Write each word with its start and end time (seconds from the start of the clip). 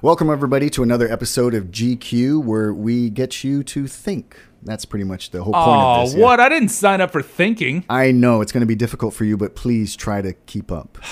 Welcome, 0.00 0.30
everybody, 0.30 0.70
to 0.70 0.82
another 0.84 1.10
episode 1.10 1.54
of 1.54 1.66
GCue 1.66 2.42
where 2.42 2.72
we 2.72 3.10
get 3.10 3.42
you 3.42 3.64
to 3.64 3.88
think. 3.88 4.36
That's 4.62 4.84
pretty 4.84 5.04
much 5.04 5.30
the 5.30 5.42
whole 5.42 5.52
point 5.52 5.66
Oh, 5.66 6.02
of 6.02 6.06
this. 6.08 6.14
yeah. 6.16 6.22
what? 6.24 6.38
I 6.40 6.48
didn't 6.48 6.68
sign 6.68 7.00
up 7.00 7.10
for 7.10 7.20
thinking. 7.22 7.84
I 7.90 8.12
know 8.12 8.40
it's 8.40 8.52
going 8.52 8.60
to 8.60 8.66
be 8.66 8.76
difficult 8.76 9.12
for 9.14 9.24
you, 9.24 9.36
but 9.36 9.56
please 9.56 9.96
try 9.96 10.22
to 10.22 10.32
keep 10.32 10.70
up. 10.72 10.98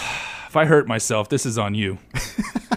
If 0.48 0.56
I 0.56 0.64
hurt 0.64 0.88
myself, 0.88 1.28
this 1.28 1.44
is 1.44 1.58
on 1.58 1.74
you. 1.74 1.98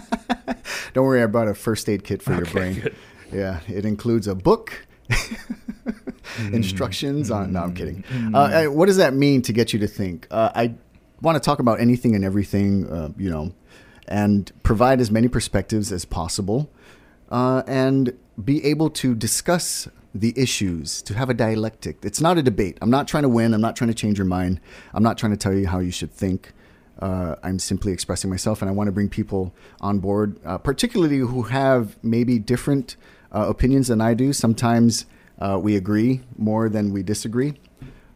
Don't 0.93 1.05
worry, 1.05 1.23
I 1.23 1.27
brought 1.27 1.47
a 1.47 1.53
first 1.53 1.87
aid 1.87 2.03
kit 2.03 2.21
for 2.21 2.33
your 2.33 2.43
brain. 2.47 2.73
good. 2.81 2.95
Yeah, 3.31 3.61
it 3.69 3.85
includes 3.85 4.27
a 4.27 4.35
book, 4.35 4.85
instructions 6.51 7.31
on. 7.31 7.53
No, 7.53 7.61
I'm 7.61 7.73
kidding. 7.73 8.03
Mm. 8.09 8.35
Uh, 8.35 8.37
uh, 8.39 8.71
what 8.73 8.87
does 8.87 8.97
that 8.97 9.13
mean 9.13 9.41
to 9.43 9.53
get 9.53 9.71
you 9.71 9.79
to 9.79 9.87
think? 9.87 10.27
Uh, 10.29 10.49
I 10.53 10.73
want 11.21 11.35
to 11.37 11.39
talk 11.39 11.59
about 11.59 11.79
anything 11.79 12.15
and 12.15 12.25
everything, 12.25 12.89
uh, 12.91 13.09
you 13.17 13.29
know, 13.29 13.53
and 14.09 14.51
provide 14.63 14.99
as 14.99 15.09
many 15.09 15.29
perspectives 15.29 15.91
as 15.93 16.03
possible, 16.03 16.69
uh, 17.29 17.63
and 17.67 18.17
be 18.43 18.65
able 18.65 18.89
to 18.89 19.15
discuss 19.15 19.87
the 20.13 20.33
issues, 20.35 21.03
to 21.03 21.13
have 21.13 21.29
a 21.29 21.33
dialectic. 21.35 21.97
It's 22.03 22.19
not 22.19 22.37
a 22.39 22.41
debate. 22.41 22.79
I'm 22.81 22.89
not 22.89 23.07
trying 23.07 23.23
to 23.23 23.29
win. 23.29 23.53
I'm 23.53 23.61
not 23.61 23.75
trying 23.75 23.89
to 23.89 23.93
change 23.93 24.17
your 24.17 24.25
mind. 24.25 24.59
I'm 24.93 25.03
not 25.03 25.19
trying 25.19 25.31
to 25.31 25.37
tell 25.37 25.53
you 25.53 25.67
how 25.67 25.79
you 25.79 25.91
should 25.91 26.11
think. 26.11 26.51
Uh, 26.99 27.35
I'm 27.43 27.59
simply 27.59 27.91
expressing 27.93 28.29
myself, 28.29 28.61
and 28.61 28.69
I 28.69 28.73
want 28.73 28.87
to 28.87 28.91
bring 28.91 29.07
people 29.07 29.53
on 29.79 29.99
board, 29.99 30.39
uh, 30.43 30.57
particularly 30.57 31.19
who 31.19 31.43
have 31.43 31.97
maybe 32.03 32.39
different 32.39 32.97
uh, 33.31 33.45
opinions 33.47 33.87
than 33.87 34.01
I 34.01 34.15
do. 34.15 34.33
Sometimes 34.33 35.05
uh, 35.37 35.59
we 35.61 35.75
agree 35.75 36.21
more 36.37 36.67
than 36.67 36.91
we 36.91 37.03
disagree. 37.03 37.53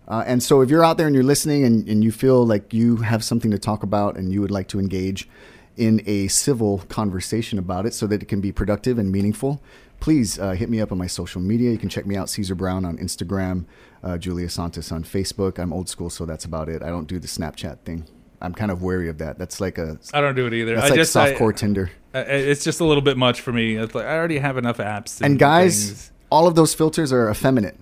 Uh, 0.07 0.23
and 0.25 0.43
so, 0.43 0.61
if 0.61 0.69
you're 0.69 0.83
out 0.83 0.97
there 0.97 1.07
and 1.07 1.15
you're 1.15 1.23
listening 1.23 1.63
and, 1.63 1.87
and 1.87 2.03
you 2.03 2.11
feel 2.11 2.45
like 2.45 2.73
you 2.73 2.97
have 2.97 3.23
something 3.23 3.51
to 3.51 3.59
talk 3.59 3.83
about 3.83 4.17
and 4.17 4.33
you 4.33 4.41
would 4.41 4.51
like 4.51 4.67
to 4.67 4.79
engage 4.79 5.29
in 5.77 6.01
a 6.05 6.27
civil 6.27 6.79
conversation 6.89 7.57
about 7.59 7.85
it 7.85 7.93
so 7.93 8.07
that 8.07 8.21
it 8.21 8.27
can 8.27 8.41
be 8.41 8.51
productive 8.51 8.97
and 8.99 9.11
meaningful, 9.11 9.61
please 9.99 10.37
uh, 10.39 10.51
hit 10.51 10.69
me 10.69 10.79
up 10.81 10.91
on 10.91 10.97
my 10.97 11.07
social 11.07 11.41
media. 11.41 11.71
You 11.71 11.77
can 11.77 11.89
check 11.89 12.05
me 12.05 12.15
out, 12.15 12.29
Caesar 12.29 12.55
Brown 12.55 12.85
on 12.85 12.97
Instagram, 12.97 13.65
uh, 14.03 14.17
Julius 14.17 14.53
Santos 14.55 14.91
on 14.91 15.03
Facebook. 15.03 15.57
I'm 15.59 15.73
old 15.73 15.89
school, 15.89 16.09
so 16.09 16.25
that's 16.25 16.45
about 16.45 16.69
it. 16.69 16.81
I 16.83 16.87
don't 16.89 17.07
do 17.07 17.19
the 17.19 17.27
Snapchat 17.27 17.79
thing. 17.79 18.05
I'm 18.41 18.53
kind 18.53 18.71
of 18.71 18.83
wary 18.83 19.07
of 19.07 19.19
that. 19.19 19.37
That's 19.39 19.61
like 19.61 19.77
a 19.77 19.97
I 20.13 20.19
don't 20.19 20.35
do 20.35 20.45
it 20.45 20.53
either. 20.53 20.75
that's 20.75 20.87
I 20.87 20.89
like 20.89 20.97
just 20.99 21.15
I- 21.15 21.33
softcore 21.33 21.55
Tinder. 21.55 21.89
I- 22.13 22.19
it's 22.19 22.63
just 22.63 22.81
a 22.81 22.83
little 22.85 23.01
bit 23.01 23.15
much 23.17 23.39
for 23.41 23.53
me. 23.53 23.75
It's 23.77 23.95
like 23.95 24.05
I 24.05 24.15
already 24.17 24.37
have 24.39 24.57
enough 24.57 24.77
apps. 24.77 25.21
And 25.21 25.39
guys, 25.39 25.85
things. 25.87 26.11
all 26.29 26.45
of 26.47 26.55
those 26.55 26.73
filters 26.75 27.13
are 27.13 27.29
effeminate. 27.31 27.77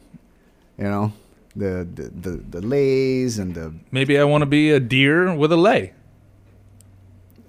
You 0.78 0.84
know, 0.86 1.14
the 1.56 1.88
the 1.92 2.10
the, 2.30 2.38
the 2.38 2.62
lays 2.62 3.40
and 3.40 3.56
the 3.56 3.74
maybe 3.92 4.20
I 4.20 4.24
want 4.24 4.44
to 4.44 4.46
be 4.46 4.70
a 4.70 4.80
deer 4.80 5.34
with 5.34 5.52
a 5.52 5.58
lay. 5.58 5.94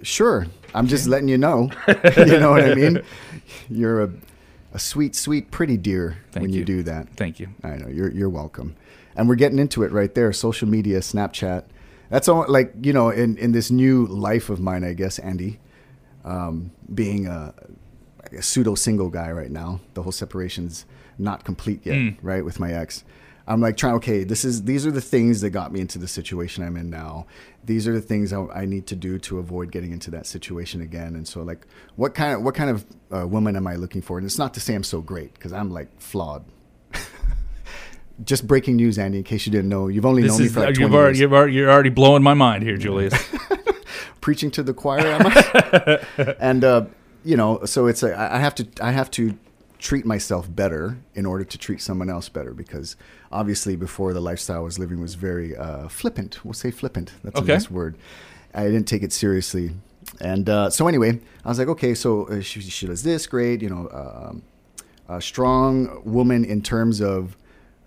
Sure. 0.03 0.45
I'm 0.75 0.87
just 0.87 1.07
letting 1.07 1.27
you 1.27 1.37
know. 1.37 1.69
you 2.17 2.39
know 2.39 2.51
what 2.51 2.63
I 2.63 2.75
mean? 2.75 3.01
You're 3.69 4.03
a, 4.03 4.11
a 4.73 4.79
sweet, 4.79 5.15
sweet, 5.15 5.49
pretty 5.51 5.77
deer 5.77 6.17
Thank 6.31 6.41
when 6.43 6.53
you. 6.53 6.59
you. 6.59 6.65
do 6.65 6.83
that. 6.83 7.09
Thank 7.15 7.39
you. 7.39 7.49
I 7.63 7.75
know. 7.77 7.87
You're, 7.87 8.11
you're 8.11 8.29
welcome. 8.29 8.75
And 9.15 9.29
we're 9.29 9.35
getting 9.35 9.59
into 9.59 9.83
it 9.83 9.91
right 9.91 10.13
there. 10.13 10.31
Social 10.33 10.67
media, 10.67 10.99
Snapchat. 10.99 11.63
That's 12.09 12.27
all, 12.27 12.45
like, 12.47 12.73
you 12.81 12.93
know, 12.93 13.09
in, 13.09 13.37
in 13.37 13.51
this 13.53 13.71
new 13.71 14.05
life 14.07 14.49
of 14.49 14.59
mine, 14.59 14.83
I 14.83 14.93
guess, 14.93 15.17
Andy, 15.19 15.59
um, 16.25 16.71
being 16.93 17.27
a, 17.27 17.53
a 18.31 18.41
pseudo 18.41 18.75
single 18.75 19.09
guy 19.09 19.31
right 19.31 19.51
now, 19.51 19.79
the 19.93 20.03
whole 20.03 20.11
separation's 20.11 20.85
not 21.17 21.43
complete 21.43 21.85
yet, 21.85 21.95
Mm. 21.95 22.17
right, 22.21 22.43
with 22.43 22.59
my 22.59 22.71
ex. 22.73 23.03
I'm 23.47 23.59
like 23.59 23.75
trying. 23.75 23.95
Okay, 23.95 24.23
this 24.23 24.45
is 24.45 24.63
these 24.63 24.85
are 24.85 24.91
the 24.91 25.01
things 25.01 25.41
that 25.41 25.49
got 25.49 25.71
me 25.73 25.81
into 25.81 25.99
the 25.99 26.07
situation 26.07 26.63
I'm 26.63 26.77
in 26.77 26.89
now. 26.89 27.25
These 27.65 27.87
are 27.87 27.93
the 27.93 28.01
things 28.01 28.31
I, 28.31 28.45
I 28.47 28.65
need 28.65 28.87
to 28.87 28.95
do 28.95 29.19
to 29.19 29.39
avoid 29.39 29.71
getting 29.71 29.91
into 29.91 30.11
that 30.11 30.25
situation 30.25 30.81
again. 30.81 31.15
And 31.15 31.27
so, 31.27 31.41
like, 31.43 31.67
what 31.95 32.13
kind 32.15 32.33
of 32.33 32.41
what 32.41 32.55
kind 32.55 32.69
of 32.69 32.85
uh, 33.13 33.27
woman 33.27 33.55
am 33.55 33.67
I 33.67 33.75
looking 33.75 34.01
for? 34.01 34.17
And 34.17 34.25
it's 34.25 34.37
not 34.37 34.53
to 34.53 34.59
say 34.59 34.75
I'm 34.75 34.83
so 34.83 35.01
great 35.01 35.33
because 35.33 35.51
I'm 35.51 35.71
like 35.71 35.89
flawed. 35.99 36.45
Just 38.23 38.47
breaking 38.47 38.77
news, 38.77 38.97
Andy. 38.97 39.17
In 39.17 39.23
case 39.23 39.45
you 39.45 39.51
didn't 39.51 39.69
know, 39.69 39.87
you've 39.87 40.05
only 40.05 40.21
This 40.21 40.31
known 40.31 40.41
me 40.41 40.47
for 40.47 40.59
like 40.61 40.75
20 40.75 40.81
you've 40.81 40.93
already, 40.93 41.07
years. 41.17 41.19
you've 41.19 41.33
already, 41.33 41.53
you're 41.53 41.71
already 41.71 41.89
blowing 41.89 42.23
my 42.23 42.33
mind 42.35 42.63
here, 42.63 42.77
Julius. 42.77 43.13
preaching 44.21 44.51
to 44.51 44.63
the 44.63 44.73
choir, 44.73 45.05
am 45.07 45.21
I? 45.25 46.35
and 46.39 46.63
uh, 46.63 46.85
you 47.25 47.35
know, 47.35 47.65
so 47.65 47.87
it's 47.87 48.03
a, 48.03 48.17
I 48.17 48.39
have 48.39 48.55
to 48.55 48.67
I 48.81 48.91
have 48.91 49.11
to 49.11 49.37
treat 49.89 50.05
myself 50.05 50.43
better 50.63 50.83
in 51.13 51.25
order 51.25 51.43
to 51.43 51.57
treat 51.57 51.81
someone 51.81 52.09
else 52.09 52.29
better 52.29 52.53
because 52.53 52.95
obviously 53.39 53.75
before 53.75 54.13
the 54.13 54.21
lifestyle 54.29 54.59
I 54.63 54.63
was 54.71 54.79
living 54.79 54.99
was 55.01 55.15
very 55.15 55.49
uh, 55.57 55.89
flippant. 55.89 56.31
We'll 56.45 56.53
say 56.63 56.71
flippant. 56.71 57.11
That's 57.23 57.37
Okay. 57.39 57.51
a 57.51 57.55
nice 57.57 57.69
word. 57.69 57.93
I 58.55 58.63
didn't 58.63 58.87
take 58.87 59.03
it 59.03 59.11
seriously, 59.11 59.71
and 60.21 60.47
uh, 60.47 60.69
so 60.69 60.87
anyway, 60.87 61.19
I 61.43 61.49
was 61.49 61.59
like, 61.59 61.67
okay, 61.75 61.93
so 61.95 62.09
uh, 62.29 62.39
she, 62.41 62.61
she 62.61 62.85
does 62.87 63.03
this, 63.03 63.27
great, 63.27 63.61
you 63.61 63.69
know, 63.73 63.89
um, 64.01 64.43
a 65.09 65.19
strong 65.21 66.01
woman 66.05 66.45
in 66.45 66.61
terms 66.61 67.01
of 67.01 67.35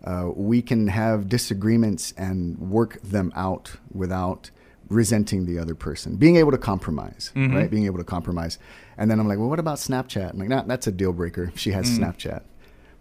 uh, 0.05 0.29
we 0.35 0.61
can 0.61 0.89
have 0.89 1.29
disagreements 1.29 2.13
and 2.19 2.59
work 2.59 3.01
them 3.03 3.33
out 3.35 3.73
without 3.93 4.51
resenting 4.91 5.47
the 5.47 5.59
other 5.59 5.75
person. 5.75 6.17
Being 6.17 6.37
able 6.37 6.51
to 6.53 6.59
compromise, 6.59 7.33
right? 7.35 7.71
Being 7.71 7.87
able 7.87 7.99
to 7.99 8.05
compromise. 8.17 8.59
And 8.99 9.11
then 9.11 9.21
I'm 9.21 9.29
like, 9.29 9.39
well, 9.39 9.49
what 9.49 9.59
about 9.59 9.79
Snapchat? 9.79 10.31
I'm 10.31 10.39
like, 10.39 10.49
nah, 10.49 10.63
that's 10.63 10.87
a 10.87 10.93
deal 10.93 11.13
breaker. 11.13 11.53
She 11.55 11.73
has 11.73 11.87
Snapchat. 11.99 12.43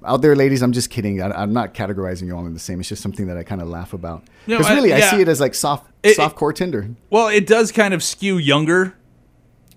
Out 0.05 0.21
there, 0.21 0.35
ladies, 0.35 0.61
I'm 0.61 0.71
just 0.73 0.89
kidding. 0.89 1.21
I, 1.21 1.31
I'm 1.31 1.53
not 1.53 1.73
categorizing 1.73 2.27
you 2.27 2.35
all 2.35 2.45
in 2.45 2.53
the 2.53 2.59
same. 2.59 2.79
It's 2.79 2.89
just 2.89 3.01
something 3.01 3.27
that 3.27 3.37
I 3.37 3.43
kind 3.43 3.61
of 3.61 3.67
laugh 3.69 3.93
about. 3.93 4.23
Because 4.45 4.67
I- 4.67 4.75
really, 4.75 4.93
I, 4.93 4.97
yeah. 4.97 5.09
see 5.11 5.21
it 5.21 5.27
as 5.27 5.39
like 5.39 5.55
soft, 5.55 5.89
It- 6.03 6.15
soft 6.15 6.35
core 6.35 6.53
Tinder. 6.53 6.89
well, 7.09 7.27
it 7.29 7.47
does 7.47 7.71
kind 7.71 7.93
of 7.93 8.03
skew 8.03 8.37
younger. 8.37 8.93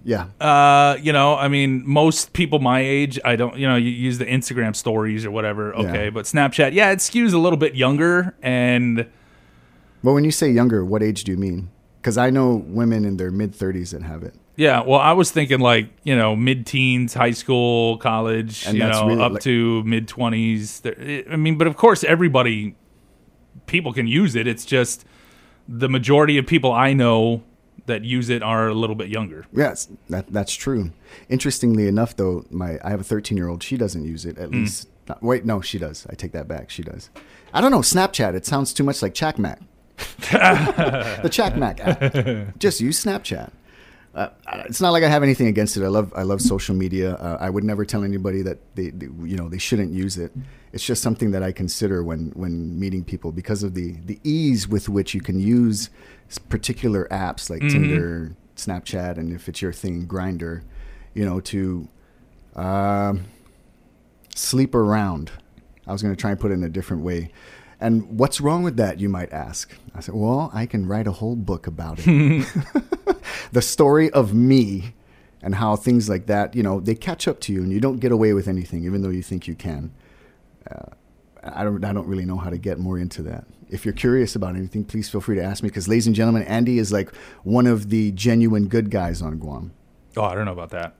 Yeah. 0.05 0.27
Uh, 0.41 0.97
you 1.01 1.13
know, 1.13 1.35
I 1.37 1.49
mean, 1.49 1.83
most 1.87 2.33
people 2.33 2.59
my 2.59 2.81
age, 2.81 3.19
I 3.25 3.37
don't, 3.37 3.57
you 3.57 3.67
know, 3.69 3.77
you 3.77 3.91
use 3.91 4.19
the 4.19 4.27
Instagram 4.27 4.75
stories 4.75 5.25
or 5.25 5.31
whatever. 5.31 5.75
Okay, 5.75 6.05
Yeah. 6.05 6.11
but 6.11 6.25
Snapchat, 6.25 6.73
yeah, 6.73 6.91
it 6.93 6.99
skews 6.99 7.33
a 7.33 7.39
little 7.39 7.57
bit 7.59 7.75
younger, 7.75 8.35
and 8.43 9.07
Well, 10.03 10.15
when 10.15 10.25
you 10.25 10.31
say 10.31 10.51
younger, 10.51 10.85
what 10.85 11.03
age 11.03 11.25
do 11.25 11.33
you 11.33 11.39
mean? 11.39 11.71
Because 12.01 12.17
I 12.19 12.31
know 12.31 12.55
women 12.67 13.05
in 13.05 13.17
their 13.17 13.31
mid 13.31 13.53
30s 13.53 13.91
that 13.93 14.03
have 14.03 14.23
it. 14.23 14.35
Yeah, 14.59 14.83
well, 14.83 14.99
I 14.99 15.13
was 15.13 15.31
thinking 15.31 15.61
like 15.61 15.89
you 16.03 16.17
know 16.17 16.35
mid-teens, 16.35 17.15
high 17.15 17.31
school, 17.31 17.97
college, 17.99 18.67
And 18.67 18.77
you 18.77 18.83
know, 18.83 19.07
really, 19.07 19.23
up 19.23 19.33
like- 19.35 19.43
to 19.45 19.85
mid-twenties. 19.85 20.83
I 21.31 21.37
mean, 21.37 21.57
but 21.57 21.69
of 21.69 21.77
course, 21.77 22.03
everybody, 22.03 22.75
people 23.67 23.93
can 23.93 24.09
use 24.09 24.35
it. 24.35 24.49
It's 24.49 24.65
just 24.65 25.07
the 25.69 25.89
majority 25.89 26.39
of 26.39 26.47
people 26.47 26.73
I 26.73 26.93
know 26.93 27.45
that 27.87 28.05
use 28.05 28.31
it 28.31 28.43
are 28.43 28.67
a 28.67 28.75
little 28.75 28.97
bit 28.97 29.09
younger. 29.09 29.47
Yes, 29.53 29.89
that 30.09 30.27
that's 30.33 30.55
true. 30.55 30.91
Interestingly 31.29 31.87
enough, 31.87 32.17
though, 32.17 32.45
my 32.51 32.81
I 32.83 32.91
have 32.91 33.01
a 33.01 33.05
13 33.05 33.39
year 33.39 33.49
old. 33.49 33.63
She 33.63 33.77
doesn't 33.77 34.05
use 34.05 34.25
it. 34.25 34.39
At 34.39 34.49
hmm. 34.49 34.63
least, 34.63 34.89
not, 35.09 35.23
wait, 35.23 35.45
no, 35.45 35.61
she 35.61 35.79
does. 35.79 36.05
I 36.11 36.15
take 36.15 36.33
that 36.33 36.49
back. 36.49 36.69
She 36.69 36.83
does. 36.83 37.11
I 37.55 37.61
don't 37.61 37.71
know. 37.71 37.79
Snapchat. 37.79 38.35
It 38.35 38.45
sounds 38.45 38.73
too 38.73 38.83
much 38.83 39.03
like 39.03 39.15
Chakmac. 39.15 39.61
the 40.19 41.29
Chakmac 41.29 41.79
app. 41.81 42.59
Just 42.59 42.81
use 42.81 43.05
Snapchat. 43.05 43.51
Uh, 44.19 44.31
it's 44.67 44.81
not 44.81 44.91
like 44.91 45.05
I 45.05 45.09
have 45.09 45.23
anything 45.23 45.47
against 45.47 45.77
it. 45.77 45.85
I 45.85 45.87
love 45.87 46.13
I 46.17 46.23
love 46.23 46.41
social 46.41 46.75
media. 46.75 47.15
Uh, 47.15 47.39
I 47.41 47.51
would 47.51 47.63
never 47.63 47.85
tell 47.85 48.03
anybody 48.03 48.43
that 48.43 48.59
they, 48.75 48.91
they 48.91 49.07
you 49.07 49.37
know 49.37 49.49
they 49.49 49.59
shouldn't 49.59 49.93
use 49.93 50.19
it. 50.19 50.33
It's 50.73 50.85
just 50.85 51.05
something 51.05 51.31
that 51.31 51.45
I 51.45 51.53
consider 51.53 52.03
when 52.03 52.31
when 52.31 52.77
meeting 52.81 53.05
people 53.05 53.31
because 53.31 53.63
of 53.63 53.75
the 53.75 53.93
the 54.05 54.19
ease 54.25 54.67
with 54.67 54.89
which 54.89 55.15
you 55.15 55.21
can 55.21 55.39
use 55.39 55.89
particular 56.49 57.07
apps 57.13 57.49
like 57.49 57.61
Tinder, 57.61 58.35
Snapchat, 58.57 59.19
and 59.19 59.33
if 59.33 59.49
it's 59.49 59.63
your 59.63 59.73
thing, 59.73 60.09
Grindr, 60.09 60.63
you 61.15 61.25
know, 61.25 61.39
to 61.41 61.89
um, 62.57 63.25
sleep 64.35 64.75
around. 64.75 65.31
I 65.87 65.93
was 65.93 66.03
going 66.03 66.15
to 66.15 66.21
try 66.21 66.33
and 66.33 66.41
put 66.41 66.51
it 66.51 66.55
in 66.55 66.65
a 66.65 66.69
different 66.69 67.05
way. 67.05 67.31
And 67.81 68.19
what's 68.19 68.41
wrong 68.41 68.63
with 68.63 68.77
that, 68.77 68.99
you 68.99 69.09
might 69.09 69.33
ask? 69.33 69.73
I 69.95 70.01
said, 70.01 70.15
well, 70.15 70.51
I 70.53 70.67
can 70.67 70.87
write 70.87 71.07
a 71.07 71.13
whole 71.13 71.37
book 71.37 71.67
about 71.67 72.01
it. 72.01 72.47
the 73.53 73.63
story 73.63 74.11
of 74.11 74.35
me 74.35 74.95
and 75.43 75.55
how 75.55 75.77
things 75.77 76.09
like 76.09 76.27
that, 76.27 76.57
you 76.57 76.63
know, 76.63 76.81
they 76.81 76.97
catch 76.97 77.29
up 77.29 77.41
to 77.41 77.53
you 77.53 77.63
and 77.63 77.73
you 77.73 77.81
don't 77.81 77.99
get 77.99 78.11
away 78.11 78.33
with 78.33 78.49
anything, 78.49 78.85
even 78.85 79.03
though 79.03 79.11
you 79.11 79.23
think 79.23 79.47
you 79.47 79.55
can. 79.55 79.93
Uh, 80.69 80.87
I 81.45 81.63
don't, 81.63 81.85
I 81.85 81.93
don't 81.93 82.07
really 82.09 82.25
know 82.25 82.37
how 82.37 82.51
to 82.51 82.59
get 82.59 82.79
more 82.79 82.99
into 82.99 83.23
that. 83.23 83.45
If 83.71 83.85
you're 83.85 83.95
curious 83.95 84.35
about 84.35 84.57
anything, 84.57 84.85
please 84.85 85.09
feel 85.09 85.21
free 85.21 85.37
to 85.37 85.43
ask 85.43 85.63
me 85.63 85.69
because, 85.69 85.87
ladies 85.87 86.07
and 86.07 86.17
gentlemen, 86.17 86.43
Andy 86.45 86.79
is 86.79 86.91
like 86.91 87.15
one 87.45 87.67
of 87.67 87.91
the 87.91 88.11
genuine 88.13 88.67
good 88.67 88.91
guys 88.91 89.23
on 89.23 89.39
Guam. 89.39 89.73
Oh, 90.17 90.23
I 90.23 90.35
don't 90.35 90.47
know 90.47 90.53
about 90.53 90.71
that. 90.71 90.95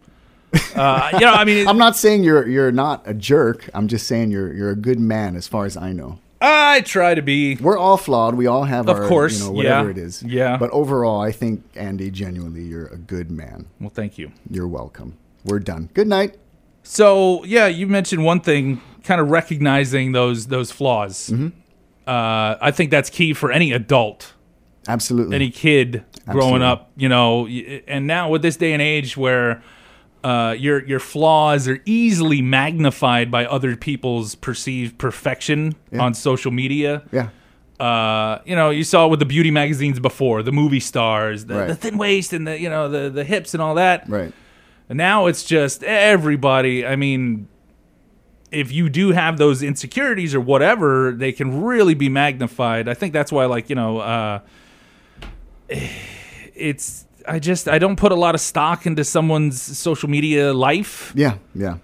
Uh, 0.75 1.11
you 1.15 1.21
know, 1.21 1.33
I 1.33 1.45
mean, 1.45 1.67
I'm 1.69 1.79
not 1.79 1.97
saying 1.97 2.25
you're 2.25 2.47
you're 2.47 2.71
not 2.71 3.03
a 3.07 3.15
jerk. 3.15 3.69
I'm 3.75 3.89
just 3.89 4.07
saying 4.07 4.31
you're 4.31 4.53
you're 4.53 4.71
a 4.71 4.77
good 4.77 5.01
man 5.01 5.35
as 5.35 5.49
far 5.49 5.65
as 5.65 5.77
I 5.77 5.93
know. 5.93 6.19
I 6.41 6.83
try 6.83 7.15
to 7.15 7.23
be. 7.23 7.57
We're 7.57 7.79
all 7.79 7.97
flawed. 7.97 8.35
We 8.37 8.47
all 8.47 8.65
have 8.65 8.89
Of 8.89 8.97
our 8.99 9.09
course, 9.09 9.41
you 9.41 9.47
know 9.47 9.53
whatever 9.53 9.87
yeah, 9.87 9.91
it 9.91 9.99
is. 9.99 10.23
yeah. 10.23 10.57
But 10.57 10.71
overall, 10.71 11.21
I 11.21 11.33
think 11.33 11.65
Andy 11.75 12.11
genuinely 12.11 12.63
you're 12.63 12.87
a 12.87 12.97
good 12.97 13.31
man. 13.31 13.67
Well, 13.81 13.91
thank 13.91 14.19
you. 14.19 14.31
You're 14.49 14.69
welcome. 14.69 15.17
We're 15.45 15.59
done. 15.59 15.91
Good 15.95 16.07
night. 16.07 16.39
So 16.85 17.43
yeah, 17.45 17.67
you 17.67 17.87
mentioned 17.87 18.25
one 18.25 18.41
thing, 18.41 18.81
kind 19.03 19.21
of 19.21 19.31
recognizing 19.31 20.13
those 20.13 20.47
those 20.47 20.71
flaws. 20.71 21.31
Mm-hmm. 21.31 21.49
Uh, 22.07 22.57
I 22.61 22.71
think 22.71 22.91
that's 22.91 23.11
key 23.11 23.35
for 23.35 23.53
any 23.53 23.73
adult, 23.73 24.33
Absolutely. 24.87 25.35
any 25.35 25.51
kid 25.51 26.05
growing 26.27 26.63
Absolutely. 26.63 26.67
up. 26.67 26.91
You 26.97 27.09
know, 27.09 27.47
and 27.87 28.07
now 28.07 28.31
with 28.31 28.43
this 28.43 28.57
day 28.57 28.73
and 28.73 28.81
age 28.81 29.17
where 29.17 29.63
uh, 30.25 30.55
your 30.59 30.85
your 30.87 31.01
flaws 31.01 31.69
are 31.69 31.81
easily 31.85 32.43
magnified 32.43 33.31
by 33.31 33.47
other 33.47 33.77
people's 33.77 34.35
perceived 34.35 34.99
perfection 34.99 35.75
Yeah. 35.93 36.03
on 36.03 36.15
social 36.15 36.51
media. 36.51 37.03
Yeah. 37.13 37.29
Uh, 37.79 38.41
you 38.45 38.57
know, 38.57 38.71
you 38.71 38.83
saw 38.83 39.07
it 39.07 39.09
with 39.11 39.21
the 39.21 39.25
beauty 39.27 39.53
magazines 39.53 40.01
before, 40.01 40.43
the 40.43 40.51
movie 40.51 40.81
stars, 40.81 41.45
the, 41.45 41.55
Right. 41.55 41.69
the 41.69 41.77
thin 41.77 41.97
waist 41.97 42.33
and 42.33 42.47
the 42.47 42.59
you 42.61 42.69
know 42.69 42.89
the 42.89 43.09
the 43.11 43.23
hips 43.25 43.55
and 43.55 43.63
all 43.63 43.75
that. 43.77 44.09
Right. 44.09 44.33
And 44.89 44.97
now 44.97 45.27
it's 45.27 45.45
just 45.45 45.85
everybody. 45.85 46.85
I 46.85 46.97
mean, 46.97 47.47
if 48.51 48.73
you 48.73 48.89
do 48.89 49.13
have 49.13 49.37
those 49.37 49.63
insecurities 49.63 50.35
or 50.35 50.41
whatever, 50.41 51.13
they 51.13 51.31
can 51.31 51.63
really 51.63 51.95
be 51.95 52.09
magnified. 52.09 52.89
I 52.89 52.95
think 52.95 53.13
that's 53.13 53.31
why, 53.31 53.45
like, 53.45 53.69
you 53.69 53.77
know, 53.77 53.99
uh, 53.99 54.41
it's. 55.69 57.05
I 57.29 57.39
just 57.39 57.69
I 57.69 57.79
don't 57.79 57.97
put 57.97 58.13
a 58.13 58.17
lot 58.17 58.35
of 58.35 58.41
stock 58.41 58.87
into 58.87 59.05
someone's 59.05 59.61
social 59.79 60.09
media 60.09 60.53
life. 60.53 61.13
Yeah. 61.15 61.35
Yeah. 61.55 61.77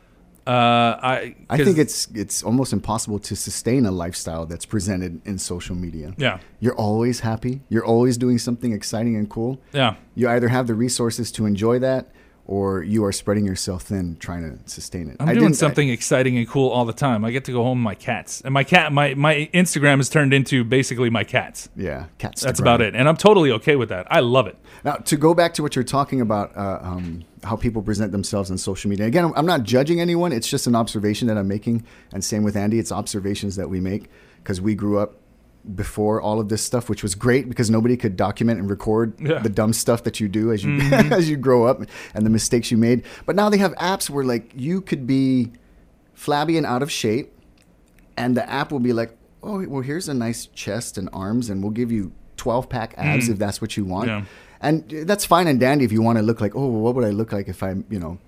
Uh, 0.46 0.98
I 1.02 1.34
I 1.48 1.56
think 1.56 1.78
it's 1.78 2.06
it's 2.14 2.42
almost 2.42 2.72
impossible 2.72 3.18
to 3.20 3.34
sustain 3.34 3.86
a 3.86 3.90
lifestyle 3.90 4.44
that's 4.44 4.66
presented 4.66 5.20
in 5.24 5.38
social 5.38 5.74
media. 5.74 6.12
yeah 6.18 6.38
You're 6.60 6.76
always 6.76 7.20
happy. 7.20 7.60
You're 7.70 7.86
always 7.86 8.18
doing 8.18 8.38
something 8.38 8.72
exciting 8.72 9.16
and 9.16 9.26
cool. 9.30 9.58
yeah 9.72 9.94
You 10.14 10.28
either 10.28 10.48
have 10.48 10.66
the 10.66 10.74
resources 10.74 11.32
to 11.32 11.46
enjoy 11.46 11.78
that, 11.78 12.02
or 12.46 12.82
you 12.82 13.04
are 13.04 13.12
spreading 13.12 13.46
yourself 13.46 13.84
thin 13.84 14.16
trying 14.20 14.42
to 14.42 14.68
sustain 14.68 15.08
it. 15.08 15.16
I'm 15.18 15.28
I 15.28 15.34
doing 15.34 15.54
something 15.54 15.88
exciting 15.88 16.36
and 16.36 16.48
cool 16.48 16.68
all 16.68 16.84
the 16.84 16.92
time. 16.92 17.24
I 17.24 17.30
get 17.30 17.44
to 17.46 17.52
go 17.52 17.62
home 17.62 17.78
with 17.78 17.84
my 17.84 17.94
cats, 17.94 18.42
and 18.42 18.52
my 18.52 18.64
cat 18.64 18.92
my 18.92 19.14
my 19.14 19.48
Instagram 19.54 19.96
has 19.96 20.08
turned 20.08 20.34
into 20.34 20.64
basically 20.64 21.10
my 21.10 21.24
cats. 21.24 21.68
yeah, 21.76 22.06
cats. 22.18 22.42
That's 22.42 22.60
about 22.60 22.80
it, 22.80 22.94
and 22.94 23.08
I'm 23.08 23.16
totally 23.16 23.50
okay 23.52 23.76
with 23.76 23.88
that. 23.88 24.06
I 24.10 24.20
love 24.20 24.46
it. 24.46 24.56
Now, 24.84 24.96
to 24.96 25.16
go 25.16 25.32
back 25.32 25.54
to 25.54 25.62
what 25.62 25.74
you're 25.74 25.84
talking 25.84 26.20
about, 26.20 26.54
uh, 26.56 26.78
um, 26.82 27.24
how 27.42 27.56
people 27.56 27.80
present 27.80 28.12
themselves 28.12 28.50
on 28.50 28.58
social 28.58 28.90
media. 28.90 29.06
Again, 29.06 29.32
I'm 29.34 29.46
not 29.46 29.62
judging 29.62 30.00
anyone. 30.00 30.32
It's 30.32 30.48
just 30.48 30.66
an 30.66 30.76
observation 30.76 31.28
that 31.28 31.38
I'm 31.38 31.48
making. 31.48 31.84
And 32.12 32.22
same 32.22 32.42
with 32.42 32.56
Andy. 32.56 32.78
It's 32.78 32.92
observations 32.92 33.56
that 33.56 33.70
we 33.70 33.80
make 33.80 34.10
because 34.42 34.60
we 34.60 34.74
grew 34.74 34.98
up 34.98 35.16
before 35.74 36.20
all 36.20 36.40
of 36.40 36.48
this 36.48 36.62
stuff, 36.62 36.88
which 36.88 37.02
was 37.02 37.14
great 37.14 37.48
because 37.48 37.70
nobody 37.70 37.96
could 37.96 38.16
document 38.16 38.60
and 38.60 38.68
record 38.68 39.14
Yeah. 39.18 39.38
the 39.38 39.48
dumb 39.48 39.72
stuff 39.72 40.04
that 40.04 40.20
you 40.20 40.28
do 40.28 40.52
as 40.52 40.62
you 40.62 40.72
mm-hmm. 40.72 41.12
as 41.12 41.28
you 41.30 41.36
grow 41.36 41.64
up 41.64 41.80
and 42.14 42.26
the 42.26 42.30
mistakes 42.30 42.70
you 42.70 42.76
made. 42.76 43.04
But 43.24 43.34
now 43.36 43.48
they 43.48 43.58
have 43.58 43.74
apps 43.76 44.10
where 44.10 44.24
like 44.24 44.52
you 44.54 44.80
could 44.80 45.06
be 45.06 45.52
flabby 46.12 46.56
and 46.56 46.66
out 46.66 46.82
of 46.82 46.92
shape, 46.92 47.32
and 48.16 48.36
the 48.36 48.48
app 48.48 48.72
will 48.72 48.80
be 48.80 48.92
like, 48.92 49.16
"Oh, 49.42 49.66
well, 49.66 49.82
here's 49.82 50.08
a 50.08 50.14
nice 50.14 50.46
chest 50.46 50.98
and 50.98 51.08
arms, 51.12 51.48
and 51.48 51.62
we'll 51.62 51.72
give 51.72 51.90
you 51.90 52.12
12 52.36 52.68
pack 52.68 52.94
abs 52.98 53.28
mm. 53.28 53.32
if 53.32 53.38
that's 53.38 53.60
what 53.60 53.76
you 53.76 53.84
want." 53.84 54.08
Yeah. 54.08 54.24
And 54.60 54.88
that's 54.88 55.26
fine 55.26 55.46
and 55.46 55.60
dandy 55.60 55.84
if 55.84 55.92
you 55.92 56.00
want 56.02 56.18
to 56.18 56.22
look 56.22 56.40
like, 56.40 56.54
"Oh, 56.54 56.66
well, 56.68 56.80
what 56.80 56.94
would 56.94 57.04
I 57.04 57.10
look 57.10 57.32
like 57.32 57.48
if 57.48 57.62
I, 57.62 57.74
you 57.88 57.98
know, 57.98 58.18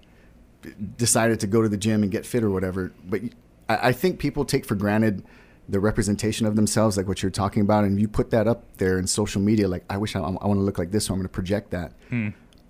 decided 0.96 1.40
to 1.40 1.46
go 1.46 1.62
to 1.62 1.68
the 1.68 1.76
gym 1.76 2.02
and 2.02 2.10
get 2.10 2.24
fit 2.24 2.42
or 2.42 2.50
whatever?" 2.50 2.92
But 3.04 3.20
I, 3.68 3.88
I 3.88 3.92
think 3.92 4.18
people 4.18 4.44
take 4.44 4.64
for 4.64 4.74
granted 4.74 5.22
the 5.68 5.80
representation 5.80 6.46
of 6.46 6.56
themselves, 6.56 6.96
like 6.96 7.08
what 7.08 7.22
you're 7.22 7.30
talking 7.30 7.62
about, 7.62 7.84
and 7.84 8.00
you 8.00 8.08
put 8.08 8.30
that 8.30 8.46
up 8.46 8.64
there 8.76 8.98
in 8.98 9.06
social 9.06 9.40
media, 9.40 9.68
like, 9.68 9.84
"I 9.90 9.96
wish 9.96 10.14
I, 10.14 10.20
I 10.20 10.46
want 10.46 10.58
to 10.58 10.64
look 10.64 10.78
like 10.78 10.92
this, 10.92 11.06
so 11.06 11.14
I'm 11.14 11.18
going 11.18 11.28
to 11.28 11.32
project 11.32 11.70
that." 11.70 11.92
Hmm. 12.08 12.28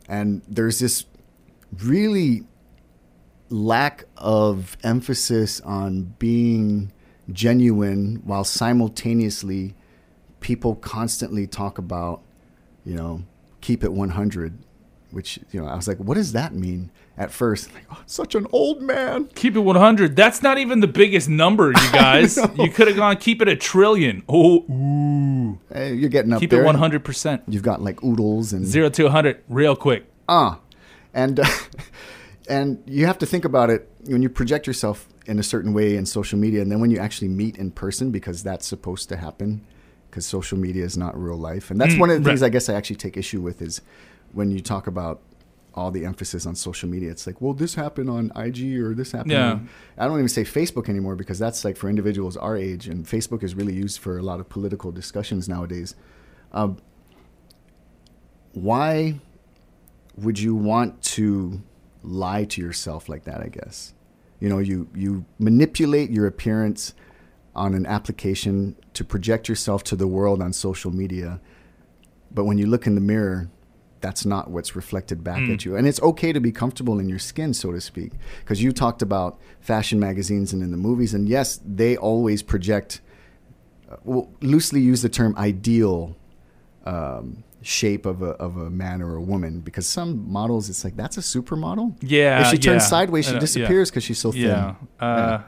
And 0.08 0.43
there's 0.48 0.78
this 0.78 1.04
really 1.82 2.44
lack 3.48 4.04
of 4.16 4.76
emphasis 4.82 5.60
on 5.60 6.14
being 6.19 6.93
genuine 7.32 8.22
while 8.25 8.44
simultaneously 8.44 9.75
people 10.40 10.76
constantly 10.76 11.46
talk 11.46 11.78
about 11.78 12.22
you 12.84 12.94
know 12.94 13.22
keep 13.60 13.82
it 13.82 13.92
100 13.92 14.58
which 15.10 15.38
you 15.50 15.60
know 15.60 15.66
i 15.66 15.75
was 15.75 15.88
like 15.88 15.99
what 15.99 16.14
does 16.14 16.32
that 16.32 16.54
mean 16.54 16.90
at 17.18 17.30
first 17.30 17.72
like 17.74 17.84
oh, 17.90 18.02
such 18.06 18.34
an 18.34 18.46
old 18.52 18.82
man 18.82 19.26
Keep 19.34 19.56
it 19.56 19.60
100. 19.60 20.16
That's 20.16 20.42
not 20.42 20.58
even 20.58 20.80
the 20.80 20.86
biggest 20.88 21.28
number, 21.28 21.68
you 21.68 21.72
guys. 21.92 22.36
you 22.58 22.70
could 22.70 22.88
have 22.88 22.96
gone 22.96 23.16
keep 23.16 23.40
it 23.42 23.48
a 23.48 23.56
trillion. 23.56 24.22
Oh, 24.28 24.64
ooh. 24.70 25.58
Hey, 25.72 25.94
you're 25.94 26.10
getting 26.10 26.32
up 26.32 26.40
Keep 26.40 26.50
there 26.50 26.62
it 26.64 26.66
100%. 26.66 27.42
you've 27.48 27.62
got 27.62 27.80
like 27.82 28.02
oodles 28.04 28.52
and 28.52 28.66
Zero 28.66 28.88
to 28.90 29.04
100 29.04 29.42
real 29.48 29.74
quick. 29.76 30.04
ah 30.28 30.60
and 31.14 31.40
uh, 31.40 31.44
and 32.48 32.82
you 32.86 33.06
have 33.06 33.18
to 33.18 33.26
think 33.26 33.44
about 33.44 33.70
it 33.70 33.88
when 34.06 34.22
you 34.22 34.28
project 34.28 34.66
yourself 34.66 35.08
in 35.26 35.38
a 35.38 35.42
certain 35.42 35.72
way 35.72 35.96
in 35.96 36.06
social 36.06 36.38
media 36.38 36.62
and 36.62 36.70
then 36.70 36.80
when 36.80 36.90
you 36.90 36.98
actually 36.98 37.28
meet 37.28 37.56
in 37.56 37.70
person 37.70 38.10
because 38.10 38.42
that's 38.42 38.66
supposed 38.66 39.08
to 39.08 39.16
happen 39.16 39.64
because 40.10 40.24
social 40.26 40.56
media 40.58 40.84
is 40.84 40.96
not 40.96 41.20
real 41.20 41.36
life 41.36 41.70
and 41.70 41.80
that's 41.80 41.94
Mm, 41.94 41.98
one 42.00 42.10
of 42.10 42.22
the 42.22 42.28
things 42.28 42.42
i 42.42 42.48
guess 42.48 42.68
i 42.68 42.74
actually 42.74 42.96
take 42.96 43.16
issue 43.16 43.40
with 43.40 43.60
is 43.62 43.80
when 44.32 44.50
you 44.52 44.60
talk 44.60 44.86
about 44.86 45.20
all 45.76 45.90
the 45.90 46.05
emphasis 46.06 46.46
on 46.46 46.55
social 46.55 46.88
media. 46.88 47.11
It's 47.11 47.26
like 47.26 47.40
well 47.40 47.52
this 47.55 47.75
happened 47.75 48.08
on 48.11 48.32
ig 48.37 48.61
or 48.81 48.94
this 48.94 49.12
happened 49.12 49.32
Yeah. 49.32 49.50
on 49.52 49.69
i 49.99 50.06
don't 50.06 50.17
even 50.19 50.28
say 50.28 50.43
facebook 50.44 50.88
anymore 50.88 51.17
because 51.17 51.38
that's 51.38 51.64
like 51.64 51.76
for 51.76 51.88
individuals 51.90 52.37
our 52.37 52.56
age 52.56 52.88
and 52.88 53.05
facebook 53.06 53.43
is 53.43 53.55
really 53.55 53.75
used 53.75 53.99
for 54.00 54.17
a 54.19 54.23
lot 54.23 54.40
of 54.40 54.49
political 54.49 54.90
discussions 54.93 55.49
nowadays. 55.49 55.94
Um, 56.52 56.78
why 58.52 59.20
would 60.17 60.38
you 60.38 60.55
want 60.55 61.02
to 61.02 61.61
lie 62.02 62.44
to 62.44 62.61
yourself 62.62 63.08
like 63.08 63.25
that 63.25 63.40
i 63.40 63.49
guess? 63.49 63.93
You 64.40 64.49
know 64.49 64.58
you 64.58 64.88
you 64.94 65.25
manipulate 65.38 66.11
your 66.11 66.26
appearance 66.26 66.94
on 67.55 67.75
an 67.75 67.87
application 67.87 68.76
to 68.93 69.02
project 69.05 69.49
yourself 69.49 69.82
to 69.84 69.96
the 69.96 70.06
world 70.06 70.43
on 70.43 70.52
social 70.52 70.90
media 70.90 71.40
but 72.31 72.44
when 72.44 72.58
you 72.58 72.67
look 72.67 72.87
in 72.87 72.94
the 72.94 73.00
mirror 73.00 73.49
that's 74.06 74.25
not 74.35 74.44
what's 74.55 74.73
reflected 74.82 75.19
back 75.29 75.41
Mm. 75.43 75.55
at 75.55 75.61
you 75.64 75.73
and 75.76 75.85
it's 75.91 76.00
okay 76.11 76.31
to 76.38 76.41
be 76.49 76.53
comfortable 76.62 76.97
in 77.03 77.06
your 77.14 77.23
skin 77.31 77.50
so 77.62 77.67
to 77.76 77.81
speak 77.81 78.12
because 78.41 78.58
you 78.64 78.70
talked 78.85 79.03
about 79.08 79.31
fashion 79.70 79.99
magazines 80.08 80.49
and 80.55 80.61
in 80.67 80.70
the 80.76 80.82
movies 80.88 81.12
and 81.17 81.29
yes 81.37 81.49
they 81.81 81.93
always 82.11 82.38
project 82.55 82.91
uh, 83.91 83.97
well, 84.11 84.26
loosely 84.53 84.81
use 84.93 85.00
the 85.06 85.12
term 85.19 85.32
ideal 85.50 85.99
um, 86.85 87.43
shape 87.62 88.06
of 88.06 88.23
a, 88.23 88.31
of 88.47 88.56
a 88.56 88.70
man 88.70 89.03
or 89.03 89.17
a 89.17 89.20
woman 89.32 89.53
because 89.61 89.87
some 89.99 90.11
models 90.31 90.69
it's 90.70 90.85
like 90.85 90.97
that's 90.97 91.17
a 91.17 91.20
supermodel 91.35 91.88
Yeah. 92.00 92.41
if 92.43 92.47
she 92.52 92.59
turns 92.59 92.82
yeah. 92.85 92.88
sideways 92.94 93.25
she 93.26 93.38
disappears 93.38 93.91
because 93.91 94.05
she's 94.05 94.19
so 94.26 94.31
thin 94.32 94.43
Yeah. 94.43 94.75
yeah. 95.00 95.06
Uh, 95.06 95.43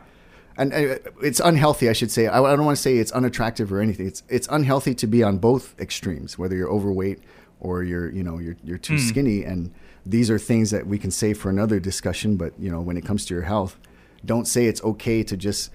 and 0.61 0.73
uh, 0.75 0.97
it's 1.23 1.39
unhealthy 1.51 1.89
i 1.89 1.93
should 1.93 2.11
say 2.11 2.27
i, 2.27 2.39
I 2.43 2.57
don't 2.57 2.65
want 2.65 2.77
to 2.77 2.83
say 2.83 2.97
it's 3.03 3.13
unattractive 3.13 3.73
or 3.73 3.79
anything 3.81 4.07
it's 4.13 4.23
it's 4.29 4.49
unhealthy 4.59 4.95
to 5.03 5.07
be 5.07 5.21
on 5.23 5.39
both 5.39 5.65
extremes 5.87 6.31
whether 6.41 6.57
you're 6.59 6.73
overweight 6.79 7.21
or 7.61 7.83
you're 7.83 8.11
you 8.11 8.23
know 8.23 8.39
you're 8.39 8.57
you're 8.65 8.79
too 8.79 8.95
Mm. 8.95 9.09
skinny 9.09 9.45
and 9.45 9.73
these 10.07 10.31
are 10.31 10.39
things 10.39 10.71
that 10.71 10.87
we 10.87 10.99
can 10.99 11.11
say 11.11 11.35
for 11.35 11.51
another 11.51 11.79
discussion 11.81 12.37
but 12.37 12.53
you 12.59 12.71
know 12.71 12.81
when 12.81 12.97
it 12.97 13.05
comes 13.05 13.25
to 13.27 13.35
your 13.35 13.43
health 13.45 13.79
don't 14.25 14.47
say 14.47 14.67
it's 14.67 14.83
okay 14.83 15.23
to 15.23 15.37
just 15.37 15.71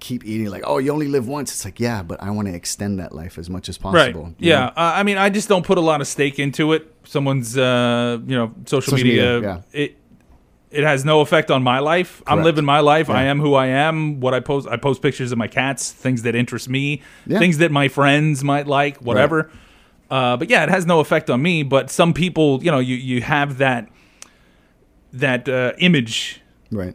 keep 0.00 0.22
eating 0.24 0.48
like 0.50 0.62
oh 0.66 0.76
you 0.78 0.92
only 0.92 1.08
live 1.08 1.26
once 1.26 1.50
it's 1.50 1.64
like 1.64 1.80
yeah 1.80 2.02
but 2.02 2.22
i 2.22 2.30
want 2.30 2.46
to 2.46 2.54
extend 2.54 2.98
that 2.98 3.14
life 3.14 3.38
as 3.38 3.48
much 3.48 3.68
as 3.70 3.78
possible 3.78 4.34
you 4.38 4.50
Yeah. 4.50 4.66
Uh, 4.66 4.72
I 4.76 5.02
mean, 5.02 5.16
I 5.16 5.30
just 5.30 5.48
don't 5.48 5.64
put 5.64 5.78
a 5.78 5.80
lot 5.80 6.00
of 6.02 6.06
stake 6.06 6.38
into 6.38 6.74
it. 6.74 6.92
Someone's, 7.04 7.56
uh, 7.56 8.18
you 8.26 8.36
know, 8.36 8.52
social, 8.66 8.90
Social 8.92 9.04
media. 9.06 9.34
media, 9.36 9.64
It 9.72 9.96
it 10.70 10.84
has 10.84 11.02
no 11.06 11.22
effect 11.22 11.50
on 11.50 11.62
my 11.62 11.78
life. 11.78 12.22
I'm 12.26 12.42
living 12.42 12.66
my 12.66 12.80
life. 12.80 13.08
I 13.08 13.22
am 13.24 13.40
who 13.40 13.54
I 13.54 13.68
am. 13.68 14.20
What 14.20 14.34
I 14.34 14.40
post, 14.40 14.68
I 14.68 14.76
post 14.76 15.00
pictures 15.00 15.32
of 15.32 15.38
my 15.38 15.48
cats, 15.48 15.90
things 15.90 16.20
that 16.24 16.34
interest 16.34 16.68
me, 16.68 17.00
Yeah. 17.26 17.38
things 17.38 17.56
that 17.56 17.70
my 17.72 17.88
friends 17.88 18.44
might 18.44 18.66
like, 18.66 18.98
whatever. 18.98 19.50
Uh, 20.10 20.36
but 20.36 20.48
yeah, 20.50 20.62
it 20.62 20.68
has 20.70 20.86
no 20.86 21.00
effect 21.00 21.28
on 21.30 21.42
me. 21.42 21.62
But 21.62 21.90
some 21.90 22.14
people, 22.14 22.62
you 22.64 22.70
know, 22.70 22.78
you 22.78 22.96
you 22.96 23.20
have 23.22 23.58
that 23.58 23.88
that 25.12 25.48
uh, 25.48 25.72
image 25.78 26.40
right 26.70 26.94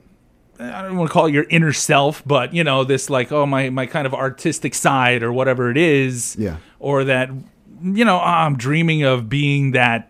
I 0.59 0.83
don't 0.83 0.97
want 0.97 1.09
to 1.09 1.13
call 1.13 1.25
it 1.25 1.33
your 1.33 1.45
inner 1.49 1.73
self, 1.73 2.23
but 2.25 2.53
you 2.53 2.63
know, 2.63 2.83
this 2.83 3.09
like, 3.09 3.31
oh 3.31 3.45
my 3.45 3.69
my 3.69 3.85
kind 3.85 4.05
of 4.05 4.13
artistic 4.13 4.75
side 4.75 5.23
or 5.23 5.33
whatever 5.33 5.69
it 5.71 5.77
is. 5.77 6.35
Yeah. 6.39 6.57
Or 6.79 7.03
that 7.03 7.29
you 7.81 8.05
know, 8.05 8.17
ah, 8.17 8.45
I'm 8.45 8.55
dreaming 8.55 9.03
of 9.03 9.27
being 9.29 9.71
that 9.71 10.09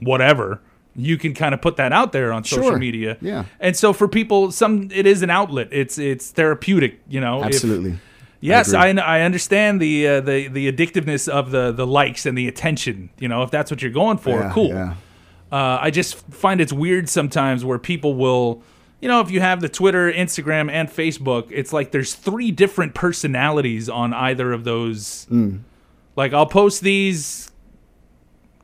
whatever. 0.00 0.60
You 0.94 1.16
can 1.16 1.32
kind 1.32 1.54
of 1.54 1.62
put 1.62 1.76
that 1.76 1.92
out 1.92 2.12
there 2.12 2.32
on 2.32 2.44
social 2.44 2.70
Sure. 2.70 2.78
media. 2.78 3.16
Yeah. 3.20 3.44
And 3.60 3.76
so 3.76 3.92
for 3.92 4.08
people, 4.08 4.52
some 4.52 4.88
it 4.92 5.06
is 5.06 5.22
an 5.22 5.30
outlet. 5.30 5.68
It's 5.72 5.98
it's 5.98 6.30
therapeutic, 6.30 7.00
you 7.08 7.20
know. 7.20 7.40
If- 7.40 7.46
absolutely 7.46 7.98
yes, 8.40 8.68
agree. 8.68 9.00
I, 9.00 9.18
I 9.18 9.20
understand 9.22 9.80
the 9.80 10.06
uh, 10.06 10.20
the 10.20 10.48
the 10.48 10.70
addictiveness 10.72 11.28
of 11.28 11.50
the 11.50 11.72
the 11.72 11.86
likes 11.86 12.26
and 12.26 12.36
the 12.36 12.48
attention. 12.48 13.10
You 13.18 13.28
know, 13.28 13.42
if 13.42 13.50
that's 13.50 13.70
what 13.70 13.82
you're 13.82 13.90
going 13.90 14.18
for, 14.18 14.40
yeah, 14.40 14.52
cool. 14.52 14.68
yeah. 14.68 14.94
Uh, 15.50 15.78
I 15.80 15.90
just 15.90 16.18
find 16.30 16.60
it's 16.60 16.72
weird 16.72 17.08
sometimes 17.08 17.64
where 17.64 17.78
people 17.78 18.14
will, 18.14 18.62
you 19.00 19.08
know, 19.08 19.20
if 19.20 19.30
you 19.30 19.40
have 19.40 19.60
the 19.60 19.68
Twitter, 19.68 20.12
Instagram, 20.12 20.70
and 20.70 20.90
Facebook, 20.90 21.48
it's 21.50 21.72
like 21.72 21.90
there's 21.90 22.14
three 22.14 22.50
different 22.50 22.94
personalities 22.94 23.88
on 23.88 24.12
either 24.12 24.52
of 24.52 24.64
those. 24.64 25.26
Mm. 25.30 25.60
Like 26.16 26.34
I'll 26.34 26.46
post 26.46 26.82
these 26.82 27.50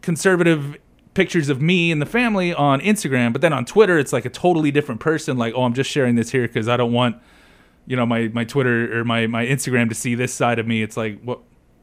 conservative 0.03 0.77
pictures 1.15 1.49
of 1.49 1.63
me 1.63 1.91
and 1.91 2.03
the 2.03 2.07
family 2.07 2.53
on 2.53 2.81
Instagram, 2.81 3.33
but 3.33 3.41
then 3.41 3.53
on 3.53 3.65
Twitter, 3.65 3.99
it's 3.99 4.13
like 4.13 4.25
a 4.25 4.31
totally 4.31 4.71
different 4.71 5.01
person. 5.01 5.39
Like, 5.39 5.55
oh, 5.57 5.63
I'm 5.63 5.75
just 5.75 5.91
sharing 5.91 6.17
this 6.17 6.31
here 6.31 6.43
because 6.43 6.69
I 6.69 6.77
don't 6.77 6.93
want, 6.93 7.17
you 7.87 7.97
know, 7.97 8.07
my 8.07 8.29
my 8.29 8.45
Twitter 8.45 8.99
or 8.99 9.05
my 9.05 9.27
my 9.27 9.45
Instagram 9.47 9.89
to 9.89 9.95
see 9.95 10.15
this 10.15 10.33
side 10.33 10.59
of 10.59 10.67
me. 10.67 10.83
It's 10.83 10.97
like, 10.97 11.21
what? 11.23 11.41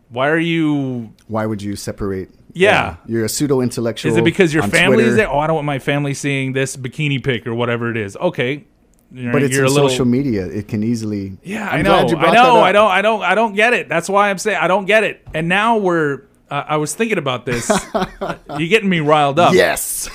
Why 0.10 0.27
are 0.27 0.39
you 0.39 1.13
why 1.27 1.46
would 1.46 1.62
you 1.62 1.77
separate 1.77 2.29
Yeah. 2.53 2.98
You're 3.05 3.24
a 3.24 3.29
pseudo 3.29 3.62
intellectual. 3.62 4.12
Is 4.12 4.17
it 4.17 4.25
because 4.25 4.53
your 4.53 4.63
family 4.63 5.03
is 5.03 5.12
Twitter, 5.12 5.15
there? 5.15 5.29
Oh, 5.29 5.39
I 5.39 5.48
don't 5.48 5.55
want 5.55 5.65
my 5.65 5.79
family 5.79 6.13
seeing 6.13 6.51
this 6.51 6.75
bikini 6.75 7.24
pic 7.24 7.48
or 7.48 7.55
whatever 7.55 7.89
it 7.89 7.96
is. 7.96 8.17
Okay, 8.17 8.65
you're, 9.13 9.34
But 9.34 9.43
it's 9.43 9.53
you're 9.53 9.65
in 9.65 9.74
little, 9.74 9.89
social 9.89 10.05
media. 10.05 10.46
It 10.46 10.67
can 10.67 10.84
easily. 10.84 11.38
Yeah, 11.43 11.67
I'm 11.67 11.79
I 11.79 11.81
know. 11.81 11.98
I 11.98 12.34
know. 12.34 12.60
I 12.62 12.72
don't. 12.72 12.91
I 12.91 13.01
don't. 13.01 13.24
I 13.24 13.36
don't 13.36 13.53
get 13.53 13.74
it. 13.74 13.89
That's 13.89 14.08
why 14.10 14.29
I'm 14.29 14.38
saying 14.38 14.58
I 14.60 14.67
don't 14.67 14.86
get 14.86 15.03
it. 15.03 15.25
And 15.34 15.50
now 15.50 15.77
we're. 15.77 16.24
Uh, 16.50 16.63
I 16.67 16.77
was 16.77 16.93
thinking 16.96 17.17
about 17.17 17.46
this. 17.46 17.70
You're 18.58 18.67
getting 18.70 18.89
me 18.89 19.00
riled 19.00 19.39
up. 19.39 19.53
Yes. 19.53 20.10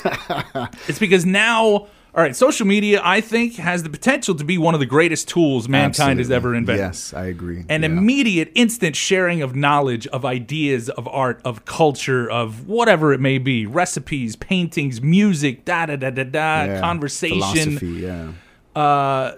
It's 0.88 0.98
because 0.98 1.24
now, 1.26 1.88
all 2.16 2.22
right, 2.22 2.34
social 2.34 2.66
media, 2.66 2.98
I 3.04 3.20
think, 3.20 3.56
has 3.56 3.82
the 3.82 3.90
potential 3.90 4.34
to 4.36 4.42
be 4.44 4.56
one 4.56 4.72
of 4.72 4.80
the 4.80 4.86
greatest 4.86 5.28
tools 5.28 5.68
mankind 5.68 6.18
has 6.18 6.30
ever 6.30 6.54
invented. 6.54 6.82
Yes, 6.82 7.12
I 7.12 7.26
agree. 7.26 7.64
An 7.68 7.82
Yeah. 7.82 7.88
immediate, 7.88 8.50
instant 8.54 8.96
sharing 8.96 9.42
of 9.42 9.54
knowledge, 9.54 10.06
of 10.06 10.24
ideas, 10.24 10.88
of 10.88 11.06
art, 11.08 11.42
of 11.44 11.66
culture, 11.66 12.28
of 12.30 12.66
whatever 12.66 13.12
it 13.12 13.20
may 13.20 13.36
be 13.36 13.66
recipes, 13.66 14.34
paintings, 14.34 15.02
music, 15.02 15.66
da 15.66 15.84
da 15.84 15.96
da 15.96 16.08
da 16.08 16.24
da, 16.24 16.64
Yeah. 16.64 16.80
conversation, 16.80 17.78
Philosophy, 17.78 17.86
yeah. 18.04 18.80
uh, 18.80 19.32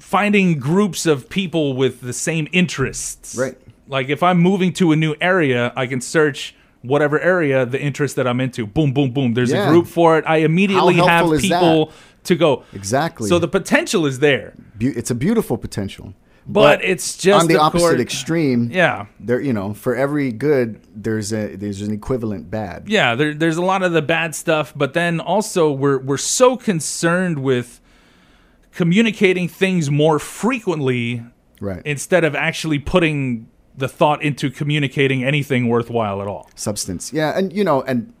finding 0.00 0.58
groups 0.58 1.06
of 1.06 1.28
people 1.28 1.74
with 1.76 2.00
the 2.00 2.12
same 2.12 2.48
interests. 2.52 3.36
Right. 3.38 3.54
Like 3.86 4.08
if 4.08 4.24
I'm 4.24 4.38
moving 4.40 4.72
to 4.74 4.90
a 4.90 4.96
new 4.96 5.14
area, 5.20 5.72
I 5.76 5.86
can 5.86 6.00
search 6.00 6.56
whatever 6.82 7.20
area 7.20 7.64
the 7.66 7.80
interest 7.80 8.16
that 8.16 8.26
I'm 8.26 8.40
into. 8.40 8.66
Boom, 8.66 8.92
boom, 8.92 9.10
boom. 9.10 9.34
There's 9.34 9.52
a 9.52 9.56
Yeah. 9.56 9.70
group 9.70 9.86
for 9.86 10.18
it. 10.18 10.24
I 10.26 10.38
immediately 10.38 10.94
have 10.94 11.40
people 11.40 11.92
to 12.26 12.36
go. 12.36 12.62
Exactly. 12.72 13.28
So 13.28 13.38
the 13.38 13.48
potential 13.48 14.06
is 14.06 14.18
there, 14.20 14.54
Beau- 14.78 14.92
it's 14.94 15.10
a 15.10 15.14
beautiful 15.14 15.56
potential. 15.58 16.14
but, 16.46 16.84
it's 16.84 17.16
just 17.16 17.42
on 17.42 17.48
the 17.48 17.56
opposite 17.58 17.84
course- 17.88 18.00
extreme. 18.00 18.70
Yeah. 18.72 19.06
There, 19.18 19.40
you 19.40 19.52
know, 19.52 19.74
for 19.74 19.96
every 19.96 20.30
good, 20.32 20.80
there's 20.94 21.32
a 21.32 21.56
there's 21.56 21.80
an 21.82 21.92
equivalent 21.92 22.50
bad. 22.50 22.84
Yeah, 22.88 23.14
there, 23.16 23.34
there's 23.34 23.56
a 23.56 23.62
lot 23.64 23.82
of 23.82 23.92
the 23.92 24.02
bad 24.02 24.34
stuff, 24.34 24.72
but 24.76 24.92
then 24.94 25.18
also 25.18 25.72
we're 25.72 25.98
we're 25.98 26.16
so 26.18 26.56
concerned 26.56 27.38
with 27.42 27.80
communicating 28.72 29.48
things 29.48 29.90
more 29.90 30.18
frequently 30.18 31.24
Right. 31.60 31.80
instead 31.86 32.22
of 32.24 32.34
actually 32.34 32.78
putting 32.78 33.48
the 33.76 33.88
thought 33.88 34.22
into 34.22 34.50
communicating 34.50 35.24
anything 35.24 35.68
worthwhile 35.68 36.20
at 36.22 36.28
all. 36.28 36.48
Substance. 36.54 37.12
Yeah, 37.12 37.36
and 37.36 37.52
you 37.52 37.64
know, 37.64 37.82
and 37.82 38.12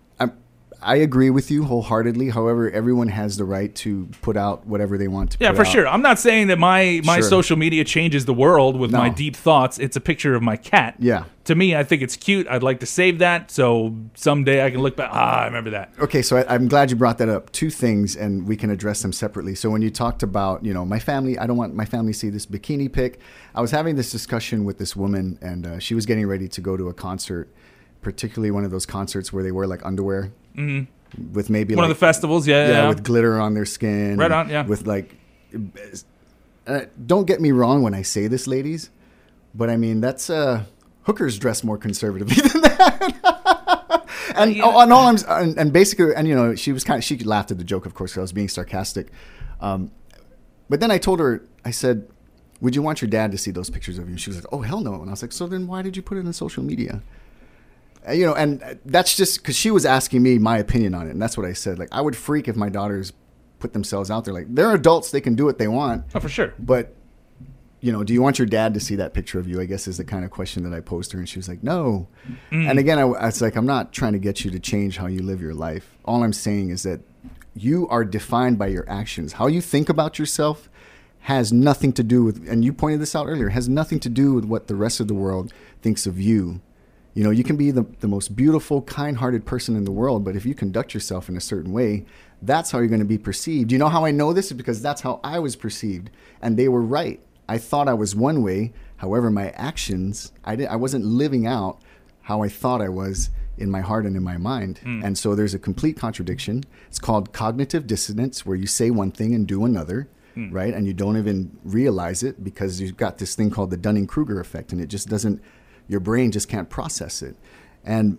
I 0.82 0.96
agree 0.96 1.30
with 1.30 1.50
you 1.50 1.64
wholeheartedly. 1.64 2.30
However, 2.30 2.70
everyone 2.70 3.08
has 3.08 3.36
the 3.36 3.44
right 3.44 3.74
to 3.76 4.08
put 4.22 4.36
out 4.36 4.66
whatever 4.66 4.96
they 4.98 5.08
want 5.08 5.32
to. 5.32 5.38
Yeah, 5.40 5.52
for 5.52 5.62
out. 5.62 5.66
sure. 5.68 5.88
I'm 5.88 6.02
not 6.02 6.18
saying 6.18 6.48
that 6.48 6.58
my 6.58 7.00
my 7.04 7.20
Sure. 7.20 7.28
social 7.28 7.56
media 7.56 7.84
changes 7.84 8.24
the 8.24 8.34
world 8.34 8.78
with 8.78 8.90
my 8.92 9.08
deep 9.08 9.36
thoughts. 9.36 9.78
It's 9.78 9.96
a 9.96 10.00
picture 10.00 10.34
of 10.34 10.42
my 10.42 10.56
cat. 10.56 10.96
Yeah. 10.98 11.24
To 11.44 11.54
me, 11.54 11.76
I 11.76 11.84
think 11.84 12.02
it's 12.02 12.16
cute. 12.16 12.48
I'd 12.48 12.64
like 12.64 12.80
to 12.80 12.86
save 12.86 13.20
that 13.20 13.52
so 13.52 13.94
someday 14.14 14.64
I 14.64 14.70
can 14.70 14.80
look 14.82 14.96
back. 14.96 15.10
Ah, 15.12 15.42
I 15.42 15.44
remember 15.46 15.70
that. 15.70 15.92
Okay, 16.00 16.20
so 16.20 16.38
I, 16.38 16.54
I'm 16.54 16.66
glad 16.66 16.90
you 16.90 16.96
brought 16.96 17.18
that 17.18 17.28
up. 17.28 17.52
Two 17.52 17.70
things, 17.70 18.16
and 18.16 18.48
we 18.48 18.56
can 18.56 18.68
address 18.70 19.02
them 19.02 19.12
separately. 19.12 19.54
So 19.54 19.70
when 19.70 19.80
you 19.80 19.90
talked 19.90 20.24
about, 20.24 20.64
you 20.64 20.74
know, 20.74 20.84
my 20.84 20.98
family, 20.98 21.38
I 21.38 21.46
don't 21.46 21.56
want 21.56 21.72
my 21.74 21.84
family 21.84 22.12
to 22.12 22.18
see 22.18 22.30
this 22.30 22.46
bikini 22.46 22.92
pic. 22.92 23.20
I 23.54 23.60
was 23.60 23.70
having 23.70 23.94
this 23.94 24.10
discussion 24.10 24.64
with 24.64 24.78
this 24.78 24.96
woman, 24.96 25.38
and 25.40 25.66
uh, 25.66 25.78
she 25.78 25.94
was 25.94 26.04
getting 26.04 26.26
ready 26.26 26.48
to 26.48 26.60
go 26.60 26.76
to 26.76 26.88
a 26.88 26.92
concert, 26.92 27.48
particularly 28.06 28.52
one 28.52 28.64
of 28.64 28.70
those 28.70 28.86
concerts 28.86 29.32
where 29.32 29.42
they 29.42 29.50
wear 29.50 29.66
like 29.66 29.84
underwear 29.84 30.30
with 30.54 31.50
maybe 31.50 31.72
Mm-hmm. 31.72 31.78
One 31.78 31.88
like, 31.88 31.90
of 31.90 31.96
the 31.96 32.06
festivals, 32.06 32.46
yeah, 32.46 32.68
yeah. 32.68 32.72
yeah, 32.72 32.88
with 32.88 33.02
glitter 33.02 33.40
on 33.40 33.54
their 33.54 33.64
skin. 33.64 34.16
Right 34.16 34.30
on, 34.30 34.48
yeah. 34.48 34.64
With 34.64 34.86
like, 34.86 35.16
uh, 36.68 36.82
don't 37.04 37.26
get 37.26 37.40
me 37.40 37.50
wrong 37.50 37.82
when 37.82 37.94
I 37.94 38.02
say 38.02 38.28
this, 38.28 38.46
ladies, 38.46 38.90
but 39.56 39.70
I 39.70 39.76
mean 39.76 40.00
that's 40.00 40.30
uh, 40.30 40.62
hookers 41.02 41.36
dress 41.36 41.64
more 41.64 41.76
conservatively 41.76 42.36
than 42.48 42.62
that. 42.62 44.06
and, 44.36 44.60
oh, 44.62 44.80
and 44.80 44.92
all 44.92 45.08
I'm 45.08 45.16
and, 45.28 45.58
and 45.58 45.72
basically, 45.72 46.14
and 46.14 46.28
you 46.28 46.36
know, 46.36 46.54
she 46.54 46.70
was 46.70 46.84
kind 46.84 46.98
of 46.98 47.02
she 47.02 47.18
laughed 47.18 47.50
at 47.50 47.58
the 47.58 47.64
joke, 47.64 47.86
of 47.86 47.94
course, 47.94 48.12
because 48.12 48.20
I 48.20 48.22
was 48.22 48.32
being 48.32 48.48
sarcastic. 48.48 49.08
Um, 49.60 49.90
but 50.68 50.78
then 50.78 50.92
I 50.92 50.98
told 50.98 51.18
her, 51.18 51.42
I 51.64 51.72
said, 51.72 52.08
"Would 52.60 52.76
you 52.76 52.82
want 52.82 53.02
your 53.02 53.10
dad 53.10 53.32
to 53.32 53.38
see 53.38 53.50
those 53.50 53.68
pictures 53.68 53.98
of 53.98 54.08
you?" 54.08 54.16
She 54.16 54.30
was 54.30 54.36
like, 54.36 54.52
"Oh 54.52 54.60
hell 54.60 54.80
no!" 54.80 54.94
And 54.94 55.10
I 55.10 55.12
was 55.12 55.22
like, 55.22 55.32
"So 55.32 55.48
then 55.48 55.66
why 55.66 55.82
did 55.82 55.96
you 55.96 56.02
put 56.02 56.18
it 56.18 56.24
on 56.24 56.32
social 56.32 56.62
media?" 56.62 57.02
Uh, 58.08 58.12
you 58.12 58.24
know, 58.24 58.34
and 58.34 58.62
uh, 58.62 58.74
that's 58.84 59.16
just 59.16 59.38
because 59.38 59.56
she 59.56 59.70
was 59.70 59.84
asking 59.84 60.22
me 60.22 60.38
my 60.38 60.58
opinion 60.58 60.94
on 60.94 61.06
it, 61.06 61.10
and 61.10 61.20
that's 61.20 61.36
what 61.36 61.46
I 61.46 61.52
said. 61.52 61.78
Like, 61.78 61.88
I 61.92 62.00
would 62.00 62.16
freak 62.16 62.48
if 62.48 62.56
my 62.56 62.68
daughters 62.68 63.12
put 63.58 63.72
themselves 63.72 64.10
out 64.10 64.24
there. 64.24 64.34
Like, 64.34 64.46
they're 64.54 64.72
adults; 64.72 65.10
they 65.10 65.20
can 65.20 65.34
do 65.34 65.44
what 65.44 65.58
they 65.58 65.68
want. 65.68 66.04
Oh, 66.14 66.20
for 66.20 66.28
sure. 66.28 66.54
But, 66.58 66.94
you 67.80 67.90
know, 67.92 68.04
do 68.04 68.12
you 68.12 68.22
want 68.22 68.38
your 68.38 68.46
dad 68.46 68.74
to 68.74 68.80
see 68.80 68.96
that 68.96 69.14
picture 69.14 69.38
of 69.38 69.48
you? 69.48 69.60
I 69.60 69.64
guess 69.64 69.88
is 69.88 69.96
the 69.96 70.04
kind 70.04 70.24
of 70.24 70.30
question 70.30 70.62
that 70.64 70.76
I 70.76 70.80
posed 70.80 71.12
her, 71.12 71.18
and 71.18 71.28
she 71.28 71.38
was 71.38 71.48
like, 71.48 71.62
"No." 71.62 72.08
And 72.50 72.78
again, 72.78 72.98
I, 72.98 73.02
I 73.02 73.26
was 73.26 73.42
like, 73.42 73.56
"I'm 73.56 73.66
not 73.66 73.92
trying 73.92 74.12
to 74.12 74.18
get 74.18 74.44
you 74.44 74.50
to 74.50 74.60
change 74.60 74.98
how 74.98 75.06
you 75.06 75.22
live 75.22 75.40
your 75.40 75.54
life. 75.54 75.96
All 76.04 76.22
I'm 76.22 76.32
saying 76.32 76.70
is 76.70 76.84
that 76.84 77.00
you 77.54 77.88
are 77.88 78.04
defined 78.04 78.58
by 78.58 78.68
your 78.68 78.88
actions. 78.88 79.34
How 79.34 79.46
you 79.46 79.60
think 79.60 79.88
about 79.88 80.18
yourself." 80.18 80.68
Has 81.20 81.52
nothing 81.52 81.92
to 81.94 82.04
do 82.04 82.22
with, 82.22 82.48
and 82.48 82.64
you 82.64 82.72
pointed 82.72 83.00
this 83.00 83.16
out 83.16 83.26
earlier, 83.26 83.48
has 83.48 83.68
nothing 83.68 83.98
to 83.98 84.08
do 84.08 84.32
with 84.32 84.44
what 84.44 84.68
the 84.68 84.76
rest 84.76 85.00
of 85.00 85.08
the 85.08 85.14
world 85.14 85.52
thinks 85.82 86.06
of 86.06 86.20
you. 86.20 86.60
You 87.16 87.24
know, 87.24 87.30
you 87.30 87.44
can 87.44 87.56
be 87.56 87.70
the, 87.70 87.86
the 88.00 88.08
most 88.08 88.36
beautiful, 88.36 88.82
kind 88.82 89.16
hearted 89.16 89.46
person 89.46 89.74
in 89.74 89.84
the 89.84 89.90
world, 89.90 90.22
but 90.22 90.36
if 90.36 90.44
you 90.44 90.54
conduct 90.54 90.92
yourself 90.92 91.30
in 91.30 91.36
a 91.38 91.40
certain 91.40 91.72
way, 91.72 92.04
that's 92.42 92.70
how 92.70 92.78
you're 92.78 92.88
going 92.88 93.00
to 93.00 93.06
be 93.06 93.16
perceived. 93.16 93.72
You 93.72 93.78
know 93.78 93.88
how 93.88 94.04
I 94.04 94.10
know 94.10 94.34
this? 94.34 94.48
Is 94.48 94.52
because 94.52 94.82
that's 94.82 95.00
how 95.00 95.20
I 95.24 95.38
was 95.38 95.56
perceived. 95.56 96.10
And 96.42 96.58
they 96.58 96.68
were 96.68 96.82
right. 96.82 97.18
I 97.48 97.56
thought 97.56 97.88
I 97.88 97.94
was 97.94 98.14
one 98.14 98.42
way. 98.42 98.74
However, 98.98 99.30
my 99.30 99.48
actions, 99.52 100.30
I, 100.44 100.56
did, 100.56 100.68
I 100.68 100.76
wasn't 100.76 101.06
living 101.06 101.46
out 101.46 101.80
how 102.20 102.42
I 102.42 102.50
thought 102.50 102.82
I 102.82 102.90
was 102.90 103.30
in 103.56 103.70
my 103.70 103.80
heart 103.80 104.04
and 104.04 104.14
in 104.14 104.22
my 104.22 104.36
mind. 104.36 104.80
Hmm. 104.82 105.02
And 105.02 105.16
so 105.16 105.34
there's 105.34 105.54
a 105.54 105.58
complete 105.58 105.96
contradiction. 105.96 106.64
It's 106.88 106.98
called 106.98 107.32
cognitive 107.32 107.86
dissonance, 107.86 108.44
where 108.44 108.56
you 108.56 108.66
say 108.66 108.90
one 108.90 109.10
thing 109.10 109.34
and 109.34 109.46
do 109.46 109.64
another. 109.64 110.06
Hmm. 110.34 110.50
Right, 110.50 110.74
and 110.74 110.86
you 110.86 110.92
don't 110.92 111.16
even 111.16 111.56
realize 111.64 112.22
it 112.22 112.44
because 112.44 112.78
you've 112.78 112.98
got 112.98 113.16
this 113.16 113.34
thing 113.34 113.48
called 113.48 113.70
the 113.70 113.78
Dunning 113.78 114.06
Kruger 114.06 114.38
effect, 114.38 114.70
and 114.70 114.82
it 114.82 114.88
just 114.88 115.08
doesn't 115.08 115.40
your 115.88 116.00
brain 116.00 116.32
just 116.32 116.48
can't 116.48 116.68
process 116.68 117.22
it. 117.22 117.36
And 117.84 118.18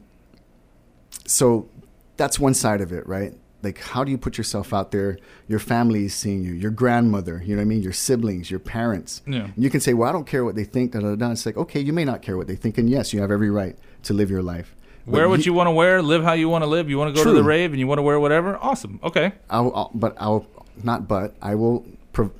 so 1.25 1.69
that's 2.15 2.39
one 2.39 2.53
side 2.53 2.81
of 2.81 2.91
it, 2.91 3.05
right? 3.07 3.33
Like, 3.63 3.79
how 3.79 4.03
do 4.03 4.11
you 4.11 4.17
put 4.17 4.37
yourself 4.37 4.73
out 4.73 4.91
there? 4.91 5.17
Your 5.47 5.59
family 5.59 6.05
is 6.05 6.13
seeing 6.13 6.43
you, 6.43 6.53
your 6.53 6.71
grandmother, 6.71 7.41
you 7.43 7.55
know 7.55 7.59
what 7.59 7.63
I 7.63 7.65
mean? 7.65 7.81
Your 7.81 7.93
siblings, 7.93 8.51
your 8.51 8.59
parents. 8.59 9.21
Yeah. 9.25 9.45
And 9.45 9.53
you 9.57 9.69
can 9.69 9.81
say, 9.81 9.93
well, 9.93 10.07
I 10.07 10.11
don't 10.11 10.27
care 10.27 10.45
what 10.45 10.55
they 10.55 10.63
think, 10.63 10.91
da 10.91 10.99
da 10.99 11.15
da. 11.15 11.31
It's 11.31 11.45
like, 11.45 11.57
okay, 11.57 11.79
you 11.79 11.91
may 11.91 12.05
not 12.05 12.21
care 12.21 12.37
what 12.37 12.47
they 12.47 12.55
think. 12.55 12.77
And 12.77 12.89
yes, 12.89 13.13
you 13.13 13.21
have 13.21 13.31
every 13.31 13.49
right 13.49 13.75
to 14.03 14.13
live 14.13 14.29
your 14.29 14.43
life. 14.43 14.75
But 15.05 15.13
Wear 15.13 15.29
what 15.29 15.45
you 15.45 15.53
want 15.53 15.67
to 15.67 15.71
wear, 15.71 16.01
live 16.01 16.23
how 16.23 16.33
you 16.33 16.49
want 16.49 16.63
to 16.63 16.69
live. 16.69 16.89
You 16.89 16.97
want 16.97 17.15
to 17.15 17.23
go 17.23 17.29
to 17.29 17.35
the 17.35 17.43
rave 17.43 17.71
and 17.71 17.79
you 17.79 17.87
want 17.87 17.97
to 17.97 18.03
wear 18.03 18.19
whatever. 18.19 18.57
Awesome. 18.57 18.99
Okay. 19.01 19.31
I'll, 19.49 19.73
I'll, 19.73 19.91
but 19.93 20.15
I'll 20.19 20.45
not. 20.83 21.07
But 21.07 21.35
I 21.41 21.55
will. 21.55 21.85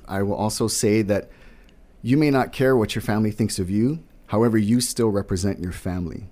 I 0.06 0.22
will 0.22 0.34
also 0.34 0.66
say 0.66 1.02
that 1.02 1.30
you 2.02 2.16
may 2.16 2.30
not 2.30 2.52
care 2.52 2.76
what 2.76 2.94
your 2.94 3.02
family 3.02 3.30
thinks 3.30 3.58
of 3.58 3.70
you. 3.70 4.00
However, 4.28 4.56
you 4.56 4.80
still 4.80 5.08
represent 5.08 5.60
your 5.60 5.72
family. 5.72 6.28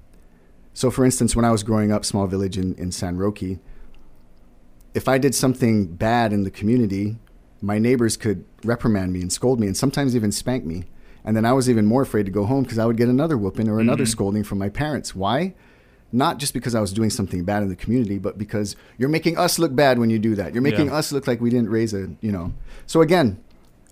So, 0.75 0.91
for 0.91 1.05
instance, 1.05 1.35
when 1.35 1.45
I 1.45 1.51
was 1.51 1.63
growing 1.63 1.91
up, 1.91 2.05
small 2.05 2.27
village 2.27 2.59
in, 2.59 2.75
in 2.75 2.93
San 2.93 3.17
Roque, 3.17 3.59
if 4.95 5.09
I 5.09 5.19
did 5.19 5.35
something 5.35 5.87
bad 5.87 6.33
in 6.33 6.45
the 6.45 6.51
community, 6.51 7.17
my 7.61 7.79
neighbors 7.79 8.17
could 8.17 8.45
reprimand 8.65 9.13
me 9.13 9.23
and 9.23 9.33
scold 9.33 9.59
me, 9.59 9.67
and 9.67 9.77
sometimes 9.77 10.15
even 10.15 10.31
spank 10.31 10.65
me. 10.65 10.85
And 11.25 11.37
then 11.37 11.45
I 11.45 11.53
was 11.55 11.69
even 11.69 11.87
more 11.87 12.03
afraid 12.03 12.27
to 12.27 12.33
go 12.33 12.45
home 12.45 12.63
because 12.63 12.79
I 12.79 12.85
would 12.85 12.97
get 12.97 13.09
another 13.09 13.37
whooping 13.37 13.69
or 13.69 13.81
another 13.81 14.05
mm-hmm. 14.05 14.11
scolding 14.11 14.45
from 14.45 14.59
my 14.59 14.69
parents. 14.69 15.15
Why? 15.15 15.55
Not 16.13 16.39
just 16.39 16.55
because 16.55 16.75
I 16.75 16.81
was 16.81 16.93
doing 16.93 17.11
something 17.11 17.45
bad 17.45 17.63
in 17.63 17.69
the 17.69 17.77
community, 17.77 18.19
but 18.19 18.39
because 18.39 18.77
you're 18.97 19.09
making 19.09 19.37
us 19.37 19.59
look 19.59 19.75
bad 19.75 19.99
when 19.99 20.09
you 20.09 20.19
do 20.19 20.35
that. 20.37 20.53
You're 20.55 20.63
making 20.63 20.87
Yeah. 20.87 20.95
us 20.95 21.11
look 21.11 21.27
like 21.27 21.41
we 21.41 21.51
didn't 21.51 21.71
raise 21.71 21.93
a, 21.95 22.11
you 22.21 22.31
know. 22.31 22.53
So 22.87 23.01
again, 23.01 23.39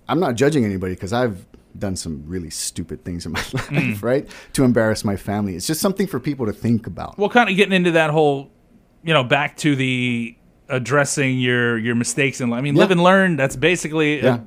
I'm 0.07 0.19
not 0.19 0.35
judging 0.35 0.63
anybody 0.63 0.93
because 0.93 1.11
I've 1.11 1.45
done 1.77 1.95
some 1.95 2.23
really 2.27 2.49
stupid 2.49 3.03
things 3.03 3.25
in 3.25 3.31
my 3.33 3.41
life, 3.71 4.01
right? 4.03 4.27
To 4.53 4.63
embarrass 4.63 5.03
my 5.03 5.15
family. 5.15 5.55
It's 5.55 5.67
just 5.67 5.81
something 5.81 6.07
for 6.07 6.19
people 6.19 6.45
to 6.45 6.53
think 6.53 6.87
about. 6.87 7.17
Well, 7.17 7.29
kind 7.29 7.49
of 7.49 7.55
getting 7.55 7.73
into 7.73 7.91
that 7.91 8.09
whole, 8.11 8.51
you 9.03 9.13
know, 9.13 9.23
back 9.23 9.57
to 9.57 9.75
the 9.75 10.35
addressing 10.69 11.39
your 11.39 11.77
your 11.77 11.95
mistakes 11.95 12.41
and. 12.41 12.53
I 12.53 12.61
mean, 12.61 12.75
Yeah. 12.75 12.81
live 12.81 12.91
and 12.91 13.03
learn. 13.03 13.35
That's 13.35 13.55
basically 13.55 14.21
Yeah. 14.21 14.39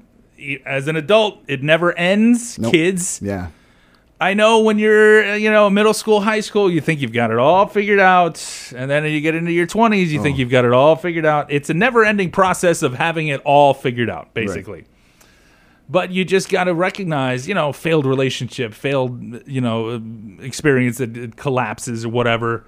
as 0.67 0.89
an 0.89 0.97
adult, 0.97 1.43
it 1.49 1.63
never 1.63 1.97
ends. 1.99 2.59
Nope. 2.59 2.73
Kids, 2.73 3.21
Yeah. 3.23 3.49
I 4.21 4.35
know 4.35 4.59
when 4.63 4.81
you're, 4.81 5.25
uh, 5.25 5.35
you 5.37 5.49
know, 5.49 5.71
middle 5.71 5.95
school, 5.95 6.21
high 6.23 6.41
school, 6.41 6.69
you 6.69 6.81
think 6.81 7.01
you've 7.01 7.13
got 7.13 7.31
it 7.31 7.39
all 7.39 7.67
figured 7.69 8.01
out, 8.01 8.45
and 8.75 8.91
then 8.91 9.05
you 9.05 9.21
get 9.21 9.37
into 9.37 9.53
your 9.53 9.67
20s, 9.67 10.11
you 10.13 10.21
think 10.21 10.35
Oh. 10.35 10.39
you've 10.41 10.51
got 10.51 10.65
it 10.65 10.73
all 10.73 10.97
figured 10.97 11.25
out. 11.25 11.53
It's 11.53 11.71
a 11.71 11.75
never-ending 11.75 12.33
process 12.33 12.83
of 12.83 12.95
having 12.95 13.29
it 13.29 13.41
all 13.45 13.75
figured 13.75 14.11
out, 14.11 14.35
basically. 14.35 14.87
But 15.91 16.11
you 16.11 16.25
just 16.25 16.51
got 16.51 16.65
to 16.65 16.75
recognize, 16.75 17.49
you 17.49 17.55
know, 17.55 17.73
failed 17.73 18.05
relationship, 18.05 18.75
failed, 18.75 19.49
you 19.49 19.61
know, 19.61 20.03
experience 20.41 20.99
that 20.99 21.17
it 21.17 21.37
collapses 21.37 22.05
or 22.05 22.11
whatever. 22.11 22.67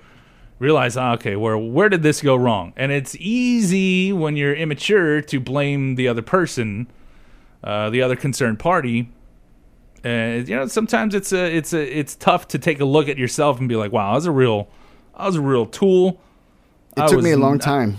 Realize, 0.58 0.96
ah, 0.96 1.12
okay, 1.14 1.36
where 1.36 1.56
where 1.56 1.88
did 1.88 2.02
this 2.02 2.22
go 2.22 2.36
wrong? 2.36 2.72
And 2.76 2.92
it's 2.92 3.16
easy 3.16 4.12
when 4.12 4.36
you're 4.36 4.54
immature 4.54 5.22
to 5.22 5.40
blame 5.40 5.94
the 5.94 6.08
other 6.08 6.22
person, 6.22 6.86
uh, 7.64 7.90
the 7.90 8.02
other 8.02 8.16
concerned 8.16 8.58
party. 8.58 9.10
And 10.04 10.48
you 10.48 10.56
know, 10.56 10.66
sometimes 10.66 11.14
it's 11.14 11.32
a 11.32 11.56
it's 11.56 11.72
a 11.72 11.98
it's 11.98 12.14
tough 12.14 12.48
to 12.48 12.58
take 12.58 12.80
a 12.80 12.84
look 12.84 13.08
at 13.08 13.18
yourself 13.18 13.58
and 13.58 13.68
be 13.68 13.76
like, 13.76 13.92
wow, 13.92 14.12
I 14.12 14.14
was 14.14 14.26
a 14.26 14.30
real 14.30 14.68
I 15.14 15.26
was 15.26 15.36
a 15.36 15.40
real 15.42 15.66
tool. 15.66 16.20
It 16.96 17.02
I 17.02 17.06
took 17.06 17.22
me 17.22 17.32
a 17.32 17.38
long 17.38 17.58
time 17.58 17.98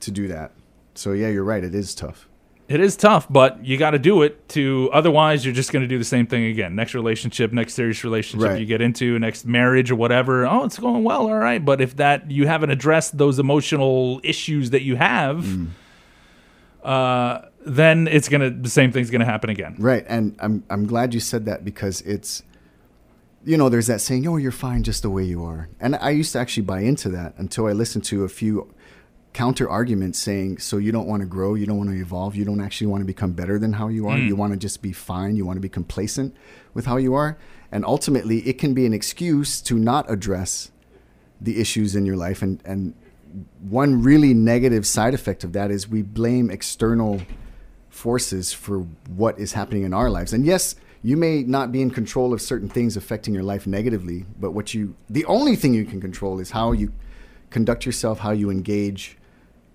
to 0.00 0.10
do 0.10 0.28
that. 0.28 0.52
So 0.94 1.12
yeah, 1.12 1.28
you're 1.28 1.44
right. 1.44 1.62
It 1.62 1.74
is 1.74 1.94
tough. 1.94 2.28
It 2.66 2.80
is 2.80 2.96
tough, 2.96 3.26
but 3.30 3.62
you 3.64 3.76
got 3.76 3.90
to 3.90 3.98
do 3.98 4.22
it 4.22 4.48
to 4.50 4.88
otherwise 4.92 5.44
you're 5.44 5.52
just 5.54 5.70
going 5.70 5.82
to 5.82 5.86
do 5.88 5.98
the 5.98 6.04
same 6.04 6.26
thing 6.26 6.44
again. 6.46 6.74
Next 6.74 6.94
relationship, 6.94 7.52
next 7.52 7.74
serious 7.74 8.02
relationship 8.04 8.48
Right. 8.48 8.58
you 8.60 8.64
get 8.64 8.80
into, 8.80 9.18
next 9.18 9.44
marriage 9.44 9.90
or 9.90 9.96
whatever. 9.96 10.46
Oh, 10.46 10.64
it's 10.64 10.78
going 10.78 11.04
well, 11.04 11.26
all 11.28 11.36
right, 11.36 11.62
but 11.62 11.82
if 11.82 11.96
that 11.96 12.30
you 12.30 12.46
haven't 12.46 12.70
addressed 12.70 13.18
those 13.18 13.38
emotional 13.38 14.18
issues 14.24 14.70
that 14.70 14.80
you 14.80 14.96
have, 14.96 15.44
Mm. 15.44 15.66
uh, 16.82 17.40
then 17.66 18.08
it's 18.08 18.28
going 18.28 18.40
to 18.40 18.50
the 18.50 18.68
same 18.70 18.92
thing's 18.92 19.10
going 19.10 19.20
to 19.20 19.26
happen 19.26 19.50
again. 19.50 19.76
Right, 19.78 20.04
and 20.08 20.34
I'm 20.38 20.64
I'm 20.70 20.86
glad 20.86 21.14
you 21.14 21.20
said 21.20 21.44
that 21.46 21.64
because 21.64 22.00
it's, 22.02 22.42
you 23.44 23.56
know, 23.56 23.68
there's 23.68 23.86
that 23.88 24.00
saying, 24.00 24.26
"Oh, 24.26 24.36
you're 24.36 24.52
fine 24.52 24.82
just 24.82 25.02
the 25.02 25.10
way 25.10 25.24
you 25.24 25.44
are," 25.44 25.68
and 25.80 25.96
I 25.96 26.10
used 26.10 26.32
to 26.32 26.38
actually 26.38 26.64
buy 26.64 26.80
into 26.80 27.08
that 27.10 27.34
until 27.36 27.66
I 27.66 27.72
listened 27.72 28.04
to 28.04 28.24
a 28.24 28.28
few 28.28 28.72
counter 29.34 29.68
arguments 29.68 30.18
saying, 30.18 30.58
"So 30.58 30.78
you 30.78 30.92
don't 30.92 31.06
want 31.06 31.20
to 31.20 31.26
grow, 31.26 31.54
you 31.54 31.66
don't 31.66 31.76
want 31.76 31.90
to 31.90 31.96
evolve, 31.96 32.34
you 32.34 32.44
don't 32.46 32.60
actually 32.60 32.86
want 32.86 33.02
to 33.02 33.06
become 33.06 33.32
better 33.32 33.58
than 33.58 33.74
how 33.74 33.88
you 33.88 34.08
are, 34.08 34.16
hmm. 34.16 34.26
you 34.26 34.36
want 34.36 34.52
to 34.54 34.58
just 34.58 34.80
be 34.80 34.92
fine, 34.92 35.36
you 35.36 35.44
want 35.44 35.56
to 35.56 35.60
be 35.60 35.68
complacent 35.68 36.34
with 36.72 36.86
how 36.86 36.96
you 36.96 37.12
are," 37.14 37.36
and 37.70 37.84
ultimately, 37.84 38.38
it 38.48 38.56
can 38.56 38.72
be 38.72 38.86
an 38.86 38.94
excuse 38.94 39.60
to 39.60 39.78
not 39.78 40.10
address 40.10 40.70
the 41.40 41.60
issues 41.60 41.94
in 41.94 42.06
your 42.06 42.16
life. 42.16 42.40
And 42.40 42.60
and 42.64 42.94
one 43.68 44.02
really 44.02 44.32
negative 44.32 44.86
side 44.86 45.12
effect 45.12 45.44
of 45.44 45.52
that 45.52 45.70
is 45.70 45.88
we 45.88 46.02
blame 46.02 46.50
external 46.50 47.20
forces 47.90 48.52
for 48.52 48.86
what 49.16 49.38
is 49.38 49.52
happening 49.52 49.82
in 49.82 49.92
our 49.92 50.10
lives. 50.10 50.32
And 50.32 50.46
yes, 50.46 50.76
you 51.02 51.16
may 51.16 51.42
not 51.42 51.72
be 51.72 51.82
in 51.82 51.90
control 51.90 52.32
of 52.32 52.40
certain 52.40 52.68
things 52.68 52.96
affecting 52.96 53.34
your 53.34 53.42
life 53.42 53.66
negatively, 53.66 54.26
but 54.40 54.52
what 54.52 54.74
you 54.74 54.94
the 55.10 55.24
only 55.26 55.56
thing 55.56 55.74
you 55.74 55.84
can 55.84 56.00
control 56.00 56.38
is 56.38 56.52
how 56.52 56.72
you 56.72 56.92
conduct 57.50 57.84
yourself, 57.86 58.20
how 58.20 58.30
you 58.30 58.50
engage, 58.50 59.16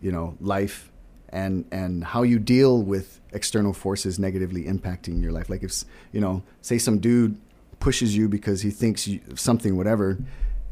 you 0.01 0.11
know, 0.11 0.35
life 0.39 0.91
and 1.31 1.65
and 1.71 2.03
how 2.03 2.23
you 2.23 2.39
deal 2.39 2.81
with 2.81 3.19
external 3.31 3.73
forces 3.73 4.17
negatively 4.19 4.63
impacting 4.63 5.21
your 5.21 5.31
life. 5.31 5.49
Like 5.49 5.63
if 5.63 5.83
you 6.11 6.21
know, 6.21 6.43
say 6.61 6.77
some 6.77 6.99
dude 6.99 7.39
pushes 7.79 8.15
you 8.15 8.27
because 8.27 8.61
he 8.61 8.71
thinks 8.71 9.07
you, 9.07 9.21
something 9.35 9.77
whatever, 9.77 10.17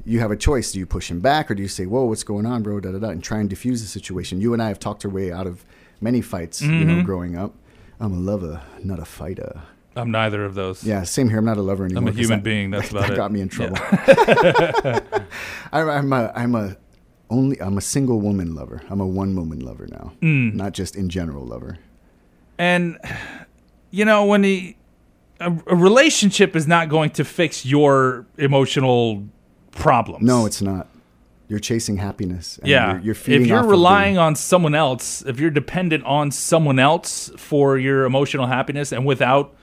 you 0.06 0.20
have 0.20 0.32
a 0.32 0.36
choice. 0.36 0.72
Do 0.72 0.80
you 0.80 0.86
push 0.86 1.10
him 1.10 1.20
back 1.20 1.52
or 1.52 1.56
do 1.56 1.62
you 1.62 1.68
say, 1.68 1.86
"Whoa, 1.86 2.06
what's 2.06 2.24
going 2.24 2.46
on, 2.46 2.64
bro?" 2.64 2.80
Da 2.80 2.92
da 2.92 3.00
da, 3.00 3.10
and 3.10 3.24
try 3.24 3.40
and 3.40 3.50
diffuse 3.50 3.82
the 3.82 3.88
situation. 3.88 4.42
You 4.42 4.54
and 4.54 4.62
I 4.62 4.68
have 4.68 4.80
talked 4.80 5.06
our 5.06 5.12
way 5.12 5.32
out 5.32 5.48
of 5.48 5.64
many 6.02 6.22
fights, 6.22 6.62
you 6.62 6.70
know, 6.72 6.94
mm-hmm. 6.94 7.06
growing 7.06 7.38
up. 7.38 7.54
I'm 8.00 8.14
a 8.14 8.18
lover, 8.18 8.62
not 8.84 9.00
a 9.00 9.06
fighter. 9.06 9.62
I'm 9.96 10.12
neither 10.12 10.46
of 10.46 10.54
those. 10.54 10.84
Yeah, 10.84 11.04
same 11.04 11.28
here. 11.30 11.40
I'm 11.40 11.46
not 11.46 11.58
a 11.58 11.62
lover 11.64 11.86
anymore. 11.86 12.04
I'm 12.04 12.08
a 12.10 12.12
human 12.12 12.40
that- 12.40 12.44
being. 12.44 12.70
That's 12.70 12.92
about 12.92 13.08
that 13.08 13.14
it. 13.14 13.16
got 13.16 13.32
me 13.32 13.42
in 13.42 13.50
trouble. 13.50 13.78
I'm, 15.72 15.90
I'm 15.90 16.14
a 16.14 16.32
I'm 16.36 16.56
a 16.56 16.78
only 17.30 17.60
I'm 17.62 17.78
a 17.78 17.82
single 17.82 18.20
woman 18.22 18.56
lover. 18.56 18.82
I'm 18.90 19.00
a 19.02 19.08
one 19.08 19.36
woman 19.36 19.60
lover 19.60 19.88
now, 19.92 20.14
Mm. 20.22 20.54
not 20.54 20.74
just 20.74 20.96
in 20.96 21.10
general 21.10 21.46
lover. 21.46 21.78
And 22.58 22.98
you 23.92 24.06
know 24.06 24.26
when 24.26 24.42
the 24.42 24.76
a, 25.40 25.52
a 25.68 25.76
relationship 25.76 26.56
is 26.56 26.68
not 26.68 26.90
going 26.90 27.12
to 27.12 27.24
fix 27.24 27.66
your 27.66 28.26
emotional 28.38 29.24
problems. 29.72 30.26
No, 30.26 30.46
it's 30.46 30.62
not. 30.62 30.88
You're 31.50 31.60
chasing 31.60 31.98
happiness. 31.98 32.58
and 32.58 32.68
yeah. 32.68 32.94
you're, 32.94 33.02
you're 33.02 33.42
if 33.42 33.48
you're 33.48 33.62
the- 33.62 33.68
relying 33.68 34.18
on 34.18 34.36
someone 34.36 34.76
else, 34.76 35.24
if 35.26 35.40
you're 35.40 35.52
dependent 35.52 36.04
on 36.06 36.32
someone 36.32 36.78
else 36.80 37.30
for 37.38 37.78
your 37.78 38.04
emotional 38.06 38.48
happiness, 38.48 38.92
and 38.92 39.06
without 39.06 39.54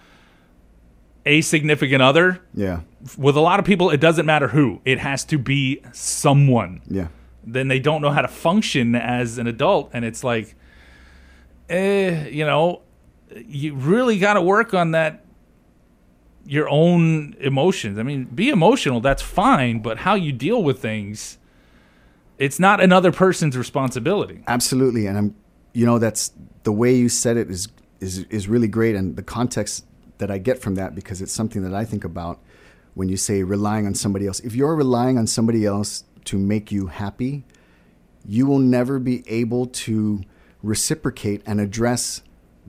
a 1.26 1.40
significant 1.40 2.00
other, 2.02 2.40
yeah, 2.54 2.80
with 3.18 3.36
a 3.36 3.40
lot 3.40 3.58
of 3.58 3.66
people, 3.66 3.90
it 3.90 4.00
doesn't 4.00 4.26
matter 4.26 4.48
who. 4.48 4.80
It 4.84 4.98
has 4.98 5.24
to 5.26 5.38
be 5.38 5.80
someone. 5.92 6.80
yeah, 6.88 7.08
then 7.46 7.68
they 7.68 7.78
don't 7.78 8.02
know 8.02 8.10
how 8.10 8.22
to 8.22 8.28
function 8.28 8.94
as 8.94 9.38
an 9.38 9.46
adult 9.46 9.90
and 9.92 10.04
it's 10.04 10.24
like 10.24 10.54
eh, 11.68 12.28
you 12.28 12.44
know 12.44 12.82
you 13.46 13.74
really 13.74 14.18
got 14.18 14.34
to 14.34 14.42
work 14.42 14.74
on 14.74 14.92
that 14.92 15.24
your 16.46 16.68
own 16.68 17.34
emotions 17.40 17.98
i 17.98 18.02
mean 18.02 18.24
be 18.24 18.50
emotional 18.50 19.00
that's 19.00 19.22
fine 19.22 19.80
but 19.80 19.98
how 19.98 20.14
you 20.14 20.32
deal 20.32 20.62
with 20.62 20.80
things 20.80 21.38
it's 22.38 22.58
not 22.58 22.80
another 22.80 23.12
person's 23.12 23.56
responsibility 23.56 24.42
absolutely. 24.46 25.06
And 25.06 25.16
I'm, 25.16 25.34
you 25.72 25.86
know, 25.86 25.98
that's 25.98 26.32
the 26.64 26.72
way 26.72 26.94
you 26.94 27.08
said 27.08 27.36
it 27.36 27.50
is 27.50 27.68
is 28.00 28.18
is 28.30 28.48
really 28.48 28.68
great, 28.68 28.94
and 28.94 29.16
the 29.16 29.22
context 29.22 29.84
that 30.18 30.30
I 30.30 30.38
get 30.38 30.60
from 30.60 30.74
that 30.76 30.94
because 30.94 31.20
it's 31.22 31.32
something 31.32 31.62
that 31.62 31.74
I 31.74 31.84
think 31.84 32.04
about 32.04 32.40
when 32.94 33.08
you 33.08 33.16
say 33.16 33.42
relying 33.42 33.86
on 33.86 33.94
somebody 33.94 34.26
else. 34.26 34.40
If 34.40 34.54
you're 34.54 34.74
relying 34.74 35.18
on 35.18 35.26
somebody 35.26 35.64
else 35.64 36.04
to 36.24 36.38
make 36.38 36.72
you 36.72 36.86
happy, 36.86 37.44
you 38.26 38.46
will 38.46 38.58
never 38.58 38.98
be 38.98 39.22
able 39.28 39.66
to 39.66 40.22
reciprocate 40.62 41.42
and 41.46 41.60
address 41.60 42.22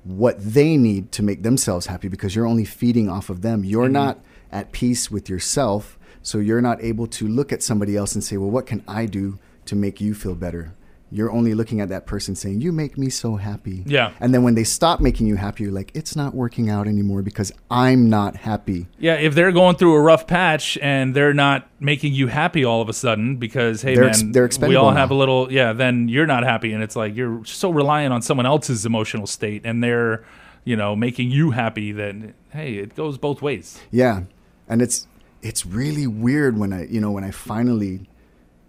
what 0.03 0.35
they 0.39 0.77
need 0.77 1.11
to 1.13 1.23
make 1.23 1.43
themselves 1.43 1.87
happy 1.87 2.07
because 2.07 2.35
you're 2.35 2.45
only 2.45 2.65
feeding 2.65 3.09
off 3.09 3.29
of 3.29 3.41
them. 3.41 3.63
You're 3.63 3.85
mm-hmm. 3.85 3.93
not 3.93 4.23
at 4.51 4.71
peace 4.71 5.09
with 5.09 5.29
yourself, 5.29 5.97
so 6.21 6.37
you're 6.37 6.61
not 6.61 6.83
able 6.83 7.07
to 7.07 7.27
look 7.27 7.51
at 7.51 7.63
somebody 7.63 7.95
else 7.97 8.13
and 8.13 8.23
say, 8.23 8.37
"Well, 8.37 8.51
what 8.51 8.67
can 8.67 8.83
I 8.87 9.05
do 9.05 9.39
to 9.65 9.75
make 9.75 9.99
you 9.99 10.13
feel 10.13 10.35
better?" 10.35 10.73
You're 11.11 11.31
only 11.31 11.53
looking 11.53 11.79
at 11.81 11.89
that 11.89 12.07
person 12.07 12.35
saying, 12.35 12.61
"You 12.61 12.71
make 12.71 12.97
me 12.97 13.09
so 13.09 13.35
happy." 13.35 13.83
Yeah. 13.85 14.11
And 14.19 14.33
then 14.33 14.43
when 14.43 14.55
they 14.55 14.63
stop 14.63 14.99
making 14.99 15.27
you 15.27 15.35
happy, 15.35 15.63
you're 15.63 15.71
like, 15.71 15.91
"It's 15.93 16.15
not 16.15 16.33
working 16.33 16.69
out 16.69 16.87
anymore 16.87 17.21
because 17.21 17.51
I'm 17.69 18.09
not 18.09 18.35
happy." 18.37 18.87
yeah 18.97 19.13
if 19.15 19.35
they're 19.35 19.51
going 19.51 19.75
through 19.75 19.93
a 19.93 20.01
rough 20.01 20.25
patch 20.27 20.77
and 20.81 21.15
they're 21.15 21.33
not 21.33 21.67
making 21.79 22.13
you 22.13 22.27
happy 22.27 22.65
all 22.65 22.81
of 22.81 22.89
a 22.89 22.93
sudden 22.93 23.37
because 23.37 23.81
hey 23.83 23.95
They're 23.95 24.05
ex- 24.09 24.23
man 24.23 24.31
they're 24.31 24.49
we 24.67 24.75
all 24.75 24.91
now. 24.91 24.97
have 24.97 25.11
a 25.11 25.15
little 25.15 25.51
yeah 25.51 25.73
then 25.73 26.07
you're 26.09 26.25
not 26.25 26.43
happy 26.43 26.73
and 26.73 26.81
it's 26.81 26.95
like 26.95 27.15
you're 27.15 27.43
so 27.45 27.69
reliant 27.69 28.11
on 28.13 28.21
someone 28.21 28.45
else's 28.47 28.85
emotional 28.85 29.27
state 29.27 29.61
and 29.65 29.83
they're 29.83 30.23
you 30.63 30.75
know 30.75 30.95
making 30.95 31.29
you 31.29 31.51
happy 31.51 31.91
then 31.91 32.33
hey 32.51 32.75
it 32.75 32.95
goes 32.95 33.17
both 33.17 33.41
ways 33.41 33.79
Yeah, 33.91 34.23
and 34.67 34.81
it's 34.81 35.07
it's 35.43 35.65
really 35.65 36.07
weird 36.07 36.57
when 36.57 36.73
I 36.73 36.85
you 36.87 36.99
know 36.99 37.11
when 37.11 37.23
I 37.23 37.31
finally 37.31 38.09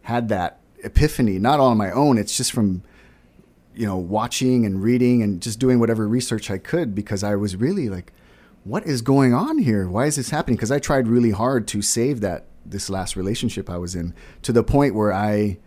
had 0.03 0.29
that 0.29 0.59
epiphany, 0.87 1.38
not 1.38 1.61
on 1.61 1.77
my 1.77 1.90
own. 1.90 2.16
It's 2.16 2.37
just 2.37 2.53
from 2.53 2.83
you 3.75 3.87
know 3.87 3.96
watching 3.96 4.64
and 4.64 4.83
reading 4.83 5.22
and 5.22 5.42
just 5.42 5.59
doing 5.59 5.79
whatever 5.79 6.09
research 6.09 6.51
I 6.51 6.59
could 6.59 6.94
because 6.94 7.22
I 7.22 7.37
was 7.37 7.57
really 7.57 7.88
like, 7.88 8.12
what 8.64 8.87
is 8.87 9.03
going 9.03 9.35
on 9.35 9.59
here? 9.59 9.88
Why 9.88 10.07
is 10.07 10.16
this 10.16 10.31
happening? 10.31 10.57
Because 10.57 10.70
I 10.70 10.79
tried 10.79 11.09
really 11.09 11.33
hard 11.33 11.68
to 11.68 11.83
save 11.83 12.20
that 12.20 12.46
this 12.64 12.90
last 12.90 13.16
relationship 13.16 13.70
I 13.70 13.79
was 13.79 13.94
in 13.94 14.14
to 14.42 14.53
the 14.53 14.64
point 14.64 14.94
where 14.94 15.12
I 15.12 15.59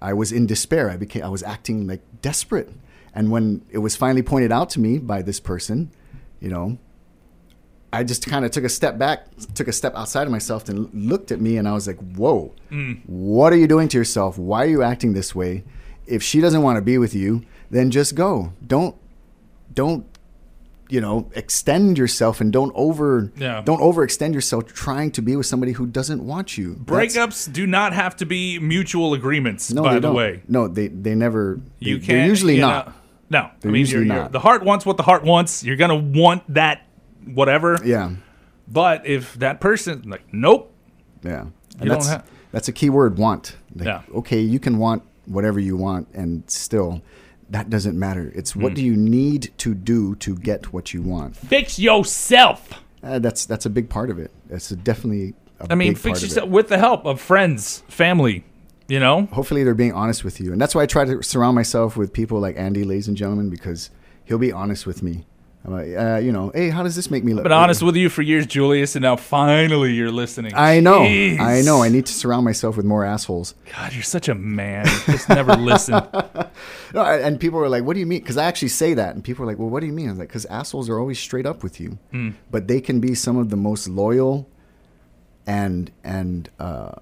I 0.00 0.12
was 0.12 0.32
in 0.32 0.46
despair. 0.46 0.90
I 0.90 0.96
became 0.96 1.22
I 1.22 1.28
was 1.28 1.42
acting 1.42 1.86
like 1.86 2.02
desperate. 2.20 2.70
And 3.14 3.30
when 3.30 3.64
it 3.70 3.78
was 3.78 3.94
finally 3.94 4.22
pointed 4.22 4.50
out 4.50 4.70
to 4.70 4.80
me 4.80 4.98
by 4.98 5.22
this 5.22 5.38
person, 5.38 5.92
you 6.40 6.48
know, 6.48 6.78
I 7.98 8.04
just 8.04 8.26
kind 8.26 8.44
of 8.44 8.50
took 8.50 8.64
a 8.64 8.68
step 8.68 8.98
back, 8.98 9.26
took 9.54 9.68
a 9.68 9.72
step 9.72 9.94
outside 9.94 10.24
of 10.26 10.30
myself, 10.30 10.68
and 10.68 10.88
looked 10.92 11.30
at 11.32 11.40
me, 11.40 11.56
and 11.56 11.66
I 11.68 11.72
was 11.72 11.86
like, 11.86 11.98
"Whoa, 12.16 12.52
mm. 12.70 13.00
what 13.06 13.52
are 13.52 13.56
you 13.56 13.66
doing 13.66 13.88
to 13.88 13.98
yourself? 13.98 14.36
Why 14.38 14.64
are 14.64 14.68
you 14.68 14.82
acting 14.82 15.12
this 15.12 15.34
way? 15.34 15.64
If 16.06 16.22
she 16.22 16.40
doesn't 16.40 16.62
want 16.62 16.76
to 16.76 16.82
be 16.82 16.98
with 16.98 17.14
you, 17.14 17.42
then 17.70 17.90
just 17.90 18.14
go. 18.14 18.52
Don't, 18.66 18.94
don't, 19.72 20.04
you 20.90 21.00
know, 21.00 21.30
extend 21.34 21.96
yourself, 21.96 22.40
and 22.42 22.52
don't 22.52 22.72
over, 22.74 23.32
Yeah. 23.36 23.62
don't 23.64 23.80
overextend 23.80 24.34
yourself 24.34 24.66
trying 24.66 25.10
to 25.12 25.22
be 25.22 25.34
with 25.34 25.46
somebody 25.46 25.72
who 25.72 25.86
doesn't 25.86 26.24
want 26.24 26.58
you. 26.58 26.74
That's- 26.86 27.16
breakups 27.16 27.50
do 27.52 27.66
not 27.66 27.94
have 27.94 28.16
to 28.16 28.26
be 28.26 28.58
mutual 28.58 29.14
agreements 29.14 29.72
no, 29.72 29.82
by 29.82 29.94
the 29.94 30.00
don't. 30.00 30.14
way 30.14 30.42
no, 30.46 30.68
they 30.68 30.88
they 30.88 31.14
never. 31.14 31.58
you 31.78 31.96
can't 31.96 32.06
They're 32.08 32.26
usually 32.26 32.56
you 32.56 32.60
not. 32.60 32.86
know- 32.88 32.92
no 33.30 33.50
They're 33.60 33.70
i 33.70 33.72
mean 33.72 33.80
usually 33.80 34.04
you're- 34.04 34.14
you're- 34.14 34.22
not. 34.24 34.32
the 34.32 34.40
heart 34.40 34.62
wants 34.62 34.84
what 34.84 34.98
the 34.98 35.02
heart 35.02 35.24
wants 35.24 35.64
you're 35.64 35.76
gonna 35.76 35.96
want 35.96 36.42
that 36.52 36.82
whatever 37.26 37.78
Yeah, 37.84 38.10
but 38.68 39.06
if 39.06 39.34
that 39.34 39.60
person 39.60 40.02
like 40.06 40.22
nope 40.32 40.70
yeah. 41.24 41.46
And 41.80 41.90
that's 41.90 42.08
have- 42.08 42.24
that's 42.52 42.68
a 42.68 42.72
key 42.72 42.90
word. 42.90 43.18
Want. 43.18 43.56
Like, 43.74 43.86
Yeah. 43.86 44.02
Okay, 44.14 44.40
you 44.40 44.60
can 44.60 44.78
want 44.78 45.02
whatever 45.26 45.58
you 45.58 45.76
want, 45.76 46.06
and 46.14 46.44
still, 46.46 47.02
that 47.50 47.68
doesn't 47.68 47.98
matter. 47.98 48.30
It's 48.34 48.54
what 48.54 48.74
do 48.74 48.84
you 48.84 48.94
need 48.94 49.50
to 49.58 49.74
do 49.74 50.14
to 50.16 50.36
get 50.36 50.72
what 50.72 50.94
you 50.94 51.02
want. 51.02 51.36
fix 51.36 51.78
yourself 51.78 52.80
Uh, 53.02 53.18
that's 53.18 53.44
that's 53.44 53.66
a 53.66 53.70
big 53.70 53.88
part 53.88 54.10
of 54.10 54.18
it. 54.18 54.30
That's 54.48 54.70
a 54.70 54.76
definitely. 54.76 55.34
A 55.60 55.72
i 55.72 55.74
mean 55.74 55.94
fix 55.94 56.22
yourself 56.22 56.48
with 56.48 56.68
the 56.68 56.78
help 56.78 57.06
of 57.06 57.20
friends 57.20 57.84
family 57.86 58.44
you 58.88 58.98
know 58.98 59.26
Hopefully, 59.32 59.62
they're 59.62 59.72
being 59.74 59.92
honest 59.92 60.24
with 60.24 60.40
you, 60.40 60.52
and 60.52 60.60
that's 60.60 60.74
why 60.74 60.82
I 60.82 60.86
try 60.86 61.04
to 61.04 61.22
surround 61.22 61.54
myself 61.54 61.96
with 61.96 62.12
people 62.12 62.38
like 62.40 62.56
Andy, 62.58 62.84
ladies 62.84 63.08
and 63.08 63.16
gentlemen, 63.16 63.50
because 63.50 63.90
he'll 64.24 64.38
be 64.38 64.52
honest 64.52 64.86
with 64.86 65.02
me. 65.02 65.24
I'm 65.66 65.72
like, 65.72 65.96
uh, 65.96 66.18
you 66.18 66.30
know, 66.30 66.50
hey, 66.54 66.68
how 66.68 66.82
does 66.82 66.94
this 66.94 67.10
make 67.10 67.24
me 67.24 67.32
look? 67.32 67.46
I've 67.46 67.52
honest 67.52 67.82
with 67.82 67.96
you 67.96 68.10
for 68.10 68.20
years 68.20 68.46
julius 68.46 68.96
and 68.96 69.02
now 69.02 69.16
finally 69.16 69.94
you're 69.94 70.10
listening 70.12 70.52
I 70.54 70.80
know, 70.80 71.00
Jeez. 71.00 71.40
I 71.40 71.62
know. 71.62 71.82
I 71.82 71.88
need 71.88 72.04
to 72.04 72.12
surround 72.12 72.44
myself 72.44 72.76
with 72.76 72.84
more 72.84 73.02
assholes. 73.04 73.54
god 73.72 73.94
you're 73.94 74.02
such 74.02 74.28
a 74.28 74.34
man 74.34 74.84
just 75.06 75.28
never 75.30 75.56
listen 75.56 75.94
No, 76.94 77.00
and 77.02 77.40
people 77.40 77.58
were 77.58 77.68
like, 77.68 77.82
"What 77.82 77.94
do 77.94 78.00
you 78.00 78.06
mean?" 78.06 78.20
Because 78.20 78.36
I 78.36 78.44
actually 78.44 78.68
say 78.68 78.94
that, 78.94 79.14
and 79.16 79.24
people 79.24 79.42
are 79.42 79.46
like, 79.48 79.58
"Well, 79.58 79.68
what 79.68 79.80
do 79.80 79.86
you 79.86 79.92
mean?" 79.92 80.06
I 80.06 80.10
was 80.12 80.18
like, 80.20 80.28
"Because 80.28 80.44
assholes 80.46 80.88
are 80.88 80.96
always 81.00 81.18
straight 81.18 81.44
up 81.44 81.64
with 81.64 81.80
you, 81.80 81.98
but 82.52 82.68
they 82.68 82.80
can 82.80 83.00
be 83.00 83.14
some 83.16 83.36
of 83.36 83.50
the 83.50 83.56
most 83.56 83.88
loyal 83.88 84.48
and 85.44 85.90
and 86.04 86.50
uh, 86.60 86.92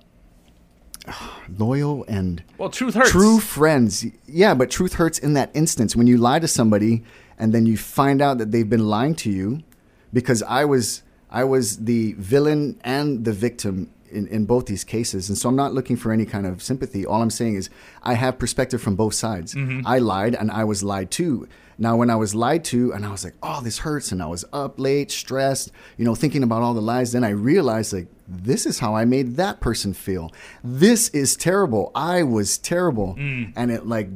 loyal 1.58 2.04
and 2.08 2.42
Well, 2.58 2.70
truth 2.70 2.94
hurts. 2.94 3.10
true 3.10 3.38
friends. 3.40 4.06
Yeah, 4.26 4.54
but 4.54 4.70
truth 4.70 4.94
hurts 4.94 5.18
in 5.18 5.34
that 5.34 5.50
instance 5.54 5.94
when 5.96 6.06
you 6.06 6.16
lie 6.16 6.38
to 6.38 6.48
somebody 6.48 7.04
and 7.42 7.52
then 7.52 7.66
you 7.66 7.76
find 7.76 8.22
out 8.22 8.38
that 8.38 8.52
they've 8.52 8.70
been 8.70 8.86
lying 8.86 9.16
to 9.16 9.28
you 9.28 9.64
because 10.12 10.44
I 10.44 10.64
was 10.64 11.02
I 11.28 11.42
was 11.42 11.78
the 11.78 12.12
villain 12.12 12.78
and 12.84 13.24
the 13.24 13.32
victim 13.32 13.90
in, 14.08 14.28
in 14.28 14.44
both 14.44 14.66
these 14.66 14.84
cases. 14.84 15.28
And 15.28 15.36
so 15.36 15.48
I'm 15.48 15.56
not 15.56 15.74
looking 15.74 15.96
for 15.96 16.12
any 16.12 16.24
kind 16.24 16.46
of 16.46 16.62
sympathy. 16.62 17.04
All 17.04 17.20
I'm 17.20 17.30
saying 17.30 17.56
is 17.56 17.68
I 18.02 18.14
have 18.14 18.38
perspective 18.38 18.80
from 18.80 18.94
both 18.94 19.14
sides. 19.14 19.54
Mm-hmm. 19.54 19.84
I 19.84 19.98
lied 19.98 20.36
and 20.36 20.52
I 20.52 20.62
was 20.62 20.84
lied 20.84 21.10
to. 21.12 21.48
Now, 21.78 21.96
when 21.96 22.10
I 22.10 22.16
was 22.16 22.32
lied 22.32 22.62
to 22.66 22.92
and 22.92 23.04
I 23.04 23.10
was 23.10 23.24
like, 23.24 23.34
oh, 23.42 23.60
this 23.60 23.78
hurts, 23.78 24.12
and 24.12 24.22
I 24.22 24.26
was 24.26 24.44
up 24.52 24.78
late, 24.78 25.10
stressed, 25.10 25.72
you 25.96 26.04
know, 26.04 26.14
thinking 26.14 26.44
about 26.44 26.62
all 26.62 26.74
the 26.74 26.82
lies, 26.82 27.10
then 27.10 27.24
I 27.24 27.30
realized, 27.30 27.92
like, 27.92 28.06
this 28.28 28.66
is 28.66 28.78
how 28.78 28.94
I 28.94 29.04
made 29.04 29.36
that 29.36 29.60
person 29.60 29.94
feel. 29.94 30.30
This 30.62 31.08
is 31.08 31.34
terrible. 31.34 31.90
I 31.94 32.22
was 32.22 32.58
terrible. 32.58 33.16
Mm. 33.18 33.54
And 33.56 33.72
it, 33.72 33.86
like, 33.86 34.10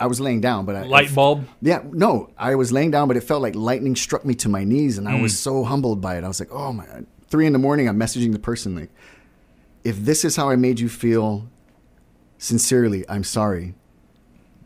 I 0.00 0.06
was 0.06 0.20
laying 0.20 0.40
down, 0.40 0.66
but 0.66 0.74
I, 0.76 0.82
Light 0.82 1.14
bulb. 1.14 1.46
yeah, 1.62 1.82
no, 1.90 2.30
I 2.36 2.56
was 2.56 2.72
laying 2.72 2.90
down, 2.90 3.08
but 3.08 3.16
it 3.16 3.22
felt 3.22 3.42
like 3.42 3.54
lightning 3.54 3.94
struck 3.94 4.24
me 4.24 4.34
to 4.36 4.48
my 4.48 4.64
knees, 4.64 4.98
and 4.98 5.08
I 5.08 5.20
was 5.20 5.32
mm. 5.32 5.36
so 5.36 5.64
humbled 5.64 6.00
by 6.00 6.18
it. 6.18 6.24
I 6.24 6.28
was 6.28 6.40
like, 6.40 6.50
oh 6.52 6.72
my, 6.72 6.86
three 7.28 7.46
in 7.46 7.52
the 7.52 7.58
morning, 7.58 7.88
I'm 7.88 7.98
messaging 7.98 8.32
the 8.32 8.38
person 8.38 8.74
like, 8.74 8.90
if 9.84 9.96
this 9.98 10.24
is 10.24 10.36
how 10.36 10.50
I 10.50 10.56
made 10.56 10.80
you 10.80 10.88
feel, 10.88 11.48
sincerely, 12.38 13.04
I'm 13.08 13.24
sorry, 13.24 13.74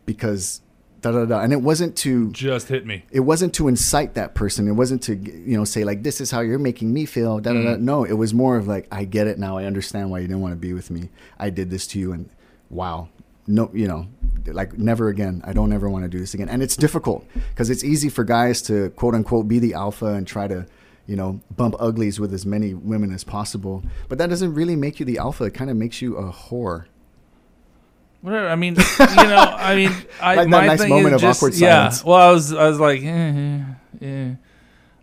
because 0.05 0.61
da 1.01 1.11
da 1.11 1.25
da. 1.25 1.39
And 1.41 1.53
it 1.53 1.61
wasn't 1.61 1.95
to 1.97 2.31
Just 2.31 2.67
hit 2.67 2.85
me. 2.85 3.03
it 3.11 3.21
wasn't 3.21 3.53
to 3.55 3.67
incite 3.67 4.15
that 4.15 4.35
person. 4.35 4.67
It 4.67 4.73
wasn't 4.73 5.01
to 5.03 5.15
you 5.15 5.57
know 5.57 5.65
say 5.65 5.83
like 5.83 6.03
this 6.03 6.21
is 6.21 6.31
how 6.31 6.41
you're 6.41 6.59
making 6.59 6.93
me 6.93 7.05
feel. 7.05 7.39
Da, 7.39 7.53
da, 7.53 7.61
da. 7.61 7.69
Mm. 7.75 7.81
No, 7.81 8.03
it 8.03 8.13
was 8.13 8.33
more 8.33 8.57
of 8.57 8.67
like 8.67 8.87
I 8.91 9.05
get 9.05 9.27
it 9.27 9.37
now. 9.37 9.57
I 9.57 9.65
understand 9.65 10.11
why 10.11 10.19
you 10.19 10.27
didn't 10.27 10.41
want 10.41 10.53
to 10.53 10.59
be 10.59 10.73
with 10.73 10.89
me. 10.89 11.09
I 11.37 11.49
did 11.49 11.69
this 11.69 11.87
to 11.87 11.99
you, 11.99 12.11
and 12.11 12.29
wow, 12.69 13.09
no, 13.49 13.71
you 13.73 13.87
know, 13.87 14.07
like 14.45 14.77
never 14.77 15.09
again. 15.09 15.41
I 15.43 15.53
don't 15.53 15.73
ever 15.73 15.89
want 15.89 16.05
to 16.05 16.09
do 16.09 16.19
this 16.19 16.33
again. 16.35 16.49
And 16.49 16.61
it's 16.61 16.77
difficult 16.77 17.25
because 17.49 17.69
it's 17.69 17.83
easy 17.83 18.07
for 18.07 18.23
guys 18.23 18.61
to 18.63 18.91
quote 18.91 19.15
unquote 19.15 19.47
be 19.47 19.57
the 19.57 19.73
alpha 19.73 20.05
and 20.05 20.25
try 20.25 20.47
to 20.47 20.67
you 21.07 21.15
know 21.15 21.41
bump 21.57 21.75
uglies 21.79 22.19
with 22.19 22.31
as 22.31 22.45
many 22.45 22.75
women 22.75 23.11
as 23.11 23.23
possible. 23.23 23.83
But 24.07 24.19
that 24.19 24.29
doesn't 24.29 24.53
really 24.53 24.75
make 24.75 24.99
you 24.99 25.05
the 25.05 25.17
alpha. 25.17 25.45
It 25.45 25.55
kind 25.55 25.71
of 25.71 25.77
makes 25.77 26.01
you 26.01 26.15
a 26.15 26.31
whore. 26.31 26.85
Whatever. 28.21 28.49
I 28.49 28.55
mean, 28.55 28.75
you 28.75 29.05
know, 29.15 29.55
I 29.57 29.75
mean, 29.75 29.91
I, 30.21 30.35
Like 30.35 30.49
that 30.49 30.49
my 30.49 30.67
nice 30.67 30.81
thing 30.81 30.89
moment 30.89 31.07
is 31.07 31.13
of 31.13 31.21
just, 31.21 31.39
awkward 31.39 31.53
yeah. 31.55 31.89
silence. 31.89 32.03
Well, 32.03 32.17
I 32.17 32.31
was, 32.31 32.53
I 32.53 32.67
was 32.67 32.79
like, 32.79 33.01
eh, 33.01 33.61
eh, 34.01 34.05
eh. 34.05 34.35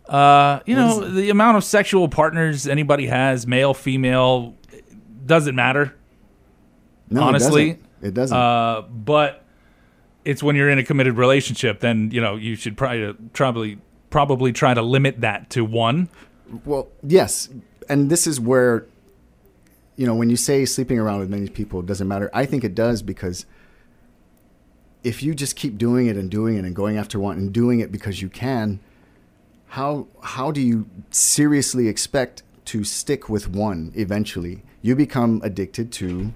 Uh, 0.06 0.60
you 0.66 0.76
know, 0.76 1.00
the 1.00 1.30
amount 1.30 1.56
of 1.56 1.64
sexual 1.64 2.08
partners 2.08 2.68
anybody 2.68 3.06
has, 3.06 3.46
male, 3.46 3.74
female, 3.74 4.54
doesn't 5.24 5.54
matter. 5.56 5.96
No, 7.08 7.22
Honestly, 7.22 7.78
it 8.02 8.14
doesn't. 8.14 8.36
Uh, 8.36 8.82
but 8.82 9.44
it's 10.24 10.42
when 10.42 10.56
you're 10.56 10.70
in 10.70 10.78
a 10.78 10.84
committed 10.84 11.16
relationship, 11.16 11.80
then 11.80 12.10
you 12.10 12.20
know 12.20 12.36
you 12.36 12.56
should 12.56 12.76
probably 12.76 13.14
probably 13.32 13.78
probably 14.10 14.52
try 14.52 14.74
to 14.74 14.82
limit 14.82 15.20
that 15.20 15.50
to 15.50 15.64
one. 15.64 16.08
Well, 16.64 16.88
yes, 17.02 17.48
and 17.88 18.10
this 18.10 18.26
is 18.26 18.40
where, 18.40 18.86
you 19.96 20.06
know, 20.06 20.14
when 20.14 20.30
you 20.30 20.36
say 20.36 20.64
sleeping 20.64 20.98
around 20.98 21.20
with 21.20 21.30
many 21.30 21.48
people 21.48 21.82
doesn't 21.82 22.06
matter, 22.06 22.30
I 22.32 22.46
think 22.46 22.64
it 22.64 22.74
does 22.74 23.02
because 23.02 23.46
if 25.02 25.22
you 25.22 25.34
just 25.34 25.56
keep 25.56 25.78
doing 25.78 26.06
it 26.06 26.16
and 26.16 26.30
doing 26.30 26.56
it 26.56 26.64
and 26.64 26.74
going 26.74 26.96
after 26.96 27.18
one 27.18 27.36
and 27.36 27.52
doing 27.52 27.80
it 27.80 27.92
because 27.92 28.22
you 28.22 28.28
can, 28.28 28.80
how 29.68 30.06
how 30.22 30.50
do 30.50 30.60
you 30.60 30.88
seriously 31.10 31.88
expect 31.88 32.42
to 32.66 32.84
stick 32.84 33.28
with 33.28 33.48
one 33.48 33.92
eventually? 33.94 34.62
You 34.82 34.96
become 34.96 35.40
addicted 35.44 35.92
to 35.92 36.32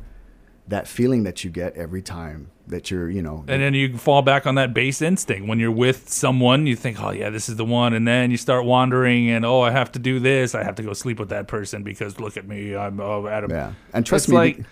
that 0.70 0.88
feeling 0.88 1.24
that 1.24 1.44
you 1.44 1.50
get 1.50 1.74
every 1.76 2.00
time 2.00 2.50
that 2.68 2.90
you're, 2.90 3.10
you 3.10 3.20
know, 3.20 3.44
And 3.48 3.60
then 3.60 3.74
you 3.74 3.98
fall 3.98 4.22
back 4.22 4.46
on 4.46 4.54
that 4.54 4.72
base 4.72 5.02
instinct. 5.02 5.48
When 5.48 5.58
you're 5.58 5.72
with 5.72 6.08
someone, 6.08 6.66
you 6.68 6.76
think, 6.76 7.02
oh, 7.02 7.10
yeah, 7.10 7.28
this 7.28 7.48
is 7.48 7.56
the 7.56 7.64
one. 7.64 7.92
And 7.92 8.06
then 8.06 8.30
you 8.30 8.36
start 8.36 8.64
wandering 8.64 9.28
and, 9.30 9.44
oh, 9.44 9.60
I 9.60 9.72
have 9.72 9.90
to 9.92 9.98
do 9.98 10.20
this. 10.20 10.54
I 10.54 10.62
have 10.62 10.76
to 10.76 10.82
go 10.84 10.92
sleep 10.92 11.18
with 11.18 11.30
that 11.30 11.48
person 11.48 11.82
because 11.82 12.20
look 12.20 12.36
at 12.36 12.46
me. 12.46 12.76
I'm 12.76 13.00
oh, 13.00 13.26
Adam. 13.26 13.50
yeah. 13.50 13.72
And 13.92 14.06
trust 14.06 14.26
it's 14.26 14.30
me, 14.30 14.36
like, 14.36 14.64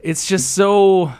it's 0.00 0.26
just 0.26 0.52
so. 0.52 1.12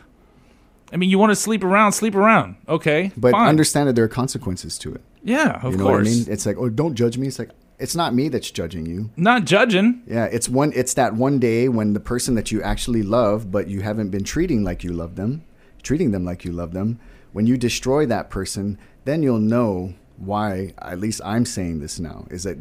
I 0.92 0.96
mean, 0.98 1.10
you 1.10 1.18
want 1.18 1.30
to 1.30 1.36
sleep 1.36 1.64
around, 1.64 1.92
sleep 1.92 2.14
around. 2.14 2.56
Okay. 2.68 3.10
but 3.16 3.32
fine. 3.32 3.48
understand 3.48 3.88
that 3.88 3.94
there 3.94 4.04
are 4.04 4.08
consequences 4.08 4.78
to 4.78 4.94
it. 4.94 5.00
Yeah, 5.24 5.58
of 5.62 5.72
You 5.72 5.78
know 5.78 5.84
course. 5.84 6.04
what 6.04 6.12
I 6.12 6.14
mean? 6.16 6.26
It's 6.28 6.46
like, 6.46 6.56
oh, 6.58 6.68
don't 6.68 6.94
judge 6.94 7.18
me. 7.18 7.26
It's 7.26 7.38
like, 7.38 7.50
it's 7.78 7.94
not 7.94 8.14
me 8.14 8.28
that's 8.28 8.50
judging 8.50 8.86
you. 8.86 9.10
Not 9.16 9.44
judging. 9.44 10.02
Yeah, 10.06 10.24
it's 10.26 10.48
one. 10.48 10.72
It's 10.74 10.94
that 10.94 11.14
one 11.14 11.38
day 11.38 11.68
when 11.68 11.92
the 11.92 12.00
person 12.00 12.34
that 12.36 12.50
you 12.52 12.62
actually 12.62 13.02
love, 13.02 13.50
but 13.50 13.68
you 13.68 13.80
haven't 13.82 14.10
been 14.10 14.24
treating 14.24 14.64
like 14.64 14.82
you 14.84 14.92
love 14.92 15.16
them, 15.16 15.44
treating 15.82 16.10
them 16.10 16.24
like 16.24 16.44
you 16.44 16.52
love 16.52 16.72
them. 16.72 16.98
When 17.32 17.46
you 17.46 17.56
destroy 17.58 18.06
that 18.06 18.30
person, 18.30 18.78
then 19.04 19.22
you'll 19.22 19.38
know 19.38 19.94
why. 20.16 20.72
At 20.78 20.98
least 21.00 21.20
I'm 21.24 21.44
saying 21.44 21.80
this 21.80 21.98
now 22.00 22.26
is 22.30 22.44
that 22.44 22.56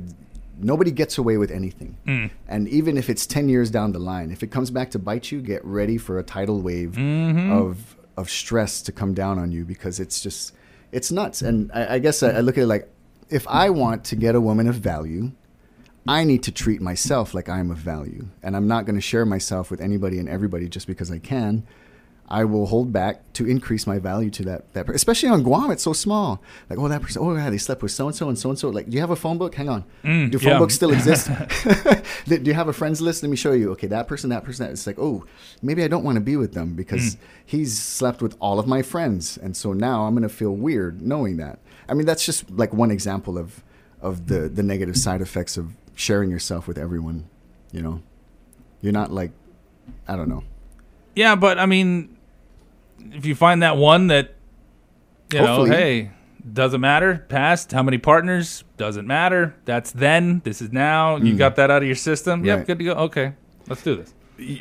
nobody 0.60 0.92
gets 0.92 1.18
away 1.18 1.38
with 1.38 1.52
anything, 1.52 1.98
Mm. 2.08 2.30
and 2.48 2.68
even 2.70 2.98
if 2.98 3.10
it's 3.10 3.26
ten 3.26 3.48
years 3.50 3.70
down 3.72 3.92
the 3.94 4.00
line, 4.00 4.32
if 4.32 4.44
it 4.44 4.48
comes 4.52 4.70
back 4.72 4.92
to 4.92 5.00
bite 5.00 5.32
you, 5.32 5.42
get 5.42 5.64
ready 5.66 5.98
for 5.98 6.20
a 6.20 6.24
tidal 6.24 6.62
wave 6.62 6.92
Mm-hmm. 6.98 7.52
of 7.52 7.96
of 8.18 8.30
stress 8.30 8.82
to 8.82 8.92
come 8.94 9.14
down 9.14 9.38
on 9.40 9.52
you 9.52 9.66
because 9.66 10.00
it's 10.00 10.22
just 10.22 10.54
it's 10.92 11.12
nuts. 11.12 11.42
And 11.42 11.70
I, 11.74 11.96
I 11.96 12.00
guess 12.00 12.24
I, 12.24 12.30
I 12.32 12.40
look 12.40 12.58
at 12.58 12.64
it 12.64 12.68
like 12.68 12.88
if 13.30 13.48
I 13.48 13.70
want 13.70 14.04
to 14.06 14.16
get 14.16 14.36
a 14.36 14.42
woman 14.42 14.68
of 14.68 14.76
value, 14.76 15.32
I 16.08 16.24
need 16.24 16.44
to 16.44 16.52
treat 16.52 16.82
myself 16.82 17.34
like 17.34 17.50
I'm 17.50 17.72
of 17.72 17.78
value. 17.78 18.28
And 18.44 18.56
I'm 18.56 18.68
not 18.68 18.86
going 18.86 18.96
to 18.96 19.02
share 19.02 19.26
myself 19.26 19.72
with 19.72 19.82
anybody 19.82 20.20
and 20.20 20.30
everybody 20.30 20.70
just 20.70 20.88
because 20.88 21.10
I 21.12 21.18
can. 21.18 21.66
I 22.28 22.44
will 22.44 22.66
hold 22.66 22.92
back 22.92 23.34
to 23.34 23.46
increase 23.46 23.86
my 23.86 24.00
value 24.00 24.30
to 24.32 24.44
that 24.44 24.74
that 24.74 24.88
per- 24.88 24.94
especially 24.94 25.30
on 25.30 25.44
Guam 25.44 25.72
it's 25.72 25.84
so 25.84 25.94
small. 25.94 26.42
Like 26.70 26.80
oh 26.80 26.88
that 26.88 27.02
person 27.02 27.22
oh 27.24 27.36
yeah 27.36 27.50
they 27.50 27.58
slept 27.58 27.84
with 27.84 27.92
so 27.92 28.08
and 28.08 28.16
so 28.16 28.30
and 28.30 28.38
so 28.38 28.50
and 28.50 28.58
so 28.58 28.70
like 28.70 28.90
do 28.90 28.96
you 28.96 29.02
have 29.02 29.12
a 29.12 29.16
phone 29.16 29.38
book? 29.38 29.56
Hang 29.56 29.70
on. 29.70 29.84
Mm, 30.04 30.32
do 30.32 30.40
phone 30.40 30.54
yeah. 30.54 30.60
books 30.60 30.76
still 30.76 30.92
exist? 30.98 31.30
Do 32.28 32.42
you 32.44 32.54
have 32.54 32.68
a 32.68 32.74
friends 32.74 33.02
list? 33.02 33.22
Let 33.22 33.30
me 33.30 33.36
show 33.36 33.52
you. 33.52 33.72
Okay 33.74 33.88
that 33.88 34.08
person 34.08 34.30
that 34.32 34.44
person 34.44 34.66
that 34.66 34.72
it's 34.72 34.88
like 34.88 35.00
oh 35.00 35.26
maybe 35.62 35.84
I 35.84 35.88
don't 35.88 36.04
want 36.04 36.16
to 36.16 36.22
be 36.22 36.36
with 36.36 36.54
them 36.54 36.76
because 36.76 37.16
mm. 37.16 37.20
he's 37.46 37.78
slept 37.78 38.22
with 38.22 38.36
all 38.40 38.60
of 38.60 38.68
my 38.68 38.82
friends 38.82 39.38
and 39.38 39.56
so 39.56 39.74
now 39.74 40.06
I'm 40.06 40.16
gonna 40.16 40.30
feel 40.30 40.56
weird 40.56 41.02
knowing 41.02 41.38
that. 41.38 41.60
I 41.88 41.94
mean 41.94 42.06
that's 42.06 42.26
just 42.26 42.50
like 42.50 42.74
one 42.74 42.92
example 42.92 43.38
of 43.38 43.64
of 44.02 44.28
the 44.28 44.50
the 44.50 44.64
negative 44.64 44.98
side 44.98 45.22
effects 45.22 45.58
of 45.58 45.74
sharing 45.96 46.30
yourself 46.30 46.68
with 46.68 46.78
everyone 46.78 47.30
you 47.76 47.82
know? 47.82 48.02
You're 48.82 48.94
not 48.94 49.12
like 49.12 49.32
I 50.08 50.16
don't 50.16 50.30
know. 50.30 50.44
Yeah, 51.16 51.36
but 51.36 51.60
I 51.60 51.66
mean, 51.66 52.15
if 53.12 53.26
you 53.26 53.36
find 53.36 53.62
that 53.64 53.78
one 53.78 54.08
that, 54.08 54.36
you 55.34 55.40
Hopefully. 55.40 55.70
know, 55.70 55.76
hey, 55.76 56.12
doesn't 56.52 56.82
matter, 56.82 57.26
past, 57.30 57.72
how 57.72 57.82
many 57.84 57.98
partners, 57.98 58.64
doesn't 58.78 59.08
matter. 59.08 59.56
That's 59.66 59.92
then, 59.92 60.42
this 60.44 60.62
is 60.62 60.72
now. 60.72 61.16
You 61.18 61.36
got 61.36 61.56
that 61.56 61.72
out 61.72 61.82
of 61.82 61.88
your 61.88 61.96
system. 61.96 62.46
Yep, 62.46 62.60
Mm. 62.60 62.66
Good 62.68 62.78
to 62.80 62.84
go. 62.86 62.92
Okay, 62.94 63.34
let's 63.68 63.82
do 63.84 63.96
this. 63.96 64.14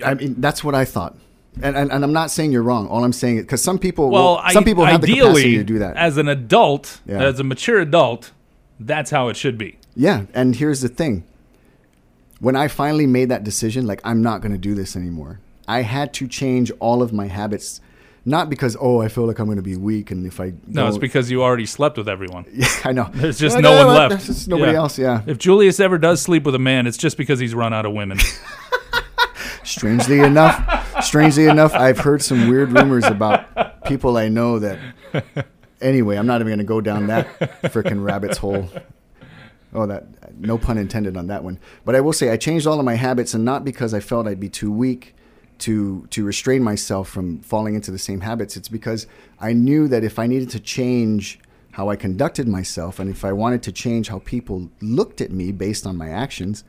I 0.04 0.14
mean, 0.14 0.37
that's 0.38 0.62
what 0.64 0.74
I 0.74 0.85
thought. 0.85 1.16
And, 1.62 1.76
and, 1.76 1.92
and 1.92 2.02
I'm 2.02 2.12
not 2.12 2.30
saying 2.30 2.50
you're 2.52 2.62
wrong. 2.62 2.88
All 2.88 3.04
I'm 3.04 3.12
saying 3.12 3.37
is 3.37 3.42
because 3.44 3.62
some 3.62 3.78
people, 3.78 4.11
Well, 4.11 4.37
will, 4.42 4.50
some 4.52 4.62
I, 4.62 4.64
people 4.64 4.85
have 4.87 5.02
the 5.02 5.07
ideally, 5.12 5.26
capacity 5.42 5.57
to 5.59 5.64
do 5.64 5.78
that. 5.80 5.96
as 5.96 6.16
an 6.16 6.26
adult, 6.28 7.00
Yeah. 7.07 7.22
as 7.22 7.38
a 7.38 7.44
mature 7.44 7.78
adult, 7.80 8.33
that's 8.80 9.11
how 9.11 9.28
it 9.28 9.37
should 9.37 9.57
be. 9.59 9.78
yeah. 9.94 10.24
And 10.35 10.57
here's 10.57 10.80
the 10.80 10.88
thing: 10.88 11.22
when 12.40 12.57
I 12.57 12.66
finally 12.68 13.07
made 13.07 13.28
that 13.28 13.44
decision, 13.44 13.87
like 13.87 14.00
I'm 14.04 14.22
not 14.22 14.40
going 14.40 14.52
to 14.52 14.59
do 14.59 14.74
this 14.74 14.96
anymore. 14.96 15.40
I 15.68 15.83
had 15.83 16.12
to 16.14 16.26
change 16.28 16.72
all 16.80 17.02
of 17.02 17.12
my 17.12 17.26
habits, 17.26 17.80
not 18.24 18.48
because 18.50 18.76
oh 18.80 19.00
I 19.00 19.08
feel 19.08 19.26
like 19.26 19.38
I'm 19.38 19.46
going 19.46 19.56
to 19.56 19.62
be 19.62 19.76
weak, 19.76 20.10
and 20.10 20.26
if 20.26 20.40
I 20.40 20.52
No, 20.66 20.88
it's 20.88 20.98
because 20.98 21.30
you 21.30 21.42
already 21.42 21.66
slept 21.66 21.96
with 21.98 22.08
everyone. 22.08 22.46
yeah, 22.52 22.66
I 22.84 22.92
know 22.92 23.10
There's 23.12 23.38
just 23.38 23.54
Like, 23.56 23.62
no 23.64 23.72
"Oh, 23.72 23.87
one 23.87 23.96
left. 23.96 24.10
There's 24.10 24.26
just 24.26 24.48
nobody 24.48 24.72
Yeah. 24.72 24.78
else. 24.78 24.98
Yeah. 24.98 25.22
If 25.26 25.38
Julius 25.38 25.80
ever 25.80 25.98
does 25.98 26.22
sleep 26.22 26.44
with 26.44 26.54
a 26.54 26.58
man, 26.58 26.87
it's 26.87 26.96
just 26.96 27.16
because 27.16 27.38
he's 27.38 27.54
run 27.54 27.72
out 27.74 27.87
of 27.87 27.92
women. 27.92 28.18
Strangely 29.64 30.18
enough, 30.20 31.02
strangely 31.04 31.46
enough, 31.46 31.72
I've 31.72 31.98
heard 31.98 32.20
some 32.22 32.48
weird 32.50 32.72
rumors 32.72 33.04
about 33.06 33.82
people 33.84 34.16
I 34.16 34.28
know 34.28 34.58
that. 34.58 34.78
Anyway, 35.80 36.16
I'm 36.16 36.26
not 36.26 36.37
even 36.40 36.46
going 36.46 36.58
to 36.60 36.64
go 36.64 36.80
down 36.80 37.08
that 37.08 37.26
freaking 37.64 38.02
rabbit's 38.02 38.38
hole. 38.38 38.70
Oh, 39.74 39.87
that 39.87 40.06
no 40.40 40.56
pun 40.56 40.78
intended 40.78 41.14
on 41.14 41.26
that 41.26 41.44
one. 41.44 41.58
But 41.84 41.94
I 41.94 42.00
will 42.00 42.14
say 42.14 42.30
I 42.30 42.38
changed 42.38 42.66
all 42.66 42.78
of 42.78 42.87
my 42.87 42.94
habits, 42.94 43.34
and 43.34 43.44
not 43.44 43.66
because 43.66 43.92
I 43.92 44.00
felt 44.00 44.26
I'd 44.26 44.40
be 44.40 44.48
too 44.48 44.72
weak 44.72 45.14
to 45.61 46.07
to 46.11 46.25
restrain 46.25 46.62
myself 46.62 47.09
from 47.09 47.40
falling 47.40 47.75
into 47.75 47.90
the 47.90 47.99
same 47.99 48.21
habits. 48.21 48.57
It's 48.57 48.69
because 48.69 49.07
I 49.40 49.53
knew 49.53 49.88
that 49.88 50.05
if 50.05 50.19
I 50.19 50.27
needed 50.27 50.51
to 50.51 50.61
change 50.61 51.38
how 51.73 51.88
I 51.88 51.97
conducted 51.97 52.47
myself, 52.47 52.99
and 52.99 53.11
if 53.11 53.25
I 53.25 53.33
wanted 53.33 53.62
to 53.64 53.73
change 53.73 54.09
how 54.09 54.21
people 54.21 54.71
looked 54.81 55.21
at 55.21 55.31
me 55.33 55.51
based 55.53 55.87
on 55.87 55.97
my 55.97 56.09
actions, 56.09 56.62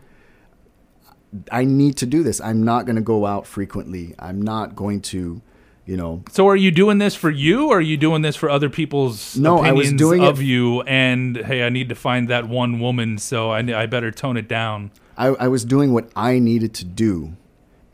I 1.51 1.65
need 1.65 1.97
to 1.97 2.05
do 2.05 2.23
this. 2.23 2.39
I'm 2.41 2.63
not 2.63 2.85
going 2.85 2.95
to 2.95 3.01
go 3.01 3.25
out 3.25 3.45
frequently. 3.45 4.15
I'm 4.17 4.41
not 4.41 4.75
going 4.75 5.01
to, 5.01 5.41
you 5.85 5.97
know, 5.97 6.23
So 6.31 6.47
are 6.47 6.55
you 6.55 6.71
doing 6.71 6.97
this 6.97 7.13
for 7.13 7.29
you 7.29 7.67
or 7.69 7.77
are 7.77 7.81
you 7.81 7.97
doing 7.97 8.21
this 8.21 8.35
for 8.35 8.49
other 8.49 8.69
people's 8.69 9.37
No, 9.37 9.57
I 9.57 9.69
opinions 9.69 9.91
was 9.93 9.99
doing 9.99 10.23
of 10.23 10.39
it- 10.39 10.45
you 10.45 10.81
and 10.83 11.37
hey, 11.37 11.63
I 11.65 11.69
need 11.69 11.89
to 11.89 11.95
find 11.95 12.27
that 12.29 12.47
one 12.47 12.79
woman, 12.79 13.17
so 13.17 13.51
I, 13.51 13.59
I 13.59 13.85
better 13.85 14.11
tone 14.11 14.37
it 14.37 14.47
down. 14.47 14.91
I, 15.17 15.27
I 15.27 15.47
was 15.49 15.63
doing 15.65 15.93
what 15.93 16.09
I 16.15 16.39
needed 16.39 16.73
to 16.75 16.85
do 16.85 17.35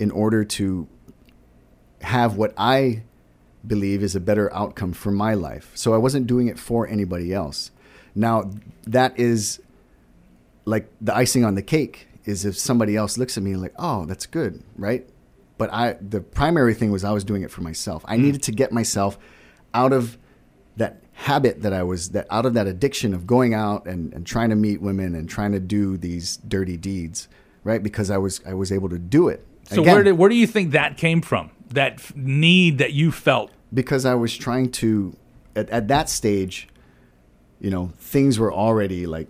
in 0.02 0.10
order 0.10 0.44
to 0.44 0.88
have 2.02 2.36
what 2.36 2.52
I 2.58 3.04
believe 3.66 4.02
is 4.02 4.16
a 4.16 4.20
better 4.20 4.52
outcome 4.52 4.94
for 4.94 5.12
my 5.12 5.36
life. 5.36 5.72
So 5.76 5.94
I 5.94 5.98
wasn't 5.98 6.26
doing 6.26 6.48
it 6.48 6.58
for 6.58 6.88
anybody 6.88 7.32
else. 7.32 7.70
Now, 8.16 8.50
that 8.88 9.20
is 9.20 9.62
like 10.66 10.92
the 11.00 11.16
icing 11.16 11.46
on 11.46 11.54
the 11.54 11.62
cake 11.62 12.08
is 12.26 12.46
if 12.46 12.58
somebody 12.58 12.96
else 12.96 13.20
looks 13.20 13.38
at 13.38 13.44
me 13.44 13.56
like, 13.56 13.74
"Oh, 13.78 14.06
that's 14.06 14.26
good," 14.26 14.64
right? 14.76 15.08
But 15.60 15.72
I 15.72 15.94
the 16.02 16.22
primary 16.22 16.74
thing 16.74 16.92
was 16.92 17.04
I 17.04 17.12
was 17.12 17.24
doing 17.24 17.44
it 17.44 17.52
for 17.52 17.62
myself. 17.62 18.04
I 18.08 18.18
mm. 18.18 18.22
needed 18.24 18.44
to 18.44 18.52
get 18.52 18.72
myself 18.72 19.20
out 19.76 19.94
of 19.94 20.18
that 20.78 21.04
habit 21.14 21.62
that 21.62 21.74
I 21.74 21.84
was 21.84 22.10
that 22.10 22.26
out 22.32 22.48
of 22.48 22.56
that 22.56 22.66
addiction 22.66 23.14
of 23.14 23.28
going 23.28 23.54
out 23.54 23.86
and, 23.86 24.12
and 24.14 24.26
trying 24.26 24.50
to 24.50 24.56
meet 24.56 24.82
women 24.82 25.14
and 25.14 25.30
trying 25.30 25.52
to 25.52 25.60
do 25.60 25.96
these 25.96 26.38
dirty 26.38 26.78
deeds, 26.78 27.28
right? 27.64 27.84
Because 27.84 28.10
I 28.10 28.18
was 28.18 28.42
I 28.48 28.56
was 28.56 28.72
able 28.72 28.90
to 28.90 28.98
do 28.98 29.28
it. 29.28 29.46
So 29.72 29.82
Again, 29.82 29.94
where 29.94 30.04
did 30.04 30.12
where 30.14 30.30
do 30.30 30.36
you 30.36 30.48
think 30.48 30.72
that 30.72 30.98
came 30.98 31.22
from? 31.22 31.52
That 31.70 31.94
f- 31.94 32.16
need 32.16 32.78
that 32.80 32.94
you 32.94 33.12
felt. 33.12 33.52
because 33.74 34.06
I 34.06 34.16
was 34.16 34.36
trying 34.36 34.72
to 34.74 35.16
at, 35.56 35.70
at 35.70 35.88
that 35.88 36.10
stage, 36.10 36.68
you 37.60 37.70
know, 37.70 37.94
things 37.98 38.38
were 38.38 38.54
already 38.54 39.06
like, 39.06 39.28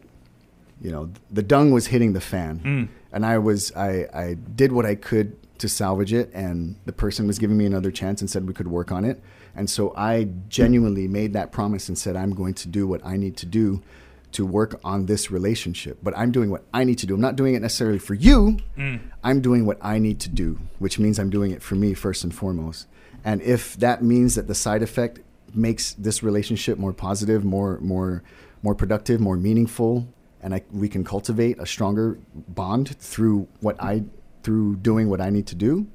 you 0.82 0.92
know, 0.92 1.12
the 1.30 1.44
dung 1.44 1.72
was 1.72 1.88
hitting 1.88 2.14
the 2.14 2.22
fan, 2.22 2.60
mm. 2.60 2.88
and 3.14 3.26
I 3.26 3.38
was 3.38 3.72
I 3.76 4.08
I 4.14 4.34
did 4.56 4.72
what 4.72 4.86
I 4.86 4.96
could 4.96 5.38
to 5.60 5.70
salvage 5.70 6.12
it, 6.14 6.32
and 6.34 6.76
the 6.86 6.94
person 6.94 7.28
was 7.28 7.38
giving 7.38 7.58
me 7.58 7.66
another 7.68 7.92
chance 7.92 8.22
and 8.22 8.30
said 8.30 8.48
we 8.48 8.54
could 8.54 8.68
work 8.68 8.92
on 8.92 9.06
it, 9.06 9.22
and 9.56 9.70
so 9.70 9.94
I 9.96 10.30
genuinely 10.50 11.08
made 11.08 11.34
that 11.34 11.52
promise 11.52 11.88
and 11.88 11.98
said 11.98 12.16
I'm 12.16 12.34
going 12.34 12.56
to 12.56 12.68
do 12.68 12.88
what 12.88 13.06
I 13.06 13.16
need 13.18 13.38
to 13.38 13.46
do 13.46 13.84
to 14.34 14.46
work 14.46 14.80
on 14.84 15.06
this 15.06 15.32
relationship, 15.32 15.98
but 16.02 16.18
I'm 16.18 16.32
doing 16.32 16.50
what 16.50 16.64
I 16.74 16.84
need 16.84 16.98
to 17.00 17.06
do. 17.06 17.16
I'm 17.16 17.22
not 17.22 17.36
doing 17.36 17.54
it 17.54 17.62
necessarily 17.62 18.00
for 18.00 18.14
you. 18.14 18.58
Mm. 18.78 19.00
I'm 19.24 19.42
doing 19.42 19.66
what 19.66 19.78
I 19.82 20.00
need 20.00 20.20
to 20.22 20.30
do, 20.30 20.60
which 20.80 21.00
means 21.00 21.20
I'm 21.20 21.30
doing 21.30 21.52
it 21.52 21.62
for 21.62 21.76
me 21.76 21.94
first 21.94 22.24
and 22.24 22.34
foremost. 22.34 22.88
And 23.24 23.42
if 23.42 23.76
that 23.78 24.04
means 24.04 24.36
that 24.36 24.48
the 24.48 24.56
side 24.56 24.82
effect 24.82 25.20
makes 25.54 25.94
this 25.94 26.24
relationship 26.24 26.78
more 26.78 26.94
positive, 26.94 27.44
more 27.44 27.78
more 27.82 28.24
more 28.64 28.76
productive, 28.76 29.20
more 29.20 29.38
meaningful, 29.38 30.08
and 30.42 30.54
I, 30.54 30.64
we 30.72 30.88
can 30.88 31.04
cultivate 31.04 31.60
a 31.60 31.66
stronger 31.66 32.18
bond 32.34 32.96
through 32.98 33.48
what 33.60 33.82
I 33.82 34.04
through 34.44 34.78
doing 34.78 35.10
what 35.10 35.22
I 35.22 35.30
need 35.30 35.48
to 35.48 35.56
do, 35.56 35.88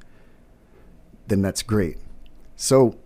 then 1.26 1.42
that's 1.42 1.62
great. 1.62 1.98
So 2.54 2.96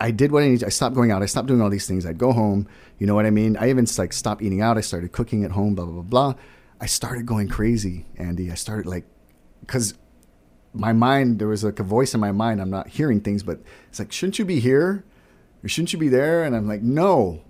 I 0.00 0.10
did 0.10 0.32
what 0.32 0.42
I 0.42 0.48
needed. 0.48 0.64
I 0.64 0.70
stopped 0.70 0.96
going 0.96 1.10
out. 1.10 1.22
I 1.22 1.26
stopped 1.26 1.46
doing 1.46 1.60
all 1.60 1.68
these 1.68 1.86
things. 1.86 2.06
I'd 2.06 2.16
go 2.16 2.32
home. 2.32 2.66
You 2.98 3.06
know 3.06 3.14
what 3.14 3.26
I 3.26 3.30
mean? 3.30 3.56
I 3.58 3.68
even 3.68 3.86
like 3.98 4.14
stopped 4.14 4.42
eating 4.42 4.62
out. 4.62 4.78
I 4.78 4.80
started 4.80 5.12
cooking 5.12 5.44
at 5.44 5.50
home. 5.50 5.74
Blah 5.74 5.84
blah 5.84 6.02
blah 6.02 6.02
blah. 6.02 6.34
I 6.80 6.86
started 6.86 7.26
going 7.26 7.48
crazy, 7.48 8.06
Andy. 8.16 8.50
I 8.50 8.54
started 8.54 8.86
like, 8.86 9.04
because 9.60 9.94
my 10.72 10.94
mind 10.94 11.38
there 11.38 11.48
was 11.48 11.62
like 11.62 11.78
a 11.78 11.84
voice 11.84 12.14
in 12.14 12.20
my 12.20 12.32
mind. 12.32 12.62
I'm 12.62 12.70
not 12.70 12.88
hearing 12.88 13.20
things, 13.20 13.42
but 13.42 13.60
it's 13.90 13.98
like, 13.98 14.10
shouldn't 14.10 14.38
you 14.38 14.46
be 14.46 14.58
here? 14.58 15.04
Or 15.62 15.68
shouldn't 15.68 15.92
you 15.92 15.98
be 15.98 16.08
there? 16.08 16.44
And 16.44 16.56
I'm 16.56 16.66
like, 16.66 16.82
no. 16.82 17.42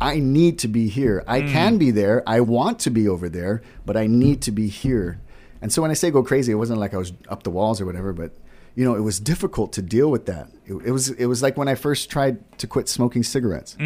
I 0.00 0.18
need 0.18 0.58
to 0.60 0.68
be 0.68 0.88
here. 0.88 1.22
I 1.26 1.42
hmm. 1.42 1.48
can 1.48 1.76
be 1.76 1.90
there. 1.90 2.22
I 2.26 2.40
want 2.40 2.78
to 2.80 2.90
be 2.90 3.06
over 3.06 3.28
there, 3.28 3.60
but 3.84 3.98
I 3.98 4.06
need 4.06 4.40
to 4.42 4.50
be 4.50 4.68
here. 4.68 5.20
And 5.60 5.70
so 5.70 5.82
when 5.82 5.90
I 5.90 5.94
say 5.94 6.10
go 6.10 6.22
crazy, 6.22 6.52
it 6.52 6.54
wasn't 6.54 6.80
like 6.80 6.94
I 6.94 6.96
was 6.96 7.12
up 7.28 7.42
the 7.42 7.50
walls 7.50 7.82
or 7.82 7.84
whatever, 7.84 8.14
but 8.14 8.32
you 8.74 8.84
know, 8.84 8.94
it 8.94 9.00
was 9.00 9.20
difficult 9.20 9.72
to 9.74 9.82
deal 9.82 10.10
with 10.10 10.26
that. 10.26 10.48
It, 10.66 10.74
it 10.86 10.90
was 10.92 11.10
it 11.10 11.26
was 11.26 11.42
like 11.42 11.56
when 11.56 11.68
I 11.68 11.74
first 11.74 12.10
tried 12.10 12.38
to 12.58 12.66
quit 12.66 12.88
smoking 12.88 13.22
cigarettes. 13.22 13.76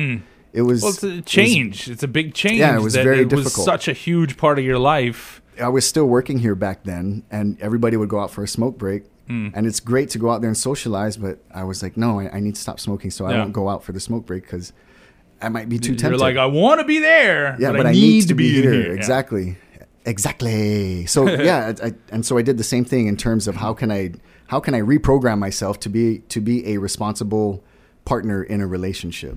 It 0.52 0.62
was 0.62 0.82
Well, 0.82 0.92
it's 0.92 1.02
it 1.02 1.12
a 1.12 1.16
was- 1.16 1.24
change. 1.24 1.88
it's 1.90 2.02
a 2.04 2.08
big 2.08 2.32
change. 2.34 2.58
Yeah, 2.60 2.76
it 2.76 2.80
was 2.82 2.94
very 2.94 3.20
it 3.22 3.32
was 3.32 3.44
difficult. 3.44 3.64
such 3.64 3.88
a 3.88 3.92
huge 3.92 4.36
part 4.36 4.58
of 4.58 4.64
your 4.64 4.78
life. 4.78 5.42
I 5.60 5.68
was 5.68 5.86
still 5.86 6.06
working 6.06 6.38
here 6.38 6.54
back 6.54 6.84
then, 6.84 7.24
and 7.30 7.60
everybody 7.60 7.96
would 7.96 8.08
go 8.08 8.20
out 8.20 8.30
for 8.30 8.42
a 8.44 8.48
smoke 8.48 8.76
break. 8.78 9.04
Hmm. 9.26 9.48
And 9.54 9.66
it's 9.66 9.80
great 9.80 10.10
to 10.10 10.18
go 10.18 10.30
out 10.30 10.42
there 10.42 10.48
and 10.50 10.56
socialize, 10.56 11.16
but 11.16 11.38
I 11.52 11.64
was 11.64 11.82
like, 11.82 11.96
no, 11.96 12.20
I, 12.20 12.28
I 12.36 12.40
need 12.40 12.56
to 12.56 12.60
stop 12.60 12.78
smoking, 12.78 13.10
so 13.10 13.24
I 13.24 13.32
Yeah. 13.32 13.38
won't 13.38 13.52
go 13.52 13.68
out 13.68 13.82
for 13.82 13.92
the 13.92 14.00
smoke 14.00 14.26
break 14.26 14.42
because 14.42 14.72
I 15.40 15.48
might 15.48 15.68
be 15.68 15.78
too 15.78 15.94
tempted. 15.96 16.02
You're 16.02 16.10
tempted. 16.18 16.20
like, 16.20 16.36
I 16.36 16.46
want 16.46 16.80
to 16.80 16.86
be 16.86 16.98
there, 16.98 17.56
yeah, 17.58 17.72
but, 17.72 17.86
I, 17.86 17.92
need, 17.92 18.28
to 18.28 18.34
be, 18.34 18.56
in 18.58 18.62
here. 18.64 18.86
Yeah. 18.88 18.92
Exactly, 18.92 19.56
exactly. 20.04 21.06
So 21.06 21.28
yeah, 21.42 21.72
I, 21.82 21.86
I, 21.86 21.92
and 22.10 22.24
so 22.24 22.38
I 22.38 22.42
did 22.42 22.58
the 22.58 22.64
same 22.64 22.84
thing 22.84 23.06
in 23.06 23.16
terms 23.16 23.48
of 23.48 23.56
how 23.56 23.74
can 23.74 23.90
I 23.90 24.12
how 24.48 24.60
can 24.60 24.74
I 24.74 24.80
reprogram 24.80 25.38
myself 25.38 25.80
to 25.80 25.88
be 25.88 26.18
to 26.28 26.40
be 26.40 26.66
a 26.74 26.78
responsible 26.78 27.62
partner 28.04 28.42
in 28.42 28.60
a 28.60 28.66
relationship, 28.66 29.36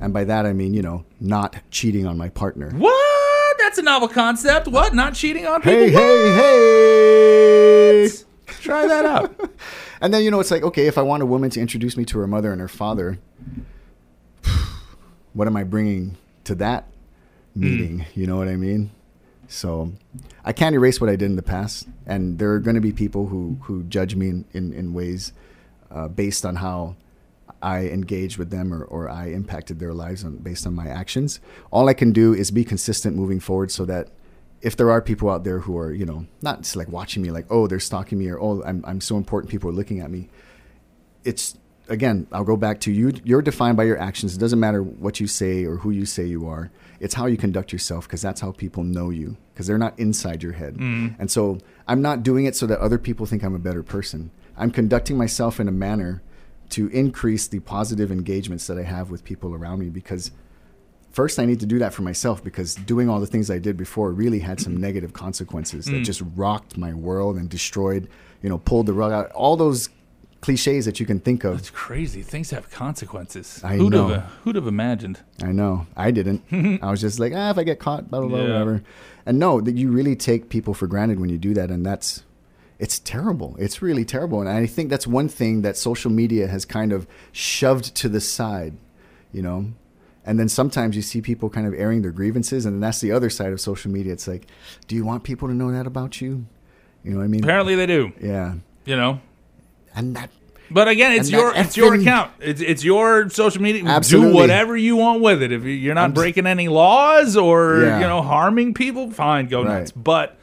and 0.00 0.12
by 0.12 0.24
that 0.24 0.46
I 0.46 0.52
mean 0.52 0.74
you 0.74 0.82
know 0.82 1.04
not 1.20 1.56
cheating 1.70 2.06
on 2.06 2.16
my 2.16 2.28
partner. 2.28 2.70
What? 2.70 3.58
That's 3.58 3.78
a 3.78 3.82
novel 3.82 4.08
concept. 4.08 4.68
What? 4.68 4.94
Not 4.94 5.14
cheating 5.14 5.46
on 5.46 5.60
people? 5.60 5.78
Hey, 5.78 5.90
hey, 5.90 6.34
hey! 8.06 8.08
Try 8.60 8.86
that 8.86 9.04
out. 9.04 9.50
And 10.00 10.14
then 10.14 10.22
you 10.22 10.30
know 10.30 10.38
it's 10.38 10.52
like 10.52 10.62
okay, 10.62 10.86
if 10.86 10.96
I 10.96 11.02
want 11.02 11.24
a 11.24 11.26
woman 11.26 11.50
to 11.50 11.60
introduce 11.60 11.96
me 11.96 12.04
to 12.04 12.20
her 12.20 12.26
mother 12.28 12.52
and 12.52 12.60
her 12.60 12.68
father, 12.68 13.18
what 15.32 15.48
am 15.48 15.56
I 15.56 15.64
bringing 15.64 16.16
to 16.44 16.54
that 16.54 16.86
hmm. 17.54 17.62
meeting? 17.62 18.06
You 18.14 18.28
know 18.28 18.36
what 18.36 18.48
I 18.48 18.54
mean? 18.54 18.90
So 19.48 19.92
I 20.44 20.52
can't 20.52 20.74
erase 20.74 21.00
what 21.00 21.08
I 21.08 21.16
did 21.16 21.26
in 21.26 21.36
the 21.36 21.42
past, 21.42 21.88
and 22.06 22.38
there 22.38 22.52
are 22.52 22.60
going 22.60 22.74
to 22.74 22.82
be 22.82 22.92
people 22.92 23.26
who 23.26 23.58
who 23.62 23.82
judge 23.84 24.14
me 24.14 24.28
in 24.28 24.44
in, 24.52 24.72
in 24.74 24.92
ways 24.92 25.32
uh, 25.90 26.08
based 26.08 26.44
on 26.44 26.56
how 26.56 26.96
I 27.62 27.86
engaged 27.86 28.38
with 28.38 28.50
them 28.50 28.72
or, 28.72 28.84
or 28.84 29.08
I 29.08 29.28
impacted 29.28 29.80
their 29.80 29.94
lives 29.94 30.22
on, 30.22 30.36
based 30.36 30.66
on 30.66 30.74
my 30.74 30.86
actions. 30.86 31.40
All 31.70 31.88
I 31.88 31.94
can 31.94 32.12
do 32.12 32.34
is 32.34 32.50
be 32.50 32.64
consistent 32.64 33.16
moving 33.16 33.40
forward, 33.40 33.70
so 33.72 33.84
that 33.86 34.08
if 34.60 34.76
there 34.76 34.90
are 34.90 35.00
people 35.00 35.30
out 35.30 35.44
there 35.44 35.60
who 35.60 35.78
are 35.78 35.92
you 35.92 36.04
know 36.04 36.26
not 36.42 36.62
just 36.62 36.76
like 36.76 36.88
watching 36.88 37.22
me 37.22 37.30
like 37.30 37.46
oh 37.48 37.66
they're 37.66 37.80
stalking 37.80 38.18
me 38.18 38.28
or 38.28 38.38
oh 38.38 38.62
I'm 38.64 38.84
I'm 38.86 39.00
so 39.00 39.16
important 39.16 39.50
people 39.50 39.70
are 39.70 39.74
looking 39.74 40.00
at 40.00 40.10
me, 40.10 40.28
it's 41.24 41.56
again 41.88 42.26
I'll 42.32 42.44
go 42.44 42.56
back 42.56 42.80
to 42.80 42.92
you. 42.92 43.12
You're 43.24 43.42
defined 43.42 43.76
by 43.76 43.84
your 43.84 43.98
actions. 43.98 44.34
It 44.34 44.38
doesn't 44.38 44.60
matter 44.60 44.82
what 44.82 45.20
you 45.20 45.26
say 45.26 45.64
or 45.64 45.76
who 45.76 45.90
you 45.90 46.06
say 46.06 46.24
you 46.26 46.48
are. 46.48 46.70
It's 47.00 47.14
how 47.14 47.26
you 47.26 47.36
conduct 47.36 47.72
yourself 47.72 48.06
because 48.06 48.22
that's 48.22 48.40
how 48.40 48.52
people 48.52 48.82
know 48.82 49.10
you 49.10 49.36
because 49.52 49.66
they're 49.66 49.78
not 49.78 49.98
inside 49.98 50.42
your 50.42 50.52
head. 50.52 50.74
Mm-hmm. 50.74 51.20
And 51.20 51.30
so 51.30 51.58
I'm 51.86 52.02
not 52.02 52.22
doing 52.22 52.44
it 52.44 52.56
so 52.56 52.66
that 52.66 52.80
other 52.80 52.98
people 52.98 53.26
think 53.26 53.42
I'm 53.42 53.54
a 53.54 53.60
better 53.60 53.82
person. 53.82 54.30
I'm 54.56 54.70
conducting 54.70 55.16
myself 55.16 55.60
in 55.60 55.68
a 55.68 55.72
manner 55.72 56.22
to 56.70 56.88
increase 56.88 57.46
the 57.46 57.60
positive 57.60 58.10
engagements 58.10 58.66
that 58.66 58.78
I 58.78 58.82
have 58.82 59.10
with 59.10 59.24
people 59.24 59.54
around 59.54 59.78
me 59.78 59.88
because 59.88 60.32
first 61.10 61.38
I 61.38 61.46
need 61.46 61.60
to 61.60 61.66
do 61.66 61.78
that 61.78 61.94
for 61.94 62.02
myself 62.02 62.44
because 62.44 62.74
doing 62.74 63.08
all 63.08 63.20
the 63.20 63.26
things 63.26 63.50
I 63.50 63.58
did 63.58 63.76
before 63.76 64.12
really 64.12 64.40
had 64.40 64.60
some 64.60 64.76
negative 64.76 65.12
consequences 65.12 65.86
that 65.86 65.92
mm. 65.92 66.04
just 66.04 66.22
rocked 66.36 66.76
my 66.76 66.92
world 66.92 67.36
and 67.36 67.48
destroyed, 67.48 68.08
you 68.42 68.48
know, 68.48 68.58
pulled 68.58 68.86
the 68.86 68.92
rug 68.92 69.12
out. 69.12 69.30
All 69.32 69.56
those 69.56 69.88
cliches 70.40 70.84
that 70.84 71.00
you 71.00 71.06
can 71.06 71.18
think 71.20 71.44
of. 71.44 71.58
It's 71.58 71.70
crazy. 71.70 72.22
Things 72.22 72.50
have 72.50 72.70
consequences. 72.70 73.60
I 73.64 73.76
who'd 73.76 73.92
know. 73.92 74.08
Have, 74.08 74.22
who'd 74.44 74.56
have 74.56 74.66
imagined? 74.66 75.20
I 75.42 75.52
know. 75.52 75.86
I 75.96 76.10
didn't. 76.10 76.42
I 76.82 76.90
was 76.90 77.00
just 77.00 77.18
like, 77.18 77.32
ah, 77.34 77.50
if 77.50 77.58
I 77.58 77.64
get 77.64 77.78
caught, 77.80 78.10
blah 78.10 78.20
blah 78.20 78.28
blah, 78.28 78.38
Yeah. 78.38 78.52
whatever. 78.52 78.82
And 79.26 79.38
no, 79.38 79.60
that 79.60 79.76
you 79.76 79.90
really 79.90 80.16
take 80.16 80.48
people 80.48 80.74
for 80.74 80.86
granted 80.86 81.20
when 81.20 81.28
you 81.30 81.38
do 81.38 81.54
that, 81.54 81.70
and 81.70 81.84
that's 81.84 82.22
it's 82.78 82.98
terrible. 83.00 83.56
It's 83.58 83.82
really 83.82 84.04
terrible, 84.04 84.40
and 84.40 84.48
I 84.48 84.66
think 84.66 84.88
that's 84.90 85.06
one 85.06 85.28
thing 85.28 85.62
that 85.62 85.76
social 85.76 86.10
media 86.10 86.46
has 86.46 86.64
kind 86.64 86.92
of 86.92 87.06
shoved 87.32 87.94
to 87.96 88.08
the 88.08 88.20
side, 88.20 88.74
you 89.32 89.42
know. 89.42 89.72
And 90.24 90.38
then 90.38 90.48
sometimes 90.48 90.94
you 90.94 91.00
see 91.02 91.20
people 91.22 91.48
kind 91.48 91.66
of 91.66 91.72
airing 91.74 92.02
their 92.02 92.10
grievances, 92.12 92.66
and 92.66 92.74
then 92.76 92.80
that's 92.80 93.00
the 93.00 93.10
other 93.12 93.30
side 93.30 93.52
of 93.52 93.60
social 93.60 93.90
media. 93.90 94.12
It's 94.12 94.28
like, 94.28 94.46
do 94.86 94.94
you 94.94 95.04
want 95.04 95.24
people 95.24 95.48
to 95.48 95.54
know 95.54 95.72
that 95.72 95.86
about 95.86 96.20
you? 96.20 96.44
You 97.02 97.12
know 97.12 97.16
what 97.18 97.24
I 97.24 97.28
mean? 97.28 97.42
Apparently 97.42 97.74
they 97.74 97.86
do. 97.86 98.12
Yeah. 98.20 98.54
You 98.84 98.94
know. 98.96 99.20
And 99.94 100.14
that 100.16 100.30
But 100.70 100.86
again, 100.88 101.12
it's 101.12 101.30
your 101.30 101.52
it's 101.54 101.76
your 101.76 101.94
account. 101.94 102.30
It's 102.40 102.60
it's 102.60 102.84
your 102.84 103.28
social 103.30 103.62
media. 103.62 103.84
Absolutely. 103.86 104.30
Do 104.32 104.36
whatever 104.36 104.76
you 104.76 104.96
want 104.96 105.22
with 105.22 105.42
it. 105.42 105.50
If 105.52 105.64
you- 105.64 105.70
you're 105.70 105.94
not 105.94 106.14
breaking 106.14 106.46
any 106.46 106.68
laws 106.68 107.36
or 107.36 107.82
Yeah. 107.84 108.00
you 108.00 108.06
know 108.06 108.22
harming 108.22 108.74
people, 108.74 109.10
fine, 109.10 109.46
go 109.48 109.62
Right. 109.64 109.80
nuts. 109.80 109.92
But 109.92 110.36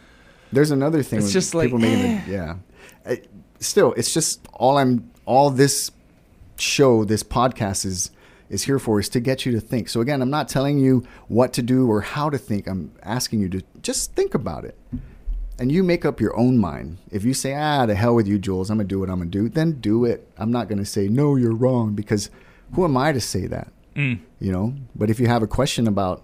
There's 0.52 0.72
another 0.72 1.04
thing. 1.04 1.20
It's 1.20 1.34
just 1.34 1.54
like, 1.54 1.72
eh. 1.74 1.78
the, 1.78 2.22
yeah. 2.32 2.56
Still, 3.60 3.94
it's 3.94 4.14
just 4.14 4.46
all 4.54 4.78
I'm 4.78 5.10
all 5.26 5.50
this 5.50 5.92
show, 6.58 7.04
this 7.06 7.24
podcast 7.24 7.86
is 7.86 8.12
is 8.50 8.64
here 8.64 8.78
for 8.80 9.00
is 9.00 9.10
to 9.10 9.20
get 9.20 9.46
you 9.46 9.52
to 9.54 9.60
think. 9.60 9.90
So 9.90 10.02
again, 10.02 10.22
I'm 10.22 10.30
not 10.30 10.48
telling 10.48 10.78
you 10.78 11.04
what 11.28 11.52
to 11.54 11.62
do 11.64 11.88
or 11.90 12.02
how 12.02 12.30
to 12.30 12.38
think. 12.38 12.68
I'm 12.68 12.92
asking 13.04 13.40
you 13.42 13.50
to 13.50 13.62
just 13.82 14.14
think 14.14 14.36
about 14.36 14.66
it. 14.66 14.78
And 15.58 15.72
you 15.72 15.84
make 15.84 16.04
up 16.06 16.20
your 16.20 16.36
own 16.38 16.58
mind. 16.58 16.98
If 17.12 17.24
you 17.24 17.34
say, 17.34 17.54
ah, 17.56 17.86
the 17.86 17.96
hell 17.96 18.14
with 18.16 18.28
you, 18.28 18.38
Jules, 18.38 18.70
I'm 18.70 18.78
gonna 18.78 18.88
do 18.88 19.00
what 19.00 19.10
I'm 19.10 19.20
gonna 19.20 19.30
do, 19.30 19.48
then 19.50 19.80
do 19.80 20.04
it. 20.06 20.28
I'm 20.38 20.52
not 20.52 20.68
gonna 20.68 20.86
say, 20.86 21.08
no, 21.08 21.36
you're 21.36 21.56
wrong, 21.56 21.94
because 21.96 22.30
who 22.74 22.84
am 22.84 22.98
I 22.98 23.12
to 23.14 23.22
say 23.22 23.48
that? 23.48 23.72
mm, 23.96 24.20
you 24.40 24.52
know 24.52 24.74
but 24.94 25.10
if 25.10 25.20
you 25.22 25.28
have 25.28 25.42
a 25.42 25.48
question 25.48 25.88
about 25.88 26.24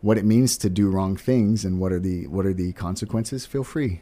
what 0.00 0.18
it 0.18 0.24
means 0.24 0.56
to 0.58 0.68
do 0.68 0.90
wrong 0.90 1.16
things 1.16 1.64
and 1.64 1.78
what 1.78 1.92
are 1.92 2.00
the 2.00 2.26
what 2.26 2.44
are 2.44 2.52
the 2.52 2.72
consequences 2.72 3.46
feel 3.46 3.62
free 3.62 4.00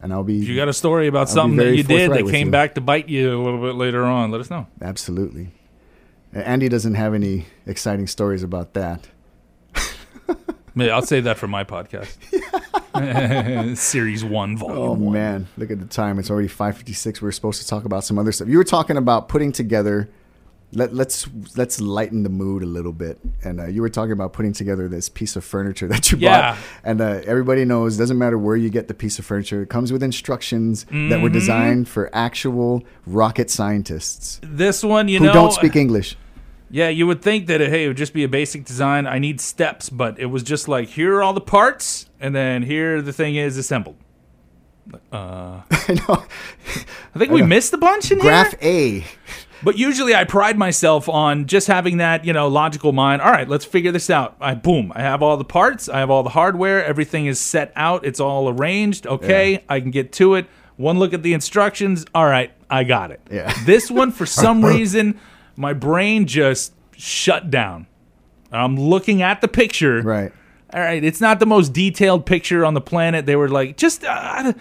and 0.00 0.14
i'll 0.14 0.24
be 0.24 0.40
if 0.40 0.48
you 0.48 0.56
got 0.56 0.68
a 0.68 0.72
story 0.72 1.06
about 1.06 1.28
I'll 1.28 1.34
something 1.34 1.58
that 1.58 1.76
you 1.76 1.82
did 1.82 2.10
that 2.10 2.26
came 2.30 2.46
you. 2.46 2.50
back 2.52 2.74
to 2.76 2.80
bite 2.80 3.08
you 3.08 3.38
a 3.38 3.42
little 3.42 3.60
bit 3.60 3.74
later 3.74 4.04
on, 4.04 4.30
let 4.30 4.40
us 4.40 4.48
know. 4.48 4.66
absolutely 4.80 5.50
andy 6.32 6.68
doesn't 6.70 6.94
have 6.94 7.12
any 7.12 7.44
exciting 7.66 8.06
stories 8.06 8.42
about 8.42 8.72
that 8.72 9.08
I'll 10.78 11.02
save 11.02 11.24
that 11.24 11.36
for 11.38 11.46
my 11.46 11.62
podcast. 11.64 12.16
Series 13.74 14.24
One, 14.24 14.56
volume 14.56 14.78
one. 15.00 15.08
Oh 15.08 15.10
man, 15.10 15.46
look 15.56 15.70
at 15.70 15.80
the 15.80 15.86
time. 15.86 16.18
It's 16.18 16.30
already 16.30 16.48
5:56. 16.48 17.20
We 17.20 17.28
are 17.28 17.32
supposed 17.32 17.60
to 17.62 17.68
talk 17.68 17.84
about 17.84 18.04
some 18.04 18.18
other 18.18 18.32
stuff. 18.32 18.48
You 18.48 18.58
were 18.58 18.64
talking 18.64 18.96
about 18.96 19.28
putting 19.28 19.52
together 19.52 20.08
let, 20.72 20.92
let's 20.92 21.28
let's 21.56 21.80
lighten 21.80 22.24
the 22.24 22.28
mood 22.28 22.62
a 22.62 22.66
little 22.66 22.92
bit. 22.92 23.18
And 23.44 23.60
uh, 23.60 23.66
you 23.66 23.80
were 23.80 23.88
talking 23.88 24.12
about 24.12 24.32
putting 24.32 24.52
together 24.52 24.88
this 24.88 25.08
piece 25.08 25.36
of 25.36 25.44
furniture 25.44 25.86
that 25.94 26.10
you 26.10 26.18
Yeah. 26.18 26.52
bought, 26.54 26.58
and 26.82 27.00
uh, 27.00 27.20
everybody 27.26 27.64
knows 27.64 27.96
doesn't 27.96 28.18
matter 28.18 28.38
where 28.38 28.56
you 28.56 28.70
get 28.70 28.88
the 28.88 28.94
piece 28.94 29.18
of 29.18 29.24
furniture, 29.24 29.62
it 29.62 29.68
comes 29.68 29.92
with 29.92 30.02
instructions 30.02 30.84
that 30.90 31.20
were 31.20 31.28
designed 31.28 31.88
for 31.88 32.10
actual 32.14 32.82
rocket 33.06 33.50
scientists 33.50 34.40
This 34.42 34.82
one, 34.82 35.08
you 35.08 35.18
who 35.20 35.26
know, 35.26 35.32
don't 35.32 35.52
speak 35.52 35.76
English. 35.76 36.16
Yeah, 36.70 36.88
you 36.88 37.06
would 37.06 37.22
think 37.22 37.46
that 37.46 37.60
hey, 37.60 37.84
it 37.84 37.88
would 37.88 37.96
just 37.96 38.12
be 38.14 38.24
a 38.24 38.28
basic 38.28 38.64
design. 38.64 39.06
I 39.06 39.18
need 39.18 39.40
steps, 39.40 39.90
but 39.90 40.18
it 40.18 40.26
was 40.26 40.42
just 40.42 40.66
like 40.68 40.88
here 40.88 41.16
are 41.16 41.22
all 41.22 41.32
the 41.32 41.40
parts, 41.40 42.06
and 42.20 42.34
then 42.34 42.62
here 42.62 43.00
the 43.02 43.12
thing 43.12 43.36
is 43.36 43.56
assembled. 43.56 43.96
Uh, 45.12 45.62
I 45.70 45.94
know. 46.08 46.24
I 47.14 47.18
think 47.18 47.30
we 47.30 47.40
know. 47.40 47.46
missed 47.46 47.72
a 47.72 47.78
bunch 47.78 48.10
in 48.10 48.18
Graph 48.18 48.58
here. 48.60 48.70
A. 49.00 49.04
But 49.62 49.78
usually, 49.78 50.14
I 50.14 50.24
pride 50.24 50.58
myself 50.58 51.08
on 51.08 51.46
just 51.46 51.68
having 51.68 51.98
that 51.98 52.24
you 52.24 52.32
know 52.32 52.48
logical 52.48 52.92
mind. 52.92 53.22
All 53.22 53.30
right, 53.30 53.48
let's 53.48 53.64
figure 53.64 53.92
this 53.92 54.10
out. 54.10 54.36
I 54.40 54.54
boom, 54.54 54.92
I 54.94 55.00
have 55.00 55.22
all 55.22 55.36
the 55.36 55.44
parts, 55.44 55.88
I 55.88 56.00
have 56.00 56.10
all 56.10 56.22
the 56.22 56.30
hardware, 56.30 56.84
everything 56.84 57.26
is 57.26 57.40
set 57.40 57.72
out, 57.76 58.04
it's 58.04 58.20
all 58.20 58.48
arranged. 58.48 59.06
Okay, 59.06 59.52
Yeah. 59.52 59.58
I 59.68 59.80
can 59.80 59.90
get 59.90 60.12
to 60.14 60.34
it. 60.34 60.46
One 60.76 60.98
look 60.98 61.14
at 61.14 61.22
the 61.22 61.32
instructions. 61.34 62.04
All 62.14 62.26
right, 62.26 62.52
I 62.68 62.84
got 62.84 63.10
it. 63.10 63.20
Yeah. 63.30 63.54
This 63.64 63.90
one, 63.90 64.10
for 64.10 64.26
some 64.42 64.62
reason, 64.64 65.18
my 65.56 65.72
brain 65.72 66.26
just 66.26 66.72
shut 66.96 67.50
down. 67.50 67.86
I'm 68.52 68.76
looking 68.78 69.22
at 69.22 69.40
the 69.40 69.48
picture. 69.48 70.02
Right. 70.02 70.32
All 70.72 70.80
right, 70.80 71.04
it's 71.04 71.20
not 71.20 71.38
the 71.38 71.46
most 71.46 71.72
detailed 71.72 72.26
picture 72.26 72.64
on 72.64 72.74
the 72.74 72.80
planet. 72.80 73.26
They 73.26 73.36
were 73.36 73.48
like, 73.48 73.76
just 73.76 74.04
uh, 74.04 74.52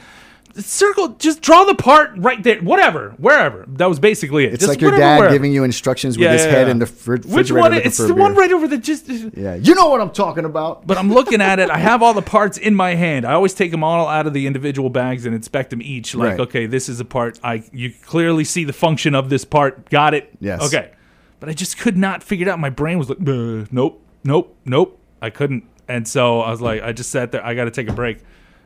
circle, 0.61 1.09
just 1.19 1.41
draw 1.41 1.63
the 1.63 1.73
part 1.73 2.11
right 2.17 2.41
there, 2.43 2.59
whatever, 2.61 3.15
wherever. 3.17 3.65
That 3.67 3.87
was 3.87 3.99
basically 3.99 4.45
it. 4.45 4.53
It's 4.53 4.59
Just 4.61 4.69
like 4.69 4.81
your 4.81 4.91
whatever, 4.91 5.01
dad 5.01 5.17
wherever. 5.19 5.35
giving 5.35 5.51
you 5.51 5.63
instructions 5.63 6.17
with 6.17 6.25
Yeah, 6.25 6.33
his 6.33 6.45
yeah, 6.45 6.51
head 6.51 6.67
yeah. 6.67 6.71
in 6.71 6.79
the 6.79 6.85
fr- 6.85 7.13
Which 7.13 7.25
refrigerator. 7.25 7.59
one? 7.59 7.73
It's 7.73 7.97
the 7.97 8.13
one 8.13 8.35
right 8.35 8.51
over 8.51 8.67
the 8.67 8.77
Just, 8.77 9.07
Yeah, 9.09 9.55
you 9.55 9.73
know 9.73 9.89
what 9.89 9.99
I'm 10.01 10.11
talking 10.11 10.45
about. 10.45 10.85
but 10.85 10.97
I'm 10.97 11.11
looking 11.11 11.41
at 11.41 11.57
it. 11.59 11.69
I 11.71 11.77
have 11.79 12.03
all 12.03 12.13
the 12.13 12.21
parts 12.21 12.57
in 12.57 12.75
my 12.75 12.93
hand. 12.95 13.25
I 13.25 13.33
always 13.33 13.53
take 13.53 13.71
them 13.71 13.83
all 13.83 14.07
out 14.07 14.27
of 14.27 14.33
the 14.33 14.45
individual 14.45 14.89
bags 14.89 15.25
and 15.25 15.33
inspect 15.33 15.71
them 15.71 15.81
each. 15.81 16.13
Like, 16.13 16.31
Right. 16.31 16.39
okay, 16.41 16.65
this 16.67 16.87
is 16.89 16.99
a 16.99 17.05
part. 17.05 17.39
I 17.43 17.63
you 17.73 17.91
clearly 18.03 18.43
see 18.43 18.63
the 18.63 18.73
function 18.73 19.15
of 19.15 19.29
this 19.29 19.45
part. 19.45 19.89
Got 19.89 20.13
it. 20.13 20.29
Yes. 20.39 20.61
Okay, 20.67 20.91
but 21.39 21.49
I 21.49 21.53
just 21.53 21.77
could 21.79 21.97
not 21.97 22.21
figure 22.21 22.47
it 22.47 22.51
out. 22.51 22.59
My 22.59 22.69
brain 22.69 22.99
was 22.99 23.09
like, 23.09 23.17
"Uh, 23.19 23.65
nope, 23.71 24.01
nope, 24.23 24.55
nope. 24.65 24.99
I 25.21 25.29
couldn't. 25.31 25.63
And 25.87 26.07
so 26.07 26.41
I 26.41 26.51
was 26.51 26.61
like, 26.61 26.81
I 26.83 26.91
just 26.93 27.09
sat 27.09 27.31
there. 27.31 27.45
I 27.45 27.55
got 27.55 27.65
to 27.65 27.71
take 27.71 27.89
a 27.89 27.93
break. 27.93 28.19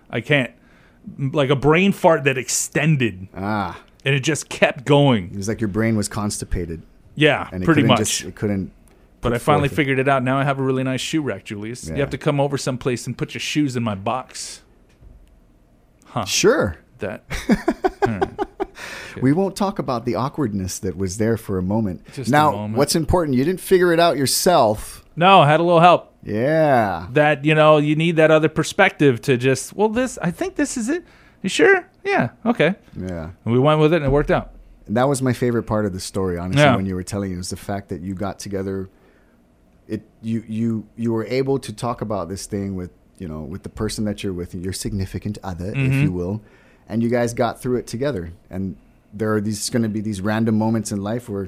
I 0.09 0.21
can't. 0.21 0.51
Like 1.17 1.49
a 1.49 1.55
brain 1.55 1.91
fart 1.93 2.25
that 2.25 2.37
extended 2.37 3.27
Ah, 3.35 3.81
and 4.03 4.13
it 4.13 4.21
just 4.21 4.49
kept 4.49 4.85
going. 4.85 5.31
it 5.31 5.37
was 5.37 5.47
like 5.47 5.61
your 5.61 5.69
brain 5.69 5.95
was 5.95 6.07
constipated, 6.09 6.81
Yeah, 7.15 7.47
and 7.51 7.63
pretty 7.63 7.83
much. 7.83 7.99
Just, 7.99 8.23
it 8.25 8.35
couldn't. 8.35 8.71
But 9.21 9.33
I 9.33 9.37
finally 9.39 9.69
figured 9.69 9.99
it 9.99 10.07
out. 10.07 10.23
Now 10.23 10.37
I 10.37 10.43
have 10.43 10.59
a 10.59 10.63
really 10.63 10.83
nice 10.83 11.01
shoe 11.01 11.21
rack, 11.21 11.45
Julius. 11.45 11.87
You 11.87 11.95
have 11.95 12.09
to 12.11 12.17
come 12.17 12.39
over 12.39 12.57
someplace 12.57 13.07
and 13.07 13.17
put 13.17 13.33
your 13.33 13.41
shoes 13.41 13.75
in 13.75 13.83
my 13.83 13.95
box. 13.95 14.61
Huh. 16.05 16.25
Sure. 16.25 16.77
That 16.99 17.23
We 19.21 19.33
won't 19.33 19.55
talk 19.55 19.79
about 19.79 20.05
the 20.05 20.15
awkwardness 20.15 20.79
that 20.79 20.95
was 20.95 21.17
there 21.17 21.37
for 21.37 21.57
a 21.57 21.63
moment. 21.63 22.05
Just 22.13 22.29
a 22.29 22.31
now, 22.31 22.51
moment. 22.51 22.77
what's 22.77 22.95
important? 22.95 23.35
You 23.37 23.43
didn't 23.43 23.59
figure 23.61 23.91
it 23.91 23.99
out 23.99 24.17
yourself. 24.17 25.03
No, 25.17 25.41
I 25.41 25.47
had 25.49 25.59
a 25.59 25.63
little 25.63 25.81
help. 25.81 26.13
Yeah. 26.23 27.07
That 27.11 27.43
you 27.43 27.53
know, 27.55 27.77
you 27.77 27.95
need 27.97 28.15
that 28.15 28.31
other 28.31 28.47
perspective 28.49 29.21
to 29.23 29.35
just. 29.37 29.73
Well, 29.73 29.89
this. 29.89 30.17
I 30.21 30.31
think 30.31 30.55
this 30.55 30.77
is 30.77 30.87
it. 30.87 31.03
You 31.41 31.49
sure? 31.49 31.85
Yeah. 32.03 32.29
Okay. 32.45 32.75
Yeah. 32.95 33.31
And 33.43 33.53
we 33.53 33.59
went 33.59 33.79
with 33.81 33.93
it, 33.93 33.97
and 33.97 34.05
it 34.05 34.09
worked 34.11 34.31
out. 34.31 34.51
And 34.87 34.95
that 34.97 35.07
was 35.09 35.21
my 35.21 35.33
favorite 35.33 35.63
part 35.63 35.85
of 35.85 35.91
the 35.93 35.99
story, 35.99 36.37
honestly, 36.37 36.61
Yeah. 36.63 36.75
when 36.77 36.85
you 36.85 36.95
were 36.95 37.03
telling 37.03 37.33
it 37.33 37.37
was 37.37 37.49
the 37.49 37.57
fact 37.57 37.89
that 37.89 38.01
you 38.01 38.13
got 38.13 38.39
together. 38.39 38.89
It 39.87 40.01
you 40.21 40.43
you 40.47 40.87
you 40.95 41.13
were 41.13 41.25
able 41.25 41.59
to 41.59 41.71
talk 41.73 42.01
about 42.01 42.27
this 42.29 42.45
thing 42.45 42.75
with 42.75 42.91
you 43.17 43.27
know 43.27 43.41
with 43.41 43.63
the 43.63 43.69
person 43.69 44.05
that 44.05 44.23
you're 44.23 44.33
with, 44.33 44.53
your 44.55 44.73
significant 44.73 45.37
other, 45.43 45.67
if 45.69 45.75
Mm-hmm. 45.75 46.01
you 46.03 46.11
will, 46.11 46.41
and 46.89 47.01
you 47.01 47.09
guys 47.09 47.33
got 47.33 47.61
through 47.61 47.77
it 47.77 47.87
together. 47.87 48.31
And 48.49 48.75
there 49.13 49.33
are 49.33 49.39
these 49.41 49.69
going 49.69 49.83
to 49.83 49.89
be 49.89 50.01
these 50.01 50.19
random 50.21 50.57
moments 50.57 50.91
in 50.91 51.01
life 51.01 51.29
where 51.29 51.47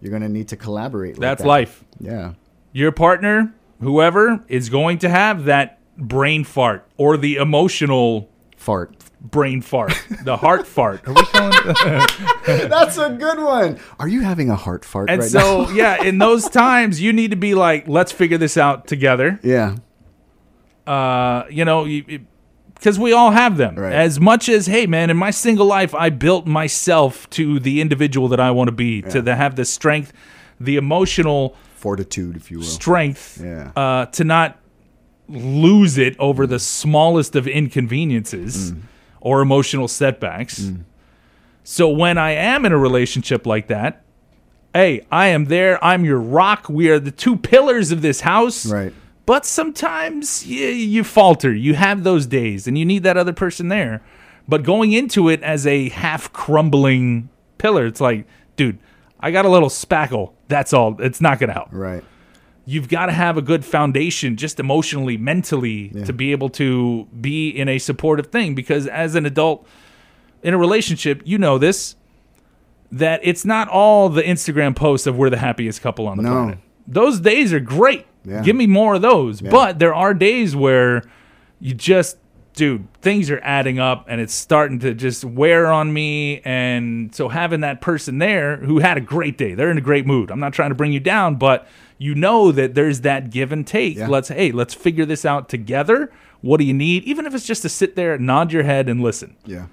you're 0.00 0.10
going 0.10 0.22
to 0.22 0.28
need 0.28 0.48
to 0.48 0.56
collaborate. 0.56 1.14
like 1.16 1.20
That's 1.20 1.42
that. 1.42 1.48
life. 1.48 1.84
Yeah. 1.98 2.34
Your 2.72 2.92
partner, 2.92 3.54
whoever, 3.80 4.44
is 4.48 4.68
going 4.68 4.98
to 4.98 5.08
have 5.08 5.44
that 5.44 5.78
brain 5.96 6.44
fart 6.44 6.86
or 6.96 7.16
the 7.16 7.36
emotional 7.36 8.28
Fart. 8.56 8.94
brain 9.20 9.60
fart, 9.62 9.92
the 10.24 10.36
heart 10.36 10.66
fart. 10.66 11.06
Are 11.08 11.14
we 11.14 11.22
calling 11.22 11.52
it? 11.64 12.46
That's 12.68 12.98
a 12.98 13.10
good 13.10 13.38
one. 13.38 13.78
Are 13.98 14.06
you 14.08 14.20
having 14.20 14.50
a 14.50 14.54
heart 14.54 14.84
fart 14.84 15.10
And 15.10 15.20
right 15.20 15.30
so, 15.30 15.64
now? 15.64 15.70
yeah, 15.74 16.02
in 16.02 16.18
those 16.18 16.48
times, 16.48 17.00
you 17.00 17.12
need 17.12 17.30
to 17.30 17.36
be 17.36 17.54
like, 17.54 17.88
let's 17.88 18.12
figure 18.12 18.38
this 18.38 18.56
out 18.56 18.86
together. 18.86 19.40
Yeah. 19.42 19.76
Uh, 20.86 21.44
you 21.50 21.64
know, 21.64 21.86
because 22.74 22.98
we 22.98 23.12
all 23.12 23.30
have 23.30 23.56
them. 23.56 23.76
Right. 23.76 23.92
As 23.92 24.20
much 24.20 24.48
as, 24.48 24.66
hey, 24.66 24.86
man, 24.86 25.10
in 25.10 25.16
my 25.16 25.30
single 25.30 25.66
life, 25.66 25.94
I 25.94 26.10
built 26.10 26.46
myself 26.46 27.28
to 27.30 27.58
the 27.60 27.80
individual 27.80 28.28
that 28.28 28.40
I 28.40 28.50
want 28.50 28.68
to 28.68 28.72
be, 28.72 29.02
to 29.02 29.22
the, 29.22 29.36
have 29.36 29.56
the 29.56 29.64
strength, 29.64 30.12
the 30.58 30.76
emotional 30.76 31.56
Fortitude, 31.80 32.36
if 32.36 32.50
you 32.50 32.58
will. 32.58 32.64
strength, 32.66 33.40
Yeah. 33.42 33.72
uh, 33.74 34.06
to 34.06 34.22
not 34.24 34.58
lose 35.28 35.96
it 35.96 36.14
over 36.18 36.46
the 36.46 36.58
smallest 36.58 37.34
of 37.36 37.46
inconveniences 37.48 38.72
Mm. 38.72 38.78
or 39.20 39.40
emotional 39.42 39.88
setbacks. 39.88 40.70
So 41.64 41.88
when 41.88 42.18
I 42.18 42.32
am 42.32 42.64
in 42.64 42.72
a 42.72 42.78
relationship 42.78 43.46
like 43.46 43.68
that, 43.68 44.02
hey, 44.74 45.06
I 45.10 45.28
am 45.28 45.46
there. 45.46 45.82
I'm 45.84 46.04
your 46.04 46.18
rock. 46.18 46.68
We 46.68 46.88
are 46.90 46.98
the 46.98 47.10
two 47.10 47.36
pillars 47.36 47.92
of 47.92 48.02
this 48.02 48.20
house. 48.22 48.66
Right. 48.66 48.92
But 49.26 49.46
sometimes 49.46 50.46
you, 50.46 50.66
you 50.66 51.04
falter. 51.04 51.54
You 51.54 51.74
have 51.74 52.02
those 52.02 52.26
days, 52.26 52.66
and 52.66 52.76
you 52.76 52.84
need 52.84 53.04
that 53.04 53.16
other 53.16 53.32
person 53.32 53.68
there. 53.68 54.02
But 54.48 54.64
going 54.64 54.92
into 54.92 55.28
it 55.28 55.40
as 55.42 55.66
a 55.66 55.88
half 55.90 56.32
crumbling 56.32 57.28
pillar, 57.58 57.86
it's 57.86 58.00
like, 58.00 58.26
dude, 58.56 58.78
I 59.20 59.30
got 59.30 59.44
a 59.44 59.48
little 59.48 59.68
spackle. 59.68 60.32
That's 60.50 60.72
all. 60.74 61.00
It's 61.00 61.20
not 61.22 61.38
going 61.38 61.48
to 61.48 61.54
help 61.54 61.68
Right. 61.72 62.04
you've 62.66 62.88
got 62.88 63.06
to 63.06 63.12
have 63.12 63.36
a 63.38 63.42
good 63.42 63.64
foundation 63.64 64.36
just 64.36 64.60
emotionally 64.60 65.16
mentally 65.16 65.90
Yeah. 65.94 66.04
to 66.04 66.12
be 66.12 66.30
able 66.32 66.50
to 66.50 67.06
be 67.20 67.48
in 67.48 67.68
a 67.68 67.78
supportive 67.78 68.26
thing 68.26 68.54
because 68.54 68.86
as 68.86 69.14
an 69.14 69.24
adult 69.24 69.66
in 70.42 70.52
a 70.54 70.58
relationship 70.58 71.22
you 71.24 71.38
know 71.38 71.56
this 71.58 71.96
that 72.92 73.20
it's 73.22 73.44
not 73.44 73.68
all 73.68 74.08
the 74.08 74.22
instagram 74.22 74.74
posts 74.76 75.06
of 75.06 75.16
we're 75.16 75.30
the 75.30 75.36
happiest 75.38 75.80
couple 75.80 76.06
on 76.06 76.16
the 76.18 76.22
No. 76.24 76.30
planet 76.32 76.58
those 76.86 77.20
days 77.20 77.52
are 77.52 77.60
great 77.60 78.04
Yeah. 78.24 78.42
give 78.42 78.56
me 78.56 78.66
more 78.66 78.94
of 78.96 79.02
those 79.02 79.40
but 79.40 79.78
there 79.78 79.94
are 79.94 80.12
days 80.14 80.54
where 80.54 81.02
you 81.60 81.72
just 81.74 82.18
dude 82.60 82.86
things 83.00 83.30
are 83.30 83.40
adding 83.42 83.78
up 83.78 84.04
and 84.06 84.20
it's 84.20 84.34
starting 84.34 84.78
to 84.78 84.92
just 84.92 85.24
wear 85.24 85.72
on 85.72 85.90
me. 85.94 86.42
And 86.42 87.14
so 87.14 87.30
having 87.30 87.60
that 87.62 87.80
person 87.80 88.18
there 88.18 88.58
who 88.58 88.80
had 88.80 88.98
a 88.98 89.00
great 89.00 89.38
day 89.38 89.54
they're 89.54 89.70
in 89.70 89.78
a 89.78 89.80
great 89.80 90.06
mood. 90.06 90.30
I'm 90.30 90.40
not 90.40 90.52
trying 90.52 90.68
to 90.68 90.74
bring 90.74 90.92
you 90.92 91.00
down 91.00 91.36
but 91.36 91.66
you 91.96 92.14
know 92.14 92.52
that 92.52 92.74
there's 92.74 93.00
that 93.00 93.30
give 93.30 93.50
and 93.50 93.66
take. 93.66 93.96
Yeah. 93.96 94.08
let's 94.08 94.28
hey 94.28 94.52
let's 94.52 94.74
figure 94.74 95.06
this 95.06 95.24
out 95.24 95.48
together. 95.48 96.12
What 96.42 96.58
do 96.60 96.64
you 96.64 96.74
need? 96.74 97.04
Even 97.04 97.24
if 97.24 97.34
it's 97.34 97.46
just 97.46 97.62
to 97.62 97.70
sit 97.70 97.96
there 97.96 98.18
nod 98.18 98.52
your 98.52 98.64
head 98.64 98.90
and 98.90 99.00
listen. 99.00 99.36
Yeah. 99.46 99.66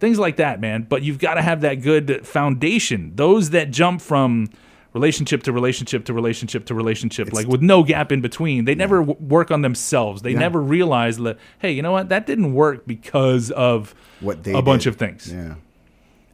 things 0.00 0.18
like 0.18 0.36
that 0.36 0.60
man. 0.60 0.82
But 0.88 1.02
you've 1.02 1.20
got 1.20 1.34
to 1.34 1.42
have 1.42 1.60
that 1.60 1.76
good 1.76 2.26
foundation. 2.26 3.12
Those 3.14 3.50
that 3.50 3.70
jump 3.70 4.00
from 4.00 4.48
relationship 4.96 5.42
to 5.44 5.52
relationship 5.52 6.04
to 6.06 6.12
relationship 6.14 6.64
to 6.66 6.74
relationship 6.74 7.32
like 7.32 7.46
with 7.54 7.60
no 7.62 7.82
gap 7.92 8.10
in 8.10 8.20
between 8.28 8.64
they 8.64 8.74
never 8.74 8.98
w- 9.04 9.18
work 9.36 9.50
on 9.50 9.60
themselves 9.62 10.22
they 10.22 10.32
Yeah. 10.32 10.38
never 10.46 10.60
realize 10.60 11.16
that 11.18 11.36
hey 11.58 11.72
you 11.76 11.82
know 11.82 11.92
what 11.92 12.08
that 12.08 12.26
didn't 12.26 12.52
work 12.54 12.86
because 12.86 13.50
of 13.50 13.94
What 14.20 14.42
they 14.44 14.52
a 14.54 14.62
bunch 14.62 14.86
of 14.86 14.96
things 14.96 15.30
Yeah. 15.30 15.54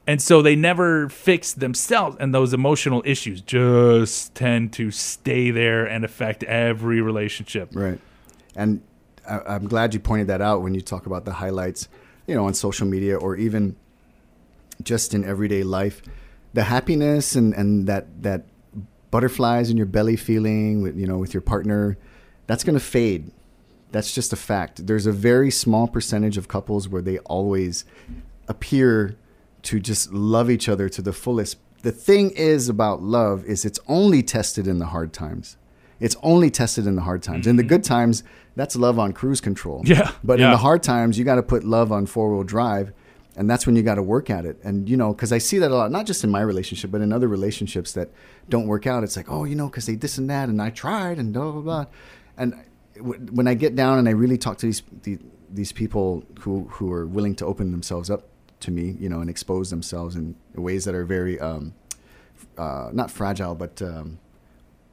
and 0.07 0.22
so 0.29 0.42
they 0.42 0.55
never 0.57 1.08
fix 1.08 1.52
themselves 1.54 2.17
and 2.21 2.33
those 2.33 2.52
emotional 2.54 3.02
issues 3.04 3.40
just 3.40 4.35
tend 4.35 4.73
to 4.75 4.90
stay 4.90 5.50
there 5.50 5.85
and 5.85 6.04
affect 6.04 6.44
every 6.44 7.00
relationship 7.00 7.71
Right. 7.75 7.98
And 8.54 8.81
I, 9.29 9.40
I'm 9.54 9.67
glad 9.67 9.94
you 9.94 10.00
pointed 10.00 10.27
that 10.29 10.40
out 10.40 10.63
when 10.63 10.75
you 10.75 10.81
talk 10.83 11.06
about 11.06 11.25
the 11.25 11.33
highlights, 11.42 11.88
you 12.27 12.35
know, 12.37 12.44
on 12.46 12.54
social 12.54 12.87
media 12.87 13.17
or 13.17 13.35
even 13.37 13.77
just 14.83 15.15
in 15.15 15.25
everyday 15.25 15.63
life. 15.63 16.02
The 16.54 16.65
happiness 16.65 17.35
and, 17.35 17.54
and 17.54 17.87
that, 17.87 18.04
that 18.23 18.44
butterflies 19.13 19.71
in 19.71 19.77
your 19.77 19.87
belly 19.87 20.17
feeling 20.17 20.83
with, 20.83 20.96
you 20.96 21.06
know, 21.06 21.19
with 21.19 21.33
your 21.33 21.40
partner, 21.40 21.96
that's 22.48 22.65
going 22.65 22.75
to 22.75 22.85
fade. 22.85 23.31
That's 23.92 24.13
just 24.13 24.33
a 24.33 24.37
fact. 24.37 24.87
There's 24.88 25.06
a 25.06 25.13
very 25.13 25.50
small 25.52 25.87
percentage 25.87 26.37
of 26.37 26.48
couples 26.48 26.88
where 26.88 27.02
they 27.02 27.19
always 27.19 27.85
appear 28.48 29.17
to 29.65 29.79
just 29.79 30.13
love 30.13 30.50
each 30.50 30.69
other 30.69 30.88
to 30.88 31.02
the 31.02 31.13
fullest. 31.13 31.58
The 31.83 31.92
thing 31.92 32.31
is 32.31 32.69
about 32.69 33.02
love 33.02 33.44
is 33.44 33.65
it's 33.65 33.79
only 33.87 34.23
tested 34.23 34.67
in 34.67 34.79
the 34.79 34.87
hard 34.87 35.13
times. 35.13 35.56
It's 36.00 36.17
only 36.23 36.50
tested 36.50 36.87
in 36.87 36.96
the 36.96 37.02
hard 37.02 37.23
times. 37.23 37.46
In 37.46 37.56
the 37.56 37.63
good 37.63 37.85
times, 37.85 38.25
that's 38.56 38.75
love 38.75 38.98
on 38.98 39.13
cruise 39.13 39.40
control. 39.40 39.83
Mm-hmm. 39.85 39.92
Yeah, 39.92 40.10
But 40.25 40.40
in 40.40 40.50
the 40.50 40.56
hard 40.56 40.83
times, 40.83 41.19
you 41.19 41.25
got 41.25 41.37
to 41.37 41.42
put 41.42 41.63
love 41.63 41.92
on 41.92 42.06
four 42.06 42.33
wheel 42.33 42.42
drive. 42.42 42.92
And 43.35 43.49
that's 43.49 43.67
when 43.67 43.77
you 43.77 43.83
got 43.83 43.95
to 43.95 44.03
work 44.03 44.29
at 44.29 44.45
it. 44.45 44.59
And, 44.63 44.89
you 44.89 44.97
know, 44.97 45.15
because 45.15 45.33
I 45.33 45.39
see 45.39 45.59
that 45.59 45.71
a 45.71 45.75
lot, 45.75 45.91
not 45.91 46.05
just 46.05 46.23
in 46.23 46.31
my 46.31 46.43
relationship, 46.43 46.91
but 46.91 47.01
in 47.01 47.13
other 47.13 47.29
relationships 47.29 47.93
that 47.93 48.11
don't 48.49 48.67
work 48.67 48.87
out. 48.87 49.05
It's 49.05 49.17
like, 49.17 49.31
oh, 49.31 49.45
you 49.45 49.55
know, 49.55 49.69
because 49.69 49.87
they 49.87 49.95
this 49.95 50.19
and 50.19 50.29
that, 50.29 50.51
and 50.51 50.61
I 50.61 50.69
tried, 50.69 51.19
and 51.19 51.33
blah, 51.33 51.51
blah, 51.51 51.61
blah. 51.63 51.87
And 52.37 52.55
w- 52.97 53.21
when 53.33 53.49
I 53.49 53.55
get 53.55 53.75
down 53.75 53.99
and 53.99 54.07
I 54.07 54.13
really 54.13 54.37
talk 54.37 54.59
to 54.59 54.67
these, 54.67 54.83
the, 55.05 55.19
these 55.51 55.73
people 55.73 56.25
who, 56.41 56.69
who 56.73 56.93
are 56.93 57.07
willing 57.07 57.35
to 57.37 57.47
open 57.47 57.71
themselves 57.73 58.11
up 58.11 58.29
to 58.61 58.71
me, 58.71 58.97
you 59.01 59.09
know, 59.09 59.21
and 59.21 59.31
expose 59.31 59.71
themselves 59.71 60.15
in 60.15 60.37
ways 60.55 60.85
that 60.85 60.95
are 60.95 61.07
very, 61.07 61.41
um, 61.41 61.73
uh, 62.59 62.91
not 62.93 63.11
fragile, 63.11 63.55
but 63.55 63.81
um, 63.81 64.19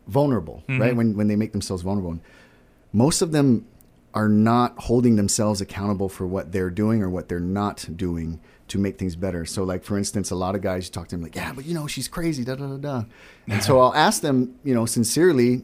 vulnerable, 0.08 0.64
right? 0.80 0.96
When, 0.96 1.18
when 1.18 1.28
they 1.28 1.36
make 1.36 1.52
themselves 1.52 1.84
vulnerable. 1.84 2.12
And 2.12 2.22
most 2.94 3.22
of 3.22 3.34
them 3.34 3.68
are 4.14 4.30
not 4.30 4.78
holding 4.80 5.16
themselves 5.16 5.62
accountable 5.62 6.10
for 6.10 6.26
what 6.26 6.51
they're 6.51 6.70
doing 6.70 7.03
or 7.03 7.10
what 7.10 7.30
they're 7.30 7.39
not 7.39 7.88
doing 7.95 8.39
to 8.68 8.78
make 8.78 8.97
things 8.97 9.16
better. 9.16 9.45
So, 9.45 9.64
like 9.64 9.84
for 9.84 9.97
instance, 9.97 10.32
a 10.32 10.36
lot 10.36 10.55
of 10.55 10.62
guys 10.62 10.86
you 10.86 10.91
talk 10.91 11.07
to 11.10 11.16
them 11.16 11.24
like, 11.24 11.36
"Yeah, 11.36 11.53
but 11.53 11.66
you 11.66 11.74
know, 11.74 11.88
she's 11.88 12.07
crazy." 12.07 12.43
Da 12.43 12.55
da 12.55 12.68
da 12.68 12.78
da. 12.78 13.03
And 13.47 13.64
so 13.64 13.80
I'll 13.80 13.93
ask 13.93 14.22
them, 14.22 14.55
you 14.64 14.74
know, 14.74 14.86
sincerely, 14.86 15.64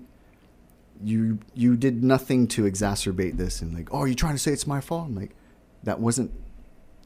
you 1.04 1.40
you 1.54 1.76
did 1.76 2.04
nothing 2.04 2.48
to 2.50 2.64
exacerbate 2.64 3.38
this, 3.38 3.62
and 3.62 3.74
like, 3.74 3.94
"Oh, 3.94 4.00
are 4.00 4.08
you 4.08 4.16
trying 4.16 4.34
to 4.36 4.40
say 4.40 4.52
it's 4.52 4.68
my 4.68 4.82
fault?" 4.82 5.08
I'm 5.08 5.16
like, 5.16 5.36
that 5.84 6.00
wasn't. 6.00 6.32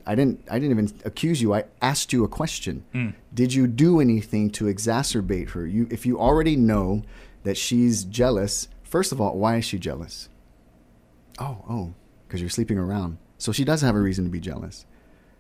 I 0.06 0.16
didn't. 0.16 0.42
I 0.50 0.58
didn't 0.58 0.72
even 0.72 1.00
accuse 1.06 1.42
you. 1.42 1.54
I 1.54 1.66
asked 1.82 2.12
you 2.12 2.24
a 2.24 2.28
question. 2.28 2.84
Mm. 2.94 3.14
Did 3.34 3.54
you 3.54 3.68
do 3.68 4.00
anything 4.00 4.50
to 4.52 4.66
exacerbate 4.66 5.52
her? 5.52 5.68
You, 5.68 5.88
if 5.92 6.06
you 6.06 6.20
already 6.20 6.56
know 6.56 7.04
that 7.44 7.58
she's 7.58 8.04
jealous, 8.04 8.68
first 8.84 9.12
of 9.12 9.22
all, 9.22 9.38
why 9.38 9.58
is 9.58 9.66
she 9.66 9.78
jealous? 9.78 10.30
Oh, 11.40 11.64
oh, 11.70 11.94
because 12.28 12.42
you're 12.42 12.50
sleeping 12.50 12.78
around. 12.78 13.18
So 13.38 13.52
she 13.52 13.64
does 13.64 13.82
have 13.82 13.96
a 13.96 14.00
reason 14.00 14.26
to 14.26 14.30
be 14.30 14.40
jealous. 14.40 14.86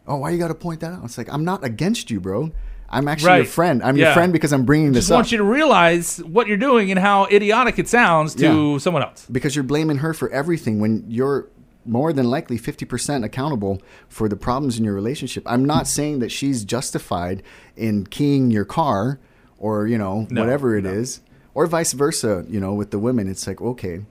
Oh, 0.08 0.18
why 0.18 0.32
you 0.32 0.38
got 0.40 0.48
to 0.48 0.56
point 0.56 0.80
that 0.80 0.94
out? 0.94 1.04
It's 1.04 1.18
like 1.18 1.32
I'm 1.32 1.44
not 1.46 1.64
against 1.64 2.10
you, 2.10 2.20
bro. 2.20 2.52
I'm 2.90 3.08
actually 3.08 3.36
your 3.38 3.46
friend. 3.46 3.84
I'm 3.84 3.98
your 3.98 4.14
friend 4.14 4.34
because 4.34 4.52
I'm 4.52 4.66
bringing 4.66 4.94
this 4.94 5.04
Just 5.04 5.12
up. 5.12 5.16
I 5.16 5.18
want 5.18 5.32
you 5.32 5.38
to 5.40 5.44
realize 5.44 6.18
what 6.24 6.48
you're 6.48 6.58
doing 6.58 6.90
and 6.90 7.00
how 7.00 7.26
idiotic 7.26 7.78
it 7.78 7.88
sounds 7.88 8.34
to 8.36 8.72
Yeah. 8.72 8.78
someone 8.80 9.04
else. 9.04 9.28
because 9.32 9.56
you're 9.56 9.64
blaming 9.64 9.98
her 9.98 10.14
for 10.14 10.28
everything 10.32 10.80
when 10.80 11.04
you're 11.08 11.48
more 11.86 12.12
than 12.14 12.30
likely 12.30 12.58
50% 12.58 13.24
accountable 13.24 13.80
for 14.08 14.28
the 14.28 14.36
problems 14.36 14.80
in 14.80 14.84
your 14.86 14.94
relationship. 14.96 15.44
I'm 15.46 15.66
not 15.66 15.88
saying 15.88 16.20
that 16.20 16.32
she's 16.32 16.64
justified 16.64 17.44
in 17.76 18.06
keying 18.08 18.50
your 18.52 18.66
car 18.66 19.20
or, 19.60 19.86
you 19.88 19.98
know, 19.98 20.26
No, 20.32 20.42
whatever 20.42 20.76
it 20.76 20.84
no. 20.86 20.92
is, 20.92 21.22
or 21.54 21.68
vice 21.68 21.94
versa, 21.94 22.46
you 22.50 22.60
know, 22.60 22.74
with 22.74 22.90
the 22.92 23.00
women. 23.00 23.28
It's 23.28 23.46
like, 23.46 23.62
okay. 23.62 24.02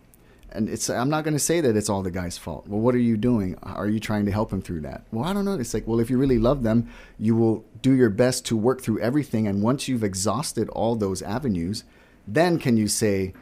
And 0.59 0.69
it's 0.69 0.91
I'm 0.91 1.09
not 1.09 1.23
going 1.23 1.35
to 1.35 1.41
say 1.41 1.61
that 1.61 1.77
it's 1.77 1.89
all 1.89 2.03
the 2.03 2.11
guy's 2.11 2.37
fault. 2.37 2.67
Well, 2.67 2.81
what 2.81 2.93
are 2.97 2.99
you 2.99 3.17
doing? 3.17 3.57
Are 3.63 3.87
you 3.87 4.01
trying 4.01 4.27
to 4.27 4.33
help 4.33 4.53
him 4.53 4.61
through 4.61 4.81
that? 4.81 5.05
Well, 5.13 5.25
I 5.25 5.33
don't 5.33 5.45
know. 5.45 5.55
It's 5.55 5.73
like, 5.73 5.87
well, 5.87 6.01
if 6.01 6.11
you 6.11 6.19
really 6.19 6.39
love 6.39 6.65
them, 6.65 6.91
you 7.17 7.37
will 7.37 7.65
do 7.81 7.93
your 7.93 8.11
best 8.11 8.45
to 8.47 8.57
work 8.57 8.83
through 8.83 8.99
everything 9.01 9.47
and 9.47 9.63
once 9.63 9.87
you've 9.87 10.03
exhausted 10.03 10.69
all 10.71 10.97
those 10.97 11.23
avenues, 11.23 11.85
then 12.27 12.59
can 12.59 12.77
you 12.77 12.89
say 12.89 13.35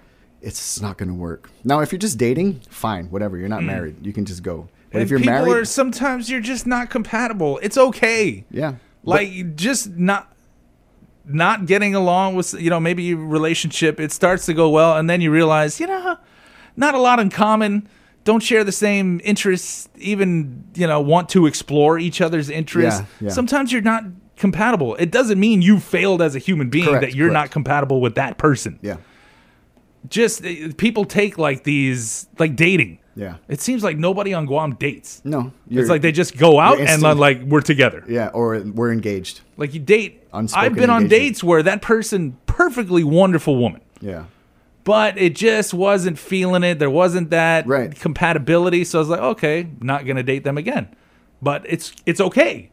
it's 0.43 0.81
not 0.83 0.99
going 0.99 1.09
to 1.09 1.15
work. 1.15 1.51
Now, 1.65 1.81
if 1.81 1.91
you're 1.91 1.99
just 1.99 2.19
dating, 2.19 2.61
fine, 2.69 3.07
whatever. 3.07 3.39
You're 3.39 3.49
not 3.49 3.61
hmm. 3.61 3.69
married. 3.69 4.07
You 4.07 4.13
can 4.13 4.27
just 4.27 4.43
go. 4.43 4.69
But 4.91 4.99
And 4.99 5.03
if 5.03 5.11
you're 5.11 5.19
people 5.19 5.35
married, 5.35 5.57
are 5.57 5.65
sometimes 5.65 6.31
you're 6.31 6.41
just 6.41 6.67
not 6.67 6.91
compatible. 6.91 7.59
It's 7.63 7.79
okay. 7.79 8.45
yeah, 8.51 8.75
Like 9.03 9.57
just 9.57 9.89
not 9.97 10.33
not 11.25 11.67
getting 11.67 11.95
along 11.95 12.37
with 12.37 12.55
you 12.55 12.71
know 12.71 12.79
maybe 12.79 13.03
your 13.03 13.19
relationship 13.19 13.99
it 13.99 14.13
starts 14.13 14.47
to 14.47 14.55
go 14.55 14.69
well 14.71 14.97
and 14.97 15.11
then 15.11 15.21
you 15.21 15.29
realize 15.29 15.81
you 15.81 15.87
know 15.89 16.17
not 16.77 16.95
a 16.95 16.99
lot 16.99 17.19
in 17.21 17.31
common. 17.31 17.89
Don't 18.25 18.43
share 18.43 18.65
the 18.65 18.73
same 18.73 19.21
interests 19.25 19.89
even 19.99 20.65
you 20.75 20.87
know 20.87 21.01
want 21.01 21.29
to 21.31 21.47
explore 21.47 21.99
each 21.99 22.21
other's 22.21 22.51
interests. 22.51 23.01
Yeah, 23.01 23.27
yeah. 23.29 23.31
sometimes 23.31 23.73
you're 23.73 23.83
not 23.83 24.05
compatible. 24.37 24.97
It 24.97 25.11
doesn't 25.11 25.39
mean 25.39 25.63
you 25.63 25.79
failed 25.79 26.21
as 26.21 26.35
a 26.35 26.39
human 26.39 26.69
being 26.69 26.87
Correct, 26.87 27.03
that 27.03 27.15
you're 27.15 27.29
correct. 27.29 27.45
not 27.45 27.51
compatible 27.53 28.01
with 28.01 28.17
that 28.17 28.37
person. 28.37 28.79
Yeah, 28.83 28.97
just 30.09 30.45
uh, 30.45 30.73
people 30.77 31.05
take 31.05 31.39
like 31.39 31.65
these 31.65 32.29
like 32.39 32.57
dating. 32.57 32.99
Yeah. 33.19 33.37
it 33.49 33.63
seems 33.63 33.83
like 33.83 33.97
nobody 33.97 34.35
on 34.35 34.45
guam 34.45 34.75
dates. 34.75 35.23
No, 35.25 35.51
it's 35.71 35.89
like 35.89 36.03
they 36.03 36.13
just 36.13 36.37
go 36.37 36.61
out 36.61 36.79
and 36.79 37.01
like 37.03 37.41
we're 37.43 37.63
together. 37.63 38.05
Yeah, 38.07 38.29
or 38.29 38.59
we're 38.61 38.93
engaged. 38.93 39.41
like 39.57 39.73
you 39.73 39.81
date. 39.81 40.23
Unspoken 40.35 40.67
I've 40.67 40.75
been 40.77 40.91
on 40.91 41.09
dates 41.09 41.43
where 41.43 41.63
that 41.63 41.81
person, 41.81 42.37
perfectly 42.45 43.03
wonderful 43.05 43.57
woman, 43.57 43.81
Yeah, 44.03 44.25
but 44.87 45.19
it 45.19 45.35
just 45.35 45.75
wasn't 45.75 46.17
feeling 46.19 46.63
it. 46.65 46.79
There 46.79 46.89
wasn't 46.89 47.29
that 47.31 47.67
Right. 47.67 47.95
compatibility. 47.95 48.85
So 48.85 48.99
I 48.99 49.01
was 49.01 49.09
like, 49.11 49.21
okay, 49.21 49.69
not 49.83 50.07
gonna 50.07 50.23
date 50.23 50.45
them 50.45 50.57
again. 50.57 50.89
But 51.43 51.67
it's 51.69 51.93
it's 52.07 52.21
okay. 52.21 52.71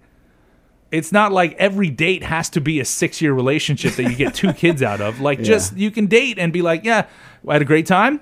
It's 0.91 1.11
not 1.11 1.32
like 1.32 1.53
every 1.57 1.89
date 1.89 2.22
has 2.24 2.49
to 2.51 2.61
be 2.61 2.80
a 2.80 2.86
six 2.86 3.20
year 3.22 3.34
relationship 3.34 3.93
that 3.95 4.03
you 4.03 4.16
get 4.16 4.36
two 4.36 4.53
kids 4.64 4.82
out 4.84 5.01
of. 5.01 5.20
Like, 5.20 5.41
just 5.41 5.76
you 5.76 5.89
can 5.91 6.05
date 6.05 6.38
and 6.38 6.53
be 6.53 6.61
like, 6.61 6.86
yeah, 6.86 7.07
I 7.47 7.53
had 7.53 7.61
a 7.64 7.66
great 7.66 7.88
time. 7.88 8.22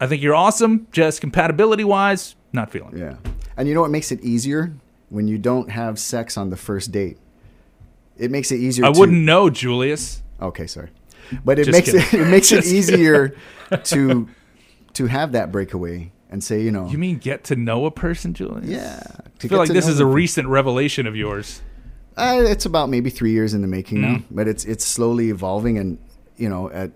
I 0.00 0.06
think 0.06 0.20
you're 0.22 0.34
awesome. 0.34 0.86
Just 0.92 1.20
compatibility 1.22 1.82
wise, 1.84 2.36
not 2.52 2.70
feeling. 2.70 2.96
yeah. 2.98 3.16
And 3.56 3.66
you 3.68 3.74
know 3.74 3.80
what 3.80 3.90
makes 3.90 4.12
it 4.12 4.20
easier 4.20 4.74
when 5.08 5.28
you 5.28 5.38
don't 5.38 5.70
have 5.70 5.98
sex 5.98 6.36
on 6.36 6.50
the 6.50 6.56
first 6.56 6.92
date? 6.92 7.16
It 8.18 8.30
makes 8.30 8.52
it 8.52 8.56
easier. 8.60 8.84
I 8.84 8.92
to- 8.92 8.98
wouldn't 9.00 9.22
know, 9.22 9.48
Julius. 9.48 10.22
Okay, 10.42 10.66
sorry, 10.66 10.90
but 11.44 11.58
it 11.58 11.64
Just 11.64 11.76
makes 11.76 11.88
it, 11.88 12.02
kidding. 12.10 12.26
it 12.26 12.30
makes 12.30 12.52
it 12.52 12.64
easier 12.66 13.34
to 13.84 14.28
to 14.94 15.06
have 15.06 15.32
that 15.32 15.50
breakaway 15.52 16.12
and 16.30 16.42
say, 16.42 16.62
you 16.62 16.70
know, 16.70 16.88
You 16.88 16.98
mean 16.98 17.18
get 17.18 17.44
to 17.44 17.56
know 17.56 17.86
a 17.86 17.90
person, 17.90 18.34
Julius? 18.34 18.68
yeah. 18.68 19.02
I 19.42 19.46
feel 19.48 19.58
like 19.58 19.68
this 19.68 19.88
is 19.88 20.00
a 20.00 20.04
them. 20.04 20.12
recent 20.12 20.48
revelation 20.48 21.06
of 21.06 21.14
yours. 21.16 21.60
Uh, 22.16 22.42
it's 22.46 22.64
about 22.64 22.88
maybe 22.88 23.10
three 23.10 23.32
years 23.32 23.54
in 23.54 23.60
the 23.62 23.66
making 23.68 24.00
now, 24.00 24.16
Mm. 24.16 24.24
but 24.30 24.46
it's 24.48 24.64
it's 24.64 24.84
slowly 24.84 25.30
evolving, 25.30 25.78
and 25.78 25.98
you 26.36 26.48
know, 26.48 26.70
at, 26.70 26.92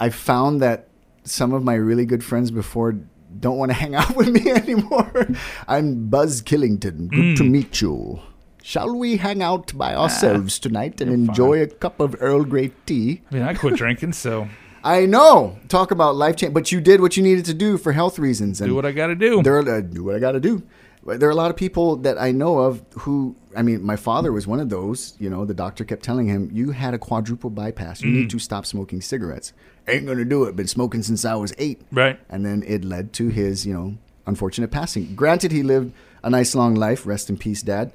I've 0.00 0.14
found 0.14 0.60
that 0.60 0.88
some 1.24 1.52
of 1.52 1.62
my 1.62 1.74
really 1.74 2.04
good 2.06 2.24
friends 2.24 2.50
before 2.50 2.96
don't 3.38 3.58
want 3.58 3.70
to 3.70 3.74
hang 3.76 3.94
out 3.94 4.16
with 4.20 4.28
me 4.28 4.50
anymore. 4.50 5.28
I'm 5.68 6.08
Buzz 6.08 6.42
Killington. 6.42 7.08
Good 7.08 7.18
Mm. 7.18 7.36
to 7.36 7.44
meet 7.44 7.80
you. 7.80 8.18
Shall 8.62 8.94
we 8.94 9.16
hang 9.16 9.42
out 9.42 9.76
by 9.76 9.94
ourselves 9.94 10.58
tonight 10.58 11.00
and 11.00 11.10
Ah, 11.10 11.14
enjoy 11.14 11.58
fine. 11.58 11.62
a 11.62 11.66
cup 11.80 12.00
of 12.00 12.16
Earl 12.20 12.44
Grey 12.44 12.72
tea? 12.86 13.22
I 13.30 13.34
mean, 13.34 13.42
I 13.42 13.54
quit 13.54 13.74
drinking, 13.76 14.12
so 14.12 14.48
I 14.84 15.06
know. 15.06 15.58
Talk 15.68 15.90
about 15.90 16.16
life 16.16 16.36
change, 16.36 16.54
but 16.54 16.70
you 16.72 16.80
did 16.80 17.00
what 17.00 17.16
you 17.16 17.22
needed 17.22 17.44
to 17.46 17.54
do 17.54 17.78
for 17.78 17.92
health 17.92 18.18
reasons. 18.18 18.60
And 18.60 18.68
do 18.70 18.74
what 18.74 18.86
I 18.86 18.92
got 18.92 19.08
to 19.08 19.14
do. 19.14 19.42
there 19.42 19.56
are, 19.58 19.68
uh, 19.76 19.80
do 19.80 20.04
what 20.04 20.14
I 20.14 20.18
got 20.18 20.32
to 20.32 20.40
do. 20.40 20.62
There 21.06 21.28
are 21.28 21.32
a 21.32 21.36
lot 21.36 21.50
of 21.50 21.56
people 21.56 21.96
that 21.96 22.20
I 22.20 22.30
know 22.30 22.58
of 22.58 22.82
who, 23.00 23.34
I 23.56 23.62
mean, 23.62 23.82
my 23.82 23.96
father 23.96 24.32
was 24.32 24.46
one 24.46 24.60
of 24.60 24.68
those. 24.68 25.14
You 25.18 25.30
know, 25.30 25.46
the 25.46 25.54
doctor 25.54 25.82
kept 25.82 26.02
telling 26.02 26.26
him, 26.28 26.50
"You 26.52 26.72
had 26.72 26.92
a 26.92 26.98
quadruple 26.98 27.48
bypass. 27.48 28.02
You 28.02 28.10
Mm. 28.10 28.14
need 28.14 28.30
to 28.30 28.38
stop 28.38 28.66
smoking 28.66 29.00
cigarettes." 29.00 29.54
Ain't 29.88 30.06
gonna 30.06 30.26
do 30.26 30.44
it. 30.44 30.54
Been 30.56 30.66
smoking 30.68 31.02
since 31.02 31.24
I 31.24 31.34
was 31.36 31.54
eight. 31.56 31.80
Right. 31.90 32.20
And 32.28 32.44
then 32.44 32.62
it 32.66 32.84
led 32.84 33.14
to 33.14 33.28
his, 33.28 33.66
you 33.66 33.72
know, 33.72 33.94
unfortunate 34.26 34.70
passing. 34.70 35.14
Granted, 35.16 35.52
he 35.52 35.62
lived 35.62 35.92
a 36.22 36.28
nice 36.28 36.54
long 36.54 36.74
life. 36.74 37.06
Rest 37.06 37.30
in 37.30 37.38
peace, 37.38 37.62
Dad. 37.62 37.92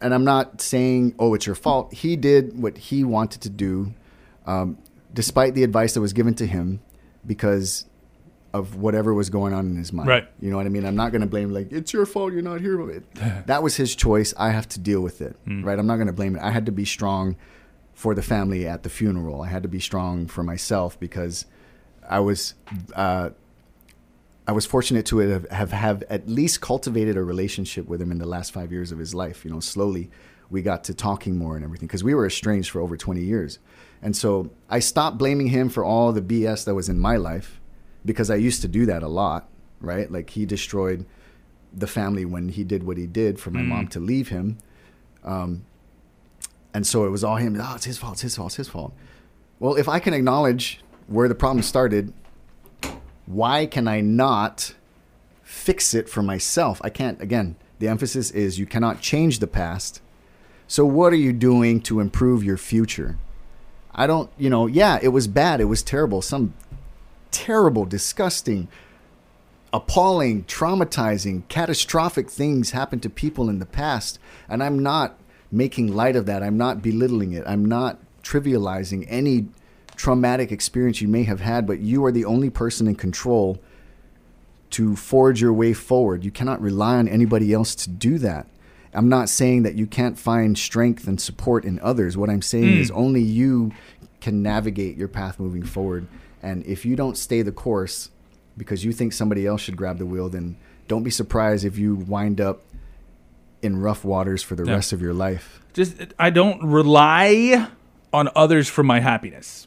And 0.00 0.14
I'm 0.14 0.24
not 0.24 0.60
saying, 0.60 1.14
oh, 1.18 1.34
it's 1.34 1.46
your 1.46 1.54
fault. 1.54 1.92
He 1.92 2.16
did 2.16 2.60
what 2.60 2.78
he 2.78 3.04
wanted 3.04 3.42
to 3.42 3.50
do, 3.50 3.92
um, 4.46 4.78
despite 5.12 5.54
the 5.54 5.62
advice 5.64 5.94
that 5.94 6.00
was 6.00 6.12
given 6.12 6.34
to 6.34 6.46
him, 6.46 6.80
because 7.26 7.84
of 8.52 8.76
whatever 8.76 9.14
was 9.14 9.30
going 9.30 9.52
on 9.52 9.66
in 9.66 9.76
his 9.76 9.92
mind. 9.92 10.08
Right. 10.08 10.28
You 10.40 10.50
know 10.50 10.56
what 10.56 10.66
I 10.66 10.70
mean? 10.70 10.84
I'm 10.84 10.96
not 10.96 11.12
going 11.12 11.20
to 11.20 11.26
blame 11.26 11.50
like 11.50 11.70
it's 11.70 11.92
your 11.92 12.04
fault. 12.06 12.32
You're 12.32 12.42
not 12.42 12.60
here. 12.60 12.80
It- 12.90 13.04
that 13.46 13.62
was 13.62 13.76
his 13.76 13.94
choice. 13.94 14.34
I 14.36 14.50
have 14.50 14.68
to 14.70 14.80
deal 14.80 15.00
with 15.02 15.20
it. 15.20 15.36
Mm. 15.46 15.64
Right. 15.64 15.78
I'm 15.78 15.86
not 15.86 15.96
going 15.96 16.08
to 16.08 16.12
blame 16.12 16.34
it. 16.34 16.42
I 16.42 16.50
had 16.50 16.66
to 16.66 16.72
be 16.72 16.84
strong 16.84 17.36
for 17.92 18.14
the 18.14 18.22
family 18.22 18.66
at 18.66 18.82
the 18.82 18.88
funeral. 18.88 19.42
I 19.42 19.48
had 19.48 19.62
to 19.62 19.68
be 19.68 19.78
strong 19.80 20.26
for 20.26 20.42
myself 20.42 20.98
because 20.98 21.44
I 22.08 22.18
was. 22.20 22.54
Uh, 22.94 23.30
I 24.50 24.52
was 24.52 24.66
fortunate 24.66 25.06
to 25.06 25.18
have, 25.18 25.48
have 25.50 25.70
have 25.70 26.02
at 26.10 26.28
least 26.28 26.60
cultivated 26.60 27.16
a 27.16 27.22
relationship 27.22 27.86
with 27.86 28.02
him 28.02 28.10
in 28.10 28.18
the 28.18 28.26
last 28.26 28.50
five 28.52 28.72
years 28.72 28.90
of 28.90 28.98
his 28.98 29.14
life. 29.14 29.44
You 29.44 29.52
know, 29.52 29.60
slowly 29.60 30.10
we 30.50 30.60
got 30.60 30.82
to 30.84 30.92
talking 30.92 31.38
more 31.38 31.54
and 31.54 31.64
everything 31.64 31.86
because 31.86 32.02
we 32.02 32.14
were 32.14 32.26
estranged 32.26 32.68
for 32.70 32.80
over 32.80 32.96
20 32.96 33.20
years. 33.20 33.60
And 34.02 34.16
so 34.16 34.50
I 34.68 34.80
stopped 34.80 35.18
blaming 35.18 35.46
him 35.46 35.68
for 35.68 35.84
all 35.84 36.10
the 36.10 36.20
BS 36.20 36.64
that 36.64 36.74
was 36.74 36.88
in 36.88 36.98
my 36.98 37.14
life 37.16 37.60
because 38.04 38.28
I 38.28 38.34
used 38.34 38.60
to 38.62 38.66
do 38.66 38.86
that 38.86 39.04
a 39.04 39.08
lot, 39.08 39.48
right? 39.80 40.10
Like 40.10 40.30
he 40.30 40.44
destroyed 40.46 41.06
the 41.72 41.86
family 41.86 42.24
when 42.24 42.48
he 42.48 42.64
did 42.64 42.82
what 42.82 42.96
he 42.96 43.06
did 43.06 43.38
for 43.38 43.52
my 43.52 43.60
Mm. 43.60 43.68
mom 43.68 43.86
to 43.88 44.00
leave 44.00 44.30
him. 44.30 44.58
Um, 45.22 45.62
and 46.74 46.84
so 46.84 47.04
it 47.04 47.10
was 47.10 47.22
all 47.22 47.36
him. 47.36 47.56
Oh, 47.62 47.74
it's 47.76 47.84
his 47.84 47.98
fault. 47.98 48.14
It's 48.14 48.22
his 48.22 48.34
fault. 48.36 48.48
It's 48.48 48.56
his 48.56 48.68
fault. 48.68 48.92
Well, 49.60 49.76
if 49.76 49.88
I 49.88 50.00
can 50.00 50.12
acknowledge 50.12 50.80
where 51.06 51.28
the 51.28 51.36
problem 51.36 51.62
started, 51.62 52.12
why 53.30 53.64
can 53.64 53.86
I 53.86 54.00
not 54.00 54.74
fix 55.42 55.94
it 55.94 56.08
for 56.08 56.22
myself? 56.22 56.80
I 56.82 56.90
can't. 56.90 57.20
Again, 57.22 57.54
the 57.78 57.86
emphasis 57.86 58.30
is 58.32 58.58
you 58.58 58.66
cannot 58.66 59.00
change 59.00 59.38
the 59.38 59.46
past. 59.46 60.02
So 60.66 60.84
what 60.84 61.12
are 61.12 61.16
you 61.16 61.32
doing 61.32 61.80
to 61.82 62.00
improve 62.00 62.42
your 62.42 62.56
future? 62.56 63.18
I 63.92 64.06
don't, 64.06 64.30
you 64.36 64.50
know, 64.50 64.66
yeah, 64.66 64.98
it 65.00 65.08
was 65.08 65.28
bad. 65.28 65.60
It 65.60 65.66
was 65.66 65.82
terrible. 65.82 66.22
Some 66.22 66.54
terrible, 67.30 67.84
disgusting, 67.84 68.66
appalling, 69.72 70.44
traumatizing, 70.44 71.46
catastrophic 71.48 72.30
things 72.30 72.72
happen 72.72 72.98
to 73.00 73.10
people 73.10 73.48
in 73.48 73.60
the 73.60 73.66
past. 73.66 74.18
And 74.48 74.62
I'm 74.62 74.78
not 74.80 75.16
making 75.52 75.94
light 75.94 76.16
of 76.16 76.26
that. 76.26 76.42
I'm 76.42 76.58
not 76.58 76.82
belittling 76.82 77.32
it. 77.32 77.44
I'm 77.46 77.64
not 77.64 77.98
trivializing 78.22 79.06
any 79.08 79.46
traumatic 80.00 80.50
experience 80.50 81.02
you 81.02 81.08
may 81.08 81.24
have 81.24 81.40
had, 81.40 81.66
but 81.66 81.78
you 81.80 82.02
are 82.06 82.10
the 82.10 82.24
only 82.24 82.48
person 82.48 82.86
in 82.86 82.94
control 82.94 83.60
to 84.70 84.96
forge 84.96 85.42
your 85.42 85.52
way 85.52 85.74
forward. 85.74 86.24
You 86.24 86.30
cannot 86.30 86.58
rely 86.62 86.96
on 86.96 87.06
anybody 87.06 87.52
else 87.52 87.74
to 87.74 87.90
do 87.90 88.16
that. 88.18 88.46
I'm 88.94 89.10
not 89.10 89.28
saying 89.28 89.62
that 89.64 89.74
you 89.74 89.86
can't 89.86 90.18
find 90.18 90.56
strength 90.56 91.06
and 91.06 91.20
support 91.20 91.66
in 91.66 91.78
others. 91.80 92.16
What 92.16 92.30
I'm 92.30 92.40
saying 92.40 92.76
Mm. 92.76 92.78
is 92.78 92.90
only 92.92 93.20
you 93.20 93.72
can 94.22 94.42
navigate 94.42 94.96
your 94.96 95.06
path 95.08 95.38
moving 95.38 95.64
forward. 95.64 96.06
And 96.42 96.64
if 96.64 96.86
you 96.86 96.96
don't 96.96 97.18
stay 97.18 97.42
the 97.42 97.52
course 97.52 98.08
because 98.56 98.82
you 98.84 98.92
think 98.92 99.12
somebody 99.12 99.46
else 99.46 99.60
should 99.60 99.76
grab 99.76 99.98
the 99.98 100.06
wheel, 100.06 100.30
then 100.30 100.56
don't 100.88 101.02
be 101.02 101.10
surprised 101.10 101.62
if 101.66 101.76
you 101.78 101.94
wind 101.94 102.40
up 102.40 102.62
in 103.60 103.76
rough 103.82 104.02
waters 104.02 104.42
for 104.42 104.54
the 104.54 104.64
Yeah. 104.64 104.72
rest 104.72 104.94
of 104.94 105.02
your 105.02 105.12
life. 105.12 105.60
Just 105.74 105.94
I 106.18 106.30
don't 106.30 106.62
rely 106.64 107.68
on 108.14 108.30
others 108.34 108.66
for 108.66 108.82
my 108.82 109.00
happiness. 109.00 109.66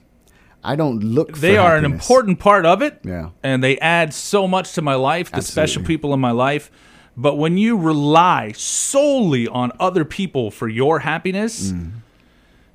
I 0.63 0.75
don't 0.75 1.01
look 1.01 1.37
They 1.37 1.57
are 1.57 1.75
an 1.75 1.85
important 1.85 2.39
part 2.39 2.65
of 2.65 2.81
it. 2.81 2.99
Yeah. 3.03 3.29
And 3.43 3.63
they 3.63 3.77
add 3.79 4.13
so 4.13 4.47
much 4.47 4.73
to 4.73 4.81
my 4.81 4.95
life, 4.95 5.31
the 5.31 5.41
special 5.41 5.83
people 5.83 6.13
in 6.13 6.19
my 6.19 6.31
life. 6.31 6.71
But 7.15 7.35
when 7.35 7.57
you 7.57 7.77
rely 7.77 8.53
solely 8.53 9.47
on 9.47 9.71
other 9.79 10.05
people 10.05 10.49
for 10.51 10.67
your 10.67 10.99
happiness, 10.99 11.73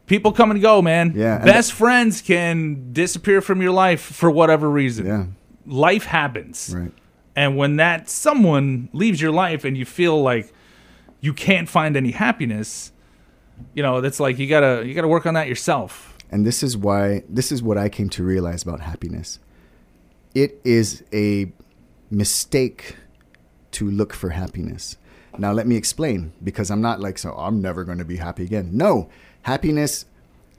people 0.07 0.32
come 0.32 0.51
and 0.51 0.61
go, 0.61 0.82
man. 0.82 1.12
Mm. 1.12 1.16
Yeah, 1.16 1.45
Best 1.45 1.72
friends 1.72 2.20
can 2.20 2.93
disappear 2.93 3.41
from 3.41 3.62
your 3.62 3.72
life 3.72 4.01
for 4.01 4.30
whatever 4.30 4.70
reason. 4.70 5.07
Yeah. 5.07 5.24
Life 5.66 6.05
happens. 6.05 6.72
Right. 6.76 6.93
And 7.34 7.57
when 7.57 7.76
that 7.76 8.09
someone 8.09 8.89
leaves 8.93 9.20
your 9.20 9.32
life 9.32 9.64
and 9.64 9.76
you 9.76 9.84
feel 9.84 10.20
like 10.20 10.53
you 11.20 11.32
can't 11.32 11.68
find 11.68 11.97
any 11.97 12.11
happiness, 12.11 12.93
you 13.74 13.82
know, 13.82 14.01
that's 14.01 14.20
like 14.20 14.39
you 14.39 14.49
gotta 14.49 14.84
you 14.86 14.95
gotta 14.95 15.09
work 15.09 15.26
on 15.26 15.34
that 15.34 15.49
yourself. 15.49 16.07
And 16.30 16.46
this 16.46 16.62
is 16.62 16.76
why 16.76 17.22
this 17.28 17.50
is 17.50 17.62
what 17.62 17.78
I 17.78 17.88
came 17.88 18.08
to 18.10 18.22
realize 18.22 18.62
about 18.62 18.80
happiness. 18.80 19.38
It 20.34 20.60
is 20.64 21.02
a 21.12 21.52
mistake 22.10 22.96
to 23.72 23.90
look 23.90 24.12
for 24.14 24.30
happiness. 24.30 24.96
Now 25.38 25.52
let 25.52 25.66
me 25.66 25.76
explain 25.76 26.32
because 26.42 26.70
I'm 26.70 26.80
not 26.80 27.00
like 27.00 27.18
so 27.18 27.32
I'm 27.32 27.62
never 27.62 27.84
going 27.84 27.98
to 27.98 28.04
be 28.04 28.16
happy 28.16 28.44
again. 28.44 28.70
No, 28.72 29.08
happiness 29.42 30.04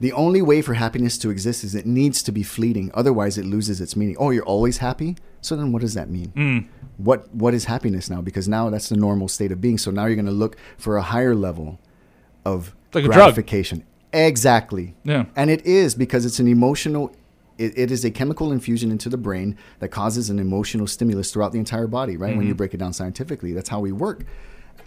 the 0.00 0.12
only 0.12 0.40
way 0.40 0.62
for 0.62 0.74
happiness 0.74 1.18
to 1.18 1.28
exist 1.28 1.62
is 1.62 1.74
it 1.74 1.84
needs 1.84 2.22
to 2.22 2.32
be 2.32 2.42
fleeting. 2.42 2.90
Otherwise 2.94 3.36
it 3.36 3.44
loses 3.44 3.82
its 3.82 3.94
meaning. 3.94 4.16
Oh, 4.18 4.30
you're 4.30 4.44
always 4.44 4.78
happy? 4.78 5.16
So 5.42 5.54
then 5.56 5.72
what 5.72 5.82
does 5.82 5.92
that 5.92 6.08
mean? 6.08 6.30
Hmm. 6.30 6.58
What 6.96 7.32
what 7.34 7.52
is 7.52 7.66
happiness 7.66 8.08
now? 8.08 8.22
Because 8.22 8.48
now 8.48 8.70
that's 8.70 8.88
the 8.88 8.96
normal 8.96 9.28
state 9.28 9.52
of 9.52 9.60
being. 9.60 9.76
So 9.76 9.90
now 9.90 10.06
you're 10.06 10.16
going 10.16 10.24
to 10.24 10.32
look 10.32 10.56
for 10.78 10.96
a 10.96 11.02
higher 11.02 11.34
level 11.34 11.78
of 12.46 12.74
like 12.94 13.04
gratification. 13.04 13.84
Exactly. 14.12 14.94
Yeah. 15.04 15.26
And 15.36 15.50
it 15.50 15.64
is 15.64 15.94
because 15.94 16.24
it's 16.24 16.38
an 16.38 16.48
emotional, 16.48 17.14
it, 17.58 17.76
it 17.76 17.90
is 17.90 18.04
a 18.04 18.10
chemical 18.10 18.52
infusion 18.52 18.90
into 18.90 19.08
the 19.08 19.16
brain 19.16 19.56
that 19.78 19.88
causes 19.88 20.30
an 20.30 20.38
emotional 20.38 20.86
stimulus 20.86 21.32
throughout 21.32 21.52
the 21.52 21.58
entire 21.58 21.86
body, 21.86 22.16
right? 22.16 22.36
When 22.36 22.46
you 22.46 22.52
mm-hmm. 22.52 22.58
break 22.58 22.74
it 22.74 22.78
down 22.78 22.92
scientifically, 22.92 23.52
that's 23.52 23.68
how 23.68 23.80
we 23.80 23.92
work. 23.92 24.24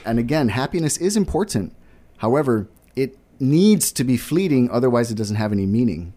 And 0.05 0.19
again, 0.19 0.49
happiness 0.49 0.97
is 0.97 1.15
important. 1.15 1.75
However, 2.17 2.67
it 2.95 3.17
needs 3.39 3.91
to 3.93 4.03
be 4.03 4.17
fleeting, 4.17 4.69
otherwise, 4.69 5.11
it 5.11 5.15
doesn't 5.15 5.37
have 5.37 5.51
any 5.51 5.65
meaning, 5.65 6.13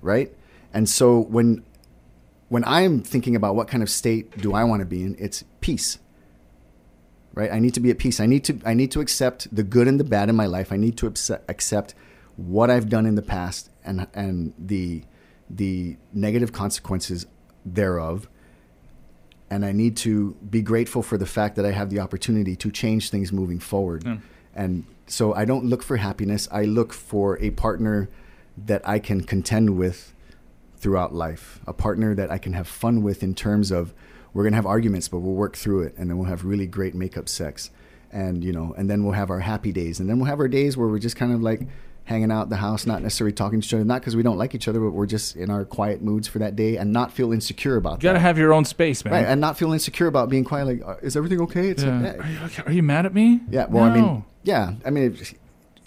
right? 0.00 0.32
And 0.72 0.88
so 0.88 1.20
when 1.20 1.64
when 2.48 2.64
I'm 2.64 3.02
thinking 3.02 3.36
about 3.36 3.54
what 3.54 3.68
kind 3.68 3.82
of 3.82 3.90
state 3.90 4.38
do 4.38 4.54
I 4.54 4.64
want 4.64 4.80
to 4.80 4.86
be 4.86 5.02
in, 5.02 5.16
it's 5.18 5.44
peace 5.60 5.98
right 7.34 7.52
i 7.52 7.58
need 7.58 7.74
to 7.74 7.80
be 7.80 7.90
at 7.90 7.98
peace 7.98 8.20
i 8.20 8.26
need 8.26 8.42
to 8.42 8.58
i 8.64 8.74
need 8.74 8.90
to 8.90 9.00
accept 9.00 9.54
the 9.54 9.62
good 9.62 9.86
and 9.86 10.00
the 10.00 10.04
bad 10.04 10.28
in 10.28 10.34
my 10.34 10.46
life 10.46 10.72
i 10.72 10.76
need 10.76 10.96
to 10.96 11.06
accept 11.06 11.94
what 12.38 12.70
i've 12.70 12.88
done 12.88 13.04
in 13.04 13.16
the 13.16 13.22
past 13.22 13.68
and 13.84 14.06
and 14.14 14.54
the 14.58 15.02
the 15.50 15.96
negative 16.12 16.52
consequences 16.52 17.26
thereof. 17.66 18.28
And 19.50 19.64
i 19.64 19.72
need 19.72 19.96
to 19.98 20.34
be 20.48 20.62
grateful 20.62 21.02
for 21.02 21.18
the 21.18 21.26
fact 21.26 21.56
that 21.56 21.66
i 21.66 21.72
have 21.72 21.90
the 21.90 21.98
opportunity 22.00 22.54
to 22.56 22.70
change 22.70 23.10
things 23.10 23.32
moving 23.32 23.58
forward. 23.58 24.04
And 24.54 24.84
so 25.06 25.34
i 25.34 25.44
don't 25.44 25.64
look 25.64 25.82
for 25.82 25.96
happiness. 25.96 26.48
I 26.52 26.64
look 26.64 26.92
for 26.92 27.38
a 27.42 27.50
partner 27.50 28.08
that 28.56 28.86
i 28.86 28.98
can 28.98 29.22
contend 29.22 29.76
with 29.76 30.14
throughout 30.76 31.12
life 31.12 31.60
a 31.66 31.72
partner 31.72 32.14
that 32.14 32.30
i 32.30 32.38
can 32.38 32.52
have 32.52 32.68
fun 32.68 33.02
with 33.02 33.22
in 33.22 33.34
terms 33.34 33.72
of 33.72 33.92
we're 34.32 34.44
going 34.44 34.52
to 34.52 34.56
have 34.56 34.66
arguments 34.66 35.08
but 35.08 35.18
we'll 35.18 35.34
work 35.34 35.56
through 35.56 35.82
it 35.82 35.94
and 35.96 36.08
then 36.08 36.18
we'll 36.18 36.28
have 36.28 36.44
really 36.44 36.66
great 36.66 36.94
makeup 36.94 37.28
sex. 37.28 37.70
And 38.12 38.44
you 38.44 38.52
know 38.52 38.74
and 38.78 38.88
then 38.88 39.02
we'll 39.02 39.14
have 39.14 39.30
our 39.30 39.40
happy 39.40 39.72
days. 39.72 39.98
And 40.00 40.08
then 40.08 40.18
we'll 40.18 40.28
have 40.28 40.40
our 40.40 40.48
days 40.48 40.76
where 40.76 40.88
we're 40.88 40.98
just 40.98 41.16
kind 41.16 41.32
of 41.32 41.42
like 41.42 41.62
hanging 42.08 42.32
out 42.32 42.48
the 42.48 42.56
house 42.56 42.86
not 42.86 43.02
necessarily 43.02 43.32
talking 43.32 43.60
to 43.60 43.66
each 43.66 43.74
other 43.74 43.84
not 43.84 44.00
because 44.00 44.16
we 44.16 44.22
don't 44.22 44.38
like 44.38 44.54
each 44.54 44.66
other 44.66 44.80
but 44.80 44.90
we're 44.90 45.06
just 45.06 45.36
in 45.36 45.50
our 45.50 45.64
quiet 45.64 46.00
moods 46.02 46.26
for 46.26 46.38
that 46.38 46.56
day 46.56 46.76
and 46.78 46.92
not 46.92 47.12
feel 47.12 47.32
insecure 47.32 47.76
about 47.76 48.00
that. 48.00 48.02
You 48.02 48.08
gotta 48.08 48.18
have 48.18 48.38
your 48.38 48.52
own 48.52 48.64
space, 48.64 49.04
man. 49.04 49.12
right 49.12 49.26
and 49.26 49.40
not 49.40 49.58
feel 49.58 49.72
insecure 49.72 50.06
about 50.06 50.28
being 50.30 50.42
quiet 50.44 50.66
like 50.66 50.82
uh, 50.84 50.96
is 51.02 51.16
everything 51.16 51.40
okay 51.42 51.68
it's 51.68 51.82
Yeah. 51.84 52.00
like, 52.00 52.18
Are, 52.24 52.30
you, 52.30 52.38
okay? 52.46 52.62
Are 52.66 52.72
you 52.72 52.82
mad 52.82 53.04
at 53.06 53.14
me? 53.14 53.40
yeah, 53.50 53.66
well, 53.68 53.84
I 53.84 53.90
mean, 53.90 54.24
yeah, 54.42 54.72
I 54.86 54.90
mean, 54.90 55.04
it, 55.14 55.34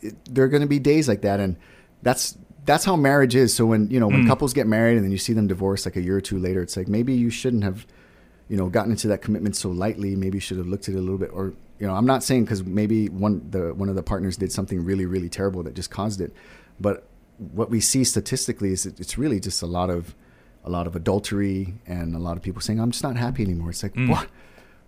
it, 0.03 0.15
there 0.34 0.43
are 0.45 0.47
going 0.47 0.61
to 0.61 0.67
be 0.67 0.80
days 0.80 1.07
like 1.07 1.22
that, 1.22 1.39
and 1.39 1.55
that's 2.03 2.38
that's 2.65 2.86
how 2.86 2.95
marriage 2.95 3.36
is. 3.36 3.53
So 3.55 3.65
when 3.65 3.89
you 3.89 3.99
know 3.99 4.07
Mm. 4.09 4.13
when 4.13 4.28
couples 4.28 4.53
get 4.53 4.67
married 4.67 4.95
and 4.97 5.03
then 5.03 5.11
you 5.11 5.17
see 5.17 5.34
them 5.34 5.47
divorce 5.47 5.86
like 5.86 5.95
a 5.95 6.01
year 6.01 6.17
or 6.17 6.22
two 6.22 6.38
later, 6.38 6.61
it's 6.61 6.78
like 6.78 6.88
maybe 6.88 7.13
you 7.13 7.30
shouldn't 7.32 7.63
have, 7.63 7.88
you 8.52 8.58
know, 8.58 8.68
gotten 8.70 8.91
into 8.91 9.08
that 9.08 9.22
commitment 9.22 9.56
so 9.56 9.70
lightly. 9.70 10.12
Maybe 10.24 10.36
you 10.38 10.41
should 10.41 10.58
have 10.58 10.68
looked 10.68 10.88
at 10.89 10.95
it 10.95 10.97
a 10.97 11.02
little 11.02 11.18
bit, 11.26 11.32
or 11.34 11.54
you 11.80 11.88
know, 11.88 11.95
I'm 11.95 12.06
not 12.06 12.22
saying 12.22 12.43
because 12.45 12.62
maybe 12.64 13.08
one 13.08 13.36
the 13.49 13.74
one 13.74 13.89
of 13.89 13.95
the 13.95 14.04
partners 14.04 14.36
did 14.38 14.52
something 14.52 14.84
really 14.84 15.06
really 15.06 15.30
terrible 15.30 15.64
that 15.64 15.74
just 15.74 15.89
caused 15.89 16.20
it, 16.22 16.32
but 16.80 17.08
what 17.56 17.70
we 17.70 17.80
see 17.80 18.04
statistically 18.04 18.72
is 18.72 18.86
it, 18.86 18.99
it's 18.99 19.18
really 19.18 19.39
just 19.39 19.62
a 19.62 19.66
lot 19.66 19.89
of 19.89 20.14
a 20.66 20.70
lot 20.70 20.86
of 20.86 20.95
adultery 20.95 21.74
and 21.88 22.14
a 22.16 22.20
lot 22.20 22.36
of 22.38 22.43
people 22.43 22.62
saying 22.62 22.80
I'm 22.80 22.91
just 22.91 23.04
not 23.04 23.16
happy 23.16 23.41
anymore. 23.43 23.70
It's 23.72 23.84
like 23.84 23.95
Mm. 23.95 24.10
what? 24.10 24.28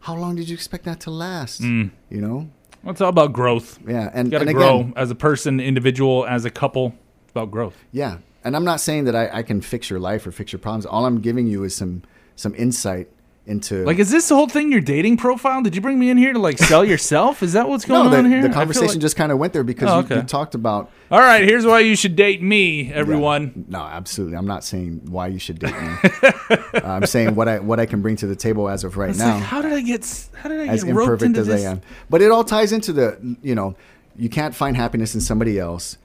How 0.02 0.16
long 0.16 0.36
did 0.36 0.50
you 0.50 0.56
expect 0.56 0.84
that 0.86 1.00
to 1.06 1.10
last? 1.12 1.62
Mm. 1.62 1.92
You 2.10 2.22
know? 2.22 2.50
Well, 2.84 2.92
it's 2.92 3.00
all 3.02 3.10
about 3.10 3.32
growth. 3.32 3.80
Yeah, 3.88 4.12
and, 4.14 4.28
You 4.28 4.32
gotta 4.38 4.50
and 4.50 4.58
grow 4.58 4.80
again, 4.82 4.94
as 4.98 5.10
a 5.10 5.16
person, 5.16 5.62
individual, 5.62 6.26
as 6.28 6.44
a 6.44 6.50
couple. 6.52 6.94
It's 7.24 7.32
about 7.32 7.50
growth. 7.50 7.78
yeah, 7.94 8.18
and 8.44 8.56
I'm 8.58 8.66
not 8.66 8.82
saying 8.82 9.06
that 9.06 9.16
I, 9.16 9.30
I 9.40 9.42
can 9.44 9.62
fix 9.62 9.90
your 9.90 10.02
life 10.02 10.28
or 10.28 10.32
fix 10.34 10.52
your 10.52 10.60
problems. 10.60 10.86
All 10.86 11.06
I'm 11.06 11.22
giving 11.22 11.48
you 11.48 11.64
is 11.64 11.74
some 11.74 12.04
some 12.36 12.54
insight 12.56 13.08
into 13.46 13.84
Like, 13.84 14.00
is 14.00 14.10
this 14.10 14.30
the 14.30 14.36
whole 14.36 14.48
thing 14.48 14.72
your 14.72 14.80
dating 14.82 15.18
profile? 15.18 15.62
Did 15.62 15.76
you 15.76 15.82
bring 15.82 16.00
me 16.00 16.10
in 16.10 16.18
here 16.18 16.32
to 16.34 16.40
like 16.40 16.58
sell 16.58 16.86
yourself? 16.86 17.44
Is 17.44 17.54
that 17.54 17.68
what's 17.68 17.84
going 17.86 18.06
no, 18.06 18.10
the, 18.12 18.18
on 18.18 18.26
here? 18.26 18.42
The 18.42 18.50
conversation 18.54 18.88
like- 18.96 19.00
just 19.00 19.16
kind 19.16 19.32
of 19.32 19.38
went 19.38 19.52
there 19.54 19.64
because 19.64 19.90
Oh, 19.90 20.08
you, 20.16 20.22
you 20.22 20.28
talked 20.28 20.56
about 20.56 20.90
All 21.12 21.20
right, 21.20 21.44
here's 21.44 21.66
why 21.66 21.80
you 21.82 21.96
should 21.96 22.16
date 22.16 22.42
me, 22.42 22.92
everyone. 22.94 23.66
No, 23.68 23.80
absolutely. 23.80 24.38
I'm 24.38 24.48
not 24.48 24.64
saying 24.64 25.02
why 25.10 25.28
you 25.28 25.40
should 25.40 25.60
date 25.60 25.76
me. 25.80 26.30
I'm 26.84 27.06
saying 27.06 27.36
what 27.36 27.48
I 27.50 27.60
what 27.60 27.80
I 27.80 27.86
can 27.86 28.02
bring 28.02 28.16
to 28.18 28.28
the 28.28 28.36
table 28.36 28.70
as 28.70 28.84
of 28.84 28.96
right 28.98 29.10
It's 29.10 29.20
now. 29.20 29.36
like, 29.36 29.44
how 29.44 29.62
did 29.62 29.74
I 29.74 29.82
get? 29.82 30.30
How 30.36 30.50
did 30.50 30.62
I 30.62 30.68
as 30.68 30.84
get 30.84 30.96
roped 30.96 31.08
imperfect 31.10 31.28
into 31.28 31.40
as 31.42 31.48
this? 31.48 31.66
I 31.66 31.72
am. 31.72 31.82
But 32.10 32.22
it 32.22 32.32
all 32.32 32.44
ties 32.44 32.72
into 32.72 32.94
the 32.94 33.38
you 33.42 33.56
know, 33.56 33.76
you 34.16 34.30
can't 34.30 34.56
find 34.56 34.78
happiness 34.78 35.16
in 35.16 35.22
somebody 35.22 35.60
else. 35.60 35.98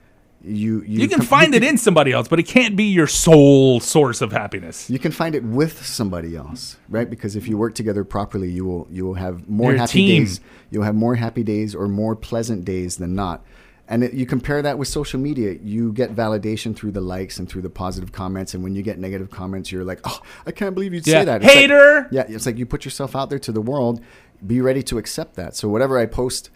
You 0.44 0.82
you, 0.82 1.00
You 1.00 1.08
can 1.08 1.18
com- 1.18 1.26
find 1.26 1.52
you 1.52 1.56
it 1.58 1.64
in 1.64 1.76
somebody 1.78 2.12
else, 2.12 2.28
but 2.28 2.38
it 2.38 2.44
can't 2.44 2.76
be 2.76 2.84
your 2.84 3.08
sole 3.08 3.80
source 3.80 4.20
of 4.20 4.30
happiness. 4.30 4.88
You 4.88 4.98
can 5.00 5.10
find 5.10 5.34
it 5.34 5.42
with 5.42 5.84
somebody 5.84 6.36
else, 6.36 6.76
right? 6.88 7.10
Because 7.10 7.34
if 7.34 7.48
you 7.48 7.58
work 7.58 7.74
together 7.74 8.04
properly, 8.04 8.48
you 8.50 8.64
will 8.64 8.86
you 8.90 9.04
will 9.04 9.14
have 9.14 9.48
more 9.48 9.70
You're 9.72 9.80
happy 9.80 9.92
team. 9.92 10.22
days. 10.24 10.40
You'll 10.70 10.84
have 10.84 10.94
more 10.94 11.16
happy 11.16 11.42
days 11.42 11.74
or 11.74 11.88
more 11.88 12.14
pleasant 12.14 12.64
days 12.64 12.98
than 12.98 13.14
not. 13.16 13.44
And 13.90 14.04
it, 14.04 14.12
you 14.12 14.26
compare 14.26 14.60
that 14.62 14.78
with 14.78 14.86
social 14.86 15.18
media. 15.18 15.56
You 15.62 15.92
get 15.94 16.14
validation 16.14 16.76
through 16.76 16.92
the 16.92 17.00
likes 17.00 17.38
and 17.38 17.48
through 17.48 17.62
the 17.62 17.70
positive 17.70 18.12
comments. 18.12 18.52
And 18.54 18.62
when 18.62 18.76
you 18.76 18.82
get 18.82 18.98
negative 18.98 19.30
comments, 19.30 19.72
you're 19.72 19.82
like, 19.84 20.00
"Oh, 20.04 20.20
I 20.46 20.52
can't 20.52 20.74
believe 20.74 20.92
you'd 20.94 21.06
Yeah, 21.06 21.20
say 21.20 21.24
that." 21.24 21.42
It's 21.42 21.46
like- 21.46 21.54
hater. 21.62 22.06
yeah, 22.12 22.26
it's 22.28 22.46
like 22.46 22.58
you 22.58 22.66
put 22.66 22.84
yourself 22.84 23.16
out 23.16 23.28
there 23.30 23.38
to 23.40 23.50
the 23.50 23.62
world. 23.62 24.00
Be 24.46 24.60
ready 24.60 24.84
to 24.84 24.98
accept 24.98 25.34
that. 25.34 25.56
So 25.56 25.68
whatever 25.68 25.98
I 25.98 26.06
post, 26.06 26.50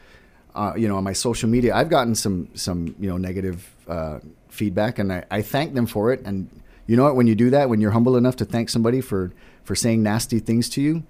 uh, 0.55 0.75
you 0.77 0.89
know, 0.89 0.97
on 0.97 1.05
my 1.05 1.13
social 1.13 1.49
media, 1.49 1.75
I've 1.75 1.89
gotten 1.89 2.15
some 2.15 2.49
some 2.55 2.95
you 2.99 3.09
know 3.09 3.17
negative 3.17 3.75
uh, 3.89 4.21
feedback, 4.49 4.99
and 4.99 5.13
I, 5.13 5.25
I 5.31 5.43
thank 5.43 5.75
them 5.75 5.87
for 5.87 6.13
it. 6.13 6.21
And 6.25 6.49
you 6.87 6.97
know 6.97 7.05
what? 7.05 7.17
When 7.17 7.27
you 7.27 7.35
do 7.35 7.51
that, 7.51 7.69
when 7.69 7.81
you're 7.81 7.93
humble 7.93 8.17
enough 8.17 8.37
to 8.37 8.45
thank 8.45 8.69
somebody 8.69 9.01
for 9.01 9.33
for 9.65 9.75
saying 9.75 10.03
nasty 10.03 10.39
things 10.39 10.69
to 10.71 10.83
you, 10.83 11.05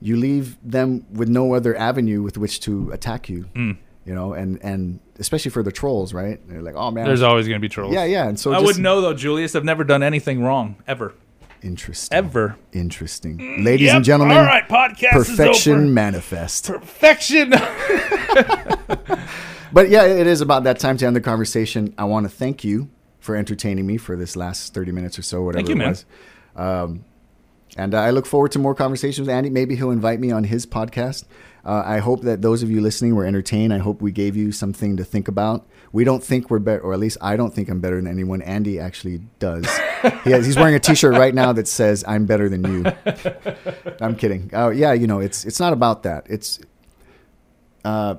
you 0.00 0.16
leave 0.16 0.56
them 0.62 1.06
with 1.12 1.28
no 1.28 1.54
other 1.54 1.76
avenue 1.76 2.22
with 2.22 2.38
which 2.38 2.60
to 2.60 2.90
attack 2.92 3.28
you. 3.28 3.46
Mm. 3.54 3.76
You 4.04 4.14
know, 4.14 4.32
and 4.32 4.58
and 4.62 5.00
especially 5.18 5.50
for 5.50 5.62
the 5.62 5.72
trolls, 5.72 6.14
right? 6.14 6.40
They're 6.48 6.62
like, 6.62 6.74
oh 6.76 6.90
man, 6.90 7.06
There's 7.06 7.22
always 7.22 7.46
going 7.46 7.60
to 7.60 7.64
be 7.64 7.68
trolls. 7.68 7.92
yeah, 7.92 8.04
yeah. 8.04 8.28
And 8.28 8.40
so 8.40 8.52
I 8.52 8.54
just, 8.54 8.64
wouldn't 8.64 8.82
know 8.82 9.00
though, 9.00 9.14
Julius. 9.14 9.54
I've 9.54 9.64
never 9.64 9.84
done 9.84 10.02
anything 10.02 10.42
wrong 10.42 10.76
ever, 10.86 11.12
Interesting. 11.62 12.16
ever. 12.16 12.56
Interesting. 12.72 13.64
Ladies 13.64 13.86
Yep. 13.86 13.96
and 13.96 14.04
gentlemen, 14.04 14.36
All 14.36 14.44
right, 14.44 14.68
podcast 14.68 15.16
is 15.16 15.28
perfection 15.30 15.92
manifest. 15.94 16.66
Perfection. 16.68 17.52
But 19.70 19.90
yeah, 19.90 20.04
it 20.06 20.26
is 20.26 20.40
about 20.40 20.64
that 20.64 20.78
time 20.78 20.96
to 20.96 21.06
end 21.06 21.14
the 21.14 21.20
conversation. 21.20 21.92
I 21.98 22.04
want 22.04 22.24
to 22.24 22.30
thank 22.30 22.64
you 22.64 22.88
for 23.20 23.36
entertaining 23.36 23.86
me 23.86 23.98
for 23.98 24.16
this 24.16 24.34
last 24.34 24.72
30 24.72 24.92
minutes 24.92 25.18
or 25.18 25.22
so, 25.22 25.42
whatever 25.42 25.66
you, 25.66 25.74
it 25.74 25.78
man. 25.78 25.88
was. 25.90 26.04
Um, 26.56 27.04
And 27.76 27.94
uh, 27.94 28.00
I 28.00 28.10
look 28.10 28.26
forward 28.26 28.52
to 28.52 28.58
more 28.58 28.74
conversations 28.74 29.26
with 29.26 29.34
Andy. 29.34 29.50
Maybe 29.50 29.76
he'll 29.76 29.90
invite 29.90 30.20
me 30.20 30.30
on 30.30 30.44
his 30.44 30.66
podcast. 30.66 31.24
Uh, 31.64 31.82
I 31.84 31.98
hope 31.98 32.22
that 32.22 32.40
those 32.40 32.62
of 32.62 32.70
you 32.70 32.80
listening 32.80 33.14
were 33.14 33.26
entertained. 33.26 33.74
I 33.74 33.78
hope 33.78 34.00
we 34.00 34.10
gave 34.10 34.36
you 34.36 34.52
something 34.52 34.96
to 34.96 35.04
think 35.04 35.28
about. 35.28 35.68
We 35.92 36.02
don't 36.02 36.22
think 36.24 36.50
we're 36.50 36.60
better, 36.60 36.80
or 36.80 36.92
at 36.94 36.98
least 36.98 37.18
I 37.20 37.36
don't 37.36 37.52
think 37.52 37.68
I'm 37.68 37.80
better 37.80 37.96
than 37.96 38.06
anyone. 38.06 38.40
Andy 38.42 38.78
actually 38.78 39.18
does. 39.38 39.66
he 40.24 40.30
has, 40.30 40.46
he's 40.46 40.56
wearing 40.56 40.74
a 40.74 40.80
T-shirt 40.80 41.14
right 41.14 41.34
now 41.34 41.52
that 41.52 41.68
says 41.68 42.04
"I'm 42.06 42.24
better 42.26 42.48
than 42.48 42.64
you." 42.64 42.92
I'm 44.00 44.16
kidding. 44.16 44.50
Uh, 44.54 44.70
yeah, 44.70 44.92
you 44.92 45.06
know, 45.06 45.20
it's 45.20 45.44
it's 45.44 45.60
not 45.60 45.72
about 45.72 46.04
that. 46.04 46.26
It's, 46.30 46.58
uh, 47.84 48.16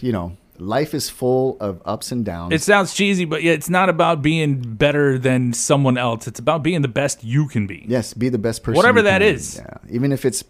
you 0.00 0.12
know, 0.12 0.36
life 0.60 0.94
is 0.94 1.08
full 1.10 1.56
of 1.60 1.80
ups 1.84 2.12
and 2.12 2.24
downs. 2.24 2.52
It 2.52 2.62
sounds 2.62 2.94
cheesy, 2.94 3.24
but 3.24 3.42
yeah, 3.42 3.52
it's 3.52 3.68
not 3.70 3.88
about 3.88 4.22
being 4.22 4.60
better 4.60 5.18
than 5.18 5.52
someone 5.52 5.96
else. 5.98 6.26
It's 6.26 6.38
about 6.40 6.62
being 6.62 6.82
the 6.82 6.88
best 6.88 7.24
you 7.24 7.48
can 7.48 7.66
be. 7.66 7.84
yes, 7.88 8.14
be 8.14 8.28
the 8.28 8.38
best 8.38 8.62
person. 8.62 8.76
Whatever 8.76 9.02
that 9.02 9.22
is. 9.22 9.56
Yeah, 9.56 9.78
even 9.90 10.12
if 10.12 10.24
it's 10.24 10.44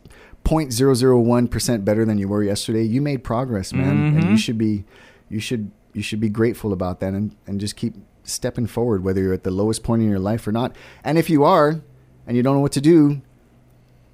0.001 0.45 1.51
percent 1.51 1.85
better 1.85 2.05
than 2.05 2.19
you 2.19 2.29
were 2.29 2.43
yesterday, 2.43 2.83
you 2.85 3.01
made 3.03 3.25
progress, 3.25 3.73
man, 3.73 3.89
and 3.89 4.17
Mm-hmm. 4.23 4.31
you 4.31 4.37
should 4.39 4.59
be, 4.59 4.85
you 5.29 5.41
should 5.41 5.71
you 5.93 6.03
should 6.03 6.21
be 6.21 6.29
grateful 6.29 6.73
about 6.73 7.01
that, 7.01 7.15
and 7.15 7.35
and 7.47 7.59
just 7.61 7.77
keep 7.77 7.95
stepping 8.23 8.67
forward, 8.67 9.03
whether 9.05 9.21
you're 9.21 9.33
at 9.35 9.45
the 9.45 9.51
lowest 9.51 9.83
point 9.83 10.03
in 10.03 10.09
your 10.11 10.19
life 10.19 10.47
or 10.47 10.53
not. 10.53 10.75
And 11.05 11.17
if 11.19 11.29
you 11.31 11.45
are, 11.45 11.81
and 12.27 12.37
you 12.37 12.43
don't 12.43 12.55
know 12.55 12.61
what 12.61 12.73
to 12.73 12.81
do, 12.81 13.23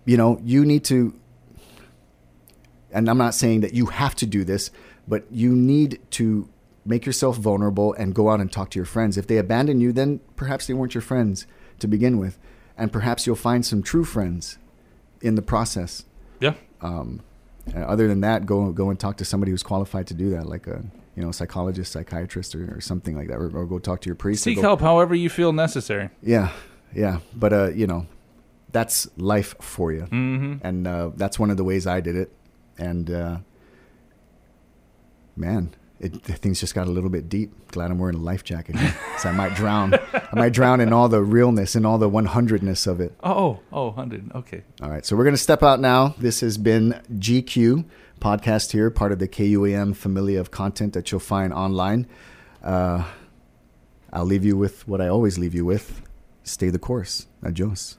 you 0.05 0.17
know, 0.17 0.39
you 0.43 0.65
need 0.65 0.85
to. 0.85 1.15
And 2.95 3.09
I'm 3.09 3.19
not 3.19 3.35
saying 3.35 3.61
that 3.63 3.73
you 3.75 3.87
have 3.87 4.15
to 4.17 4.27
do 4.27 4.45
this, 4.45 4.71
but 5.07 5.25
you 5.31 5.55
need 5.55 6.01
to 6.13 6.49
make 6.85 7.07
yourself 7.07 7.37
vulnerable 7.37 7.95
and 7.95 8.15
go 8.15 8.31
out 8.31 8.41
and 8.41 8.51
talk 8.51 8.71
to 8.71 8.79
your 8.79 8.87
friends. 8.87 9.17
If 9.17 9.27
they 9.27 9.39
abandon 9.39 9.81
you, 9.81 9.93
then 9.93 10.21
perhaps 10.37 10.67
they 10.67 10.75
weren't 10.75 10.95
your 10.95 11.03
friends 11.03 11.47
to 11.79 11.87
begin 11.87 12.19
with, 12.19 12.39
and 12.77 12.93
perhaps 12.93 13.27
you'll 13.27 13.37
find 13.37 13.65
some 13.65 13.83
true 13.83 14.05
friends 14.05 14.59
in 15.21 15.35
the 15.35 15.43
process. 15.43 16.05
Yeah. 16.41 16.55
Um, 16.81 17.21
and 17.67 17.85
other 17.85 18.09
than 18.09 18.21
that, 18.23 18.47
go 18.47 18.73
go 18.73 18.91
and 18.91 18.99
talk 18.99 19.17
to 19.19 19.25
somebody 19.25 19.53
who's 19.53 19.63
qualified 19.63 20.07
to 20.09 20.15
do 20.15 20.31
that, 20.31 20.47
like 20.47 20.67
a 20.67 20.85
you 21.15 21.23
know 21.23 21.31
psychologist, 21.31 21.93
psychiatrist, 21.93 22.55
or, 22.55 22.77
or 22.77 22.81
something 22.81 23.17
like 23.17 23.29
that, 23.29 23.37
or, 23.37 23.57
or 23.57 23.67
go 23.67 23.79
talk 23.79 24.01
to 24.01 24.09
your 24.09 24.17
priest. 24.17 24.43
Seek 24.43 24.57
go- 24.57 24.63
help 24.63 24.81
however 24.81 25.15
you 25.15 25.31
feel 25.31 25.53
necessary. 25.53 26.11
Yeah, 26.23 26.51
yeah, 26.95 27.21
but 27.35 27.53
uh, 27.53 27.69
you 27.71 27.87
know, 27.87 28.07
that's 28.73 29.09
life 29.17 29.55
for 29.61 29.93
you, 29.93 30.03
hmm 30.03 30.55
and 30.63 30.87
uh, 30.89 31.11
that's 31.15 31.39
one 31.39 31.51
of 31.51 31.57
the 31.57 31.65
ways 31.65 31.87
I 31.87 32.01
did 32.01 32.17
it. 32.17 32.33
And 32.79 33.11
uh, 33.11 33.39
man, 35.37 35.75
it, 36.03 36.17
things 36.25 36.59
just 36.59 36.75
got 36.75 36.89
a 36.89 36.91
little 36.91 37.11
bit 37.11 37.29
deep. 37.29 37.71
Glad 37.71 37.91
I'm 37.91 37.99
wearing 37.99 38.17
a 38.17 38.21
life 38.21 38.43
jacket, 38.43 38.77
so 39.19 39.29
I 39.29 39.33
might 39.33 39.55
drown. 39.55 39.95
I 39.95 40.29
might 40.35 40.53
drown 40.53 40.81
in 40.81 40.93
all 40.93 41.09
the 41.09 41.23
realness 41.23 41.77
and 41.77 41.87
all 41.87 41.97
the 41.97 42.11
100ness 42.11 42.87
of 42.87 43.01
it. 43.01 43.15
Oh, 43.23 43.61
oh, 43.73 43.87
100. 43.87 44.33
Okay. 44.35 44.63
All 44.83 44.91
right, 44.91 45.07
so 45.07 45.17
we're 45.17 45.25
going 45.25 45.35
to 45.35 45.43
step 45.43 45.63
out 45.63 45.79
now. 45.81 46.15
This 46.19 46.41
has 46.41 46.59
been 46.59 47.01
GCue 47.13 47.85
podcast 48.21 48.73
here, 48.73 48.91
part 48.91 49.13
of 49.13 49.21
the 49.21 49.29
KUAM 49.29 49.95
familia 49.95 50.41
of 50.41 50.51
content 50.51 50.93
that 50.95 51.13
you'll 51.13 51.21
find 51.21 51.53
online. 51.53 52.09
Uh, 52.63 53.05
I'll 54.13 54.25
leave 54.25 54.45
you 54.45 54.57
with 54.57 54.87
what 54.89 55.01
I 55.01 55.09
always 55.09 55.39
leave 55.39 55.55
you 55.55 55.65
with: 55.65 56.03
stay 56.43 56.69
the 56.69 56.79
course. 56.79 57.27
Adios. 57.45 57.99